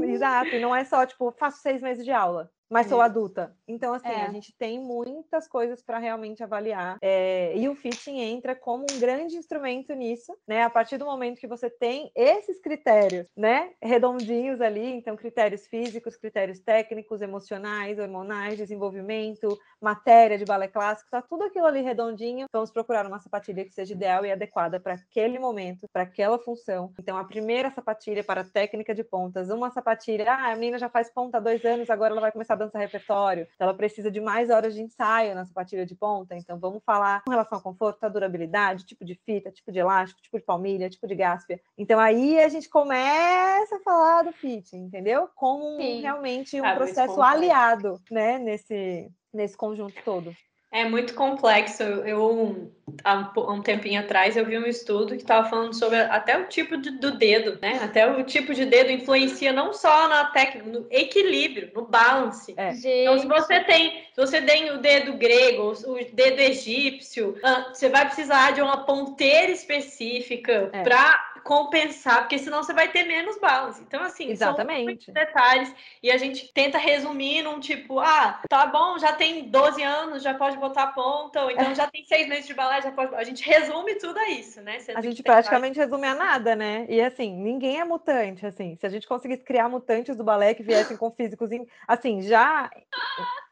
[0.02, 3.56] Exato, e não é só, tipo, faço seis meses de aula, mas sou adulta.
[3.68, 4.24] Então, assim, É.
[4.24, 6.98] a gente tem muitas coisas para realmente avaliar.
[7.02, 10.64] é, e o fitting entra como um grande instrumento nisso, né?
[10.64, 13.72] A partir do momento que você tem esses critérios, né?
[13.82, 21.22] Redondinhos ali, então, critérios físicos, critérios técnicos, emocionais, hormonais, desenvolvimento, matéria de balé clássico, tá
[21.22, 22.48] tudo aquilo ali redondinho.
[22.54, 26.94] Vamos procurar uma sapatilha que seja ideal e adequada para aquele momento, para aquela função.
[27.00, 30.90] Então, a primeira sapatilha para a técnica de pontas, uma sapatilha, ah, a menina já
[30.90, 33.48] faz ponta há dois anos, agora ela vai começar a dançar repertório.
[33.56, 36.36] Então, ela precisa de mais horas de ensaio na sapatilha de ponta.
[36.36, 40.22] Então, vamos falar com relação ao conforto, a durabilidade, tipo de fita, tipo de elástico,
[40.22, 41.60] tipo de palmilha, tipo de gáspia.
[41.78, 45.30] Então, aí a gente começa a falar do fit, entendeu?
[45.36, 46.02] Como Sim.
[46.02, 50.34] realmente um Ah, processo aliado, né, nesse, nesse conjunto todo.
[50.74, 51.84] É muito complexo.
[51.84, 52.72] Eu
[53.04, 56.78] há um tempinho atrás eu vi um estudo que estava falando sobre até o tipo
[56.78, 57.80] de, do dedo, né?
[57.82, 62.54] Até o tipo de dedo influencia não só na técnica, no equilíbrio, no balance.
[62.58, 62.72] É.
[62.74, 67.38] Então, se você tem, se você tem o dedo grego, o dedo egípcio,
[67.72, 70.82] você vai precisar de uma ponteira específica é.
[70.84, 73.82] para compensar, porque senão você vai ter menos balance.
[73.82, 75.06] Então, assim, Exatamente.
[75.06, 79.84] são detalhes e a gente tenta resumir num tipo, ah, tá bom, já tem 12
[79.84, 81.76] anos, já pode botar ponta, ou então é.
[81.76, 83.14] já tem seis meses de balé, já pode.
[83.16, 84.78] A gente resume tudo a isso, né?
[84.96, 86.86] a gente praticamente resume a nada, né?
[86.90, 88.76] E assim, ninguém é mutante, assim.
[88.80, 91.50] Se a gente conseguisse criar mutantes do balé que viessem com físicos,
[91.88, 92.70] assim, já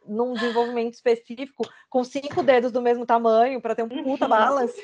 [0.06, 4.82] num desenvolvimento específico, com cinco dedos do mesmo tamanho, para ter um puta balance,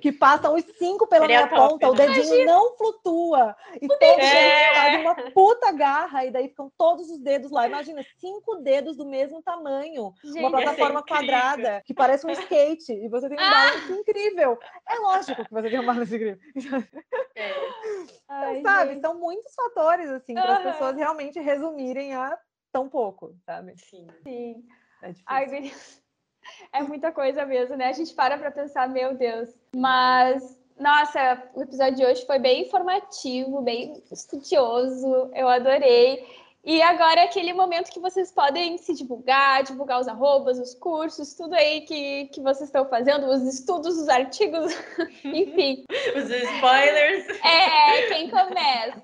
[0.00, 1.92] que passam os cinco pela Seria minha top, ponta, né?
[1.92, 2.52] o dedinho Imagina.
[2.52, 4.74] não flutua, e todo é.
[4.74, 7.66] faz uma puta garra, e daí ficam todos os dedos lá.
[7.66, 13.08] Imagina, cinco dedos do mesmo tamanho, Gente, uma plataforma quadrada, que parece um skate, e
[13.08, 13.50] você tem um ah.
[13.50, 14.58] balance incrível.
[14.88, 16.38] É lógico que você tem um balance incrível.
[17.36, 17.52] É.
[18.28, 19.00] Ai, sabe, gente.
[19.00, 22.36] são muitos fatores, assim, para as pessoas realmente resumirem a
[22.74, 23.74] tão pouco, sabe?
[23.76, 24.08] Sim.
[24.24, 24.64] Sim.
[25.00, 25.46] É Ai,
[26.74, 27.86] é muita coisa mesmo, né?
[27.86, 29.48] A gente para para pensar, meu Deus.
[29.76, 35.30] Mas, nossa, o episódio de hoje foi bem informativo, bem estudioso.
[35.32, 36.26] Eu adorei.
[36.64, 41.34] E agora é aquele momento que vocês podem se divulgar, divulgar os arrobas, os cursos,
[41.34, 44.72] tudo aí que, que vocês estão fazendo, os estudos, os artigos,
[45.22, 45.84] enfim.
[46.16, 47.28] os spoilers.
[47.44, 49.02] É, quem começa?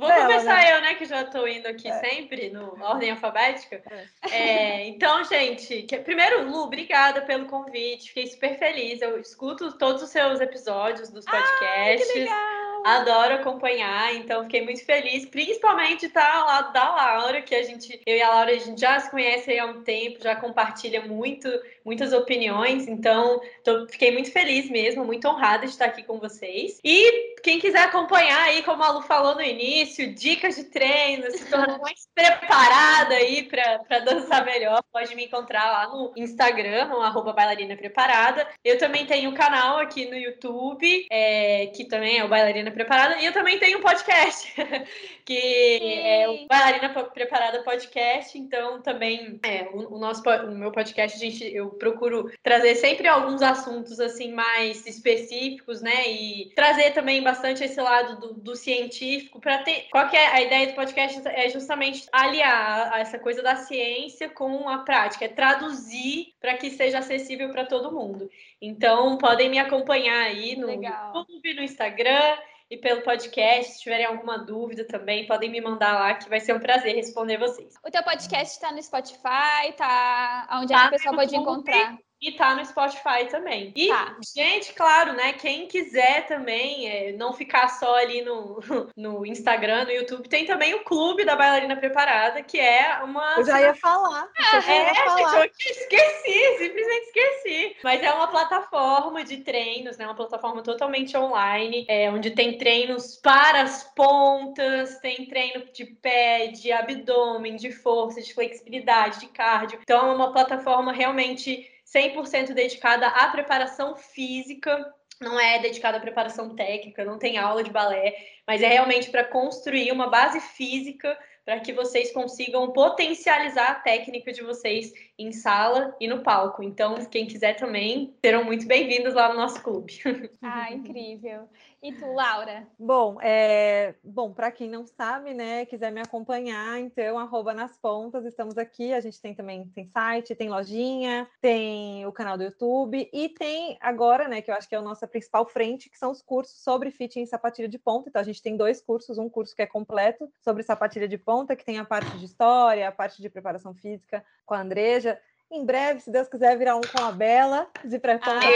[0.00, 0.76] Vou dela, começar né?
[0.76, 1.92] eu, né, que já estou indo aqui é.
[2.00, 3.82] sempre no ordem alfabética.
[3.90, 4.34] É.
[4.34, 8.08] É, então, gente, que, primeiro, Lu, obrigada pelo convite.
[8.08, 9.02] Fiquei super feliz.
[9.02, 12.16] Eu escuto todos os seus episódios dos podcasts.
[12.16, 17.54] Ai, Adoro acompanhar, então fiquei muito feliz, principalmente estar tá ao lado da Laura, que
[17.54, 20.36] a gente, eu e a Laura, a gente já se conhece há um tempo, já
[20.36, 21.48] compartilha muito,
[21.84, 26.78] muitas opiniões, então tô, fiquei muito feliz mesmo, muito honrada de estar aqui com vocês.
[26.84, 31.44] E quem quiser acompanhar aí, como a Lu falou no início, dicas de treino, se
[31.46, 37.32] tornar mais preparada aí para dançar melhor, pode me encontrar lá no Instagram, no arroba
[37.32, 38.46] bailarina preparada.
[38.64, 43.18] Eu também tenho um canal aqui no YouTube, é, que também é o Bailarina Preparada.
[43.20, 44.52] E eu também tenho um podcast,
[45.24, 45.98] que Sim.
[46.00, 48.38] é o Bailarina Preparada Podcast.
[48.38, 53.42] Então, também, é, o, o, nosso, o meu podcast, gente, eu procuro trazer sempre alguns
[53.42, 56.08] assuntos, assim, mais específicos, né?
[56.10, 59.88] E trazer também bastante esse lado do, do científico para ter...
[59.90, 61.20] Qual que é a ideia do podcast?
[61.26, 65.24] É justamente aliar essa coisa da ciência com a prática.
[65.24, 68.30] É traduzir para que seja acessível para todo mundo.
[68.60, 71.14] Então, podem me acompanhar aí no Legal.
[71.14, 72.36] YouTube, no Instagram
[72.70, 73.72] e pelo podcast.
[73.72, 77.38] Se tiverem alguma dúvida também, podem me mandar lá, que vai ser um prazer responder
[77.38, 77.74] vocês.
[77.84, 81.98] O teu podcast está no Spotify, tá onde tá a pessoa pode encontrar?
[82.20, 83.72] E tá no Spotify também.
[83.74, 84.14] E, tá.
[84.34, 85.32] gente, claro, né?
[85.32, 88.60] Quem quiser também é, não ficar só ali no,
[88.94, 93.36] no Instagram, no YouTube, tem também o Clube da Bailarina Preparada, que é uma.
[93.38, 94.28] Eu já ia falar.
[94.38, 95.48] É, é falar.
[95.48, 97.76] Tipo, esqueci, simplesmente esqueci.
[97.82, 100.04] Mas é uma plataforma de treinos, né?
[100.04, 106.48] Uma plataforma totalmente online, é, onde tem treinos para as pontas, tem treino de pé,
[106.48, 109.78] de abdômen, de força, de flexibilidade, de cardio.
[109.82, 116.54] Então, é uma plataforma realmente 100% dedicada à preparação física, não é dedicada à preparação
[116.54, 121.60] técnica, não tem aula de balé, mas é realmente para construir uma base física para
[121.60, 126.62] que vocês consigam potencializar a técnica de vocês em sala e no palco.
[126.62, 130.00] Então, quem quiser também, serão muito bem-vindos lá no nosso clube.
[130.42, 131.48] Ah, incrível.
[131.82, 132.66] E tu, Laura?
[132.78, 133.94] Bom, é...
[134.02, 138.92] bom, para quem não sabe, né, quiser me acompanhar, então arroba nas pontas, estamos aqui.
[138.92, 143.78] A gente tem também tem site, tem lojinha, tem o canal do YouTube e tem
[143.80, 146.62] agora, né, que eu acho que é a nossa principal frente, que são os cursos
[146.62, 148.08] sobre fitting em sapatilha de ponta.
[148.08, 151.56] Então a gente tem dois cursos, um curso que é completo sobre sapatilha de ponta,
[151.56, 155.09] que tem a parte de história, a parte de preparação física com a Andreja,
[155.50, 158.40] em breve, se Deus quiser, virar um com a Bela, de prepara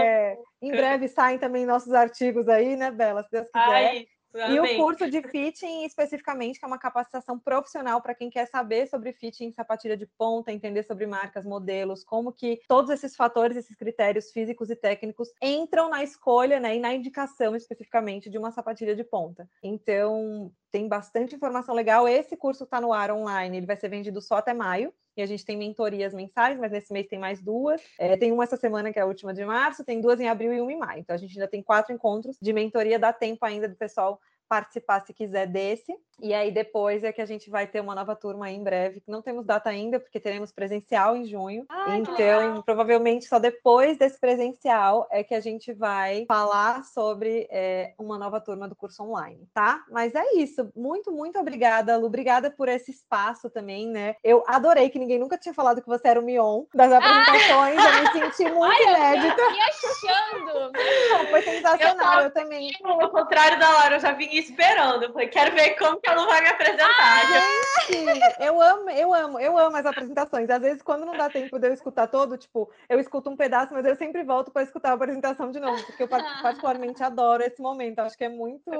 [0.00, 3.22] é, Em breve saem também nossos artigos aí, né, Bela?
[3.24, 3.86] Se Deus quiser.
[3.88, 4.06] Ai,
[4.50, 8.86] e o curso de fitting, especificamente, que é uma capacitação profissional para quem quer saber
[8.88, 13.74] sobre fitting, sapatilha de ponta, entender sobre marcas, modelos, como que todos esses fatores, esses
[13.76, 18.94] critérios físicos e técnicos entram na escolha né, e na indicação especificamente de uma sapatilha
[18.94, 19.48] de ponta.
[19.62, 22.06] Então, tem bastante informação legal.
[22.06, 24.92] Esse curso está no ar online, ele vai ser vendido só até maio.
[25.16, 27.80] E a gente tem mentorias mensais, mas nesse mês tem mais duas.
[27.98, 30.52] É, tem uma essa semana, que é a última de março, tem duas em abril
[30.52, 31.00] e uma em maio.
[31.00, 35.04] Então a gente ainda tem quatro encontros de mentoria, dá tempo ainda do pessoal participar
[35.04, 35.94] se quiser desse.
[36.20, 39.02] E aí depois é que a gente vai ter uma nova turma em breve.
[39.06, 41.66] Não temos data ainda, porque teremos presencial em junho.
[41.68, 47.92] Ai, então, provavelmente só depois desse presencial é que a gente vai falar sobre é,
[47.98, 49.84] uma nova turma do curso online, tá?
[49.90, 50.70] Mas é isso.
[50.74, 52.06] Muito, muito obrigada, Lu.
[52.06, 54.16] Obrigada por esse espaço também, né?
[54.24, 57.78] Eu adorei que ninguém nunca tinha falado que você era o Mion das apresentações.
[57.78, 57.96] Ah!
[57.96, 59.42] Eu me senti muito Ai, inédita.
[59.42, 60.72] Eu me achando.
[61.30, 62.20] Foi sensacional.
[62.20, 62.70] Eu, eu também.
[62.82, 65.02] Ao contrário da Laura, eu já vim esperando.
[65.04, 66.86] Eu falei, quero ver como que ela vai me apresentar.
[66.98, 70.48] Ah, eu amo, eu amo, eu amo as apresentações.
[70.50, 73.72] Às vezes, quando não dá tempo de eu escutar todo, tipo, eu escuto um pedaço,
[73.72, 77.60] mas eu sempre volto para escutar a apresentação de novo, porque eu particularmente adoro esse
[77.60, 78.00] momento.
[78.00, 78.70] Acho que é muito,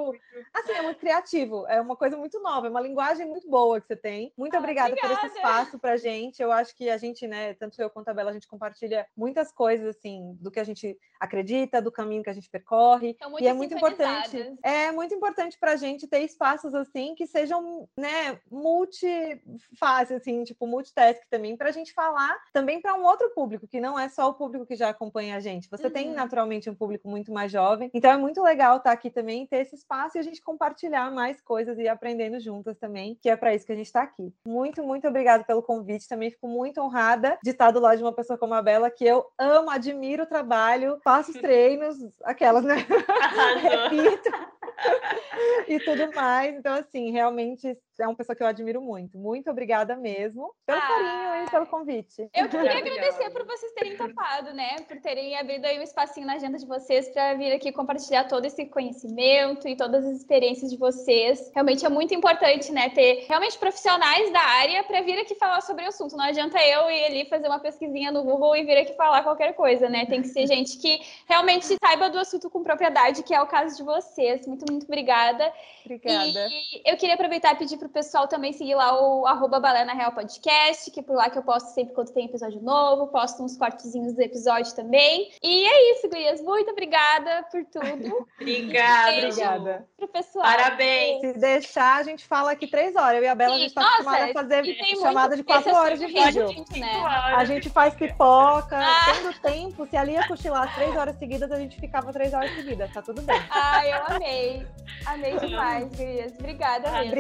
[0.55, 1.67] assim, é muito criativo.
[1.69, 4.33] É uma coisa muito nova, é uma linguagem muito boa que você tem.
[4.37, 5.27] Muito Ah, obrigada, por obrigada.
[5.27, 6.43] esse espaço pra gente.
[6.43, 9.53] Eu acho que a gente, né, tanto eu quanto a Bela, a gente compartilha muitas
[9.53, 13.17] coisas, assim, do que a gente acredita, do caminho que a gente percorre.
[13.39, 14.55] E é muito importante.
[14.63, 20.67] É muito importante para a gente ter espaços assim que sejam, né, multifase, assim, tipo
[20.67, 24.29] multitask também, para a gente falar também para um outro público, que não é só
[24.29, 25.69] o público que já acompanha a gente.
[25.71, 26.15] Você tem Uhum.
[26.15, 29.75] naturalmente um público muito mais jovem, então é muito legal estar aqui também, ter esse
[29.75, 33.55] espaço e a gente compartilhar mais coisas e ir aprendendo juntas também, que é para
[33.55, 34.33] isso que a gente está aqui.
[34.47, 36.09] Muito, muito obrigada pelo convite.
[36.09, 39.05] Também fico muito honrada de estar do lado de uma pessoa como a Bela, que
[39.05, 42.77] eu amo, admiro o trabalho, faço os treinos, aquelas, né?
[43.61, 44.31] Repito
[45.69, 46.55] e tudo mais.
[46.55, 49.19] Então, assim, realmente é uma pessoa que eu admiro muito.
[49.19, 50.83] Muito obrigada mesmo pelo Ah.
[50.83, 52.29] carinho e pelo convite.
[52.35, 54.77] Eu que queria agradecer por vocês terem topado, né?
[54.87, 58.45] Por terem abrido aí um espacinho na agenda de vocês para vir aqui compartilhar todo
[58.45, 61.51] esse conhecimento e todas as experiências de vocês.
[61.55, 62.91] Realmente é muito importante, né?
[62.91, 66.17] Ter realmente profissionais da área para vir aqui falar sobre o assunto.
[66.17, 69.55] Não adianta eu ir ali fazer uma pesquisinha no Google e vir aqui falar qualquer
[69.55, 70.07] coisa, né?
[70.07, 73.77] Tem que ser gente que realmente saiba do assunto com propriedade, que é o caso
[73.77, 74.47] de vocês.
[74.47, 75.53] Muito, muito obrigada.
[75.85, 76.49] Obrigada.
[76.51, 79.93] E eu queria aproveitar e pedir pro pessoal também seguir lá o arroba Balé na
[79.95, 83.43] Real Podcast, que é por lá que eu posto sempre quando tem episódio novo, posto
[83.43, 85.31] uns cortezinhos do episódio também.
[85.43, 86.41] E é isso, Gurias.
[86.43, 88.27] Muito obrigada por tudo.
[88.41, 89.19] Obrigada.
[89.27, 89.89] Obrigada.
[89.97, 90.45] pro pessoal.
[90.45, 91.21] Parabéns.
[91.21, 93.17] Se deixar, a gente fala aqui três horas.
[93.19, 94.65] Eu e a Bela, a gente Sim, está nossa, acostumada a fazer
[95.01, 96.47] chamada muito- de quatro esse horas de vídeo.
[96.79, 97.03] né?
[97.37, 99.13] A gente faz pipoca, Ah.
[99.15, 99.87] tendo tempo.
[99.87, 102.93] Se ali ia cochilar três horas seguidas, a gente ficava três horas seguidas.
[102.93, 103.41] Tá tudo bem.
[103.51, 104.67] Ai, eu amei.
[105.07, 106.33] Amei demais, Gurias.
[106.39, 107.11] Obrigada mesmo.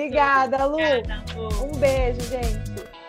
[0.64, 0.74] Obrigada, Lu.
[0.74, 1.64] Obrigada, Lu.
[1.64, 3.05] Um beijo, gente.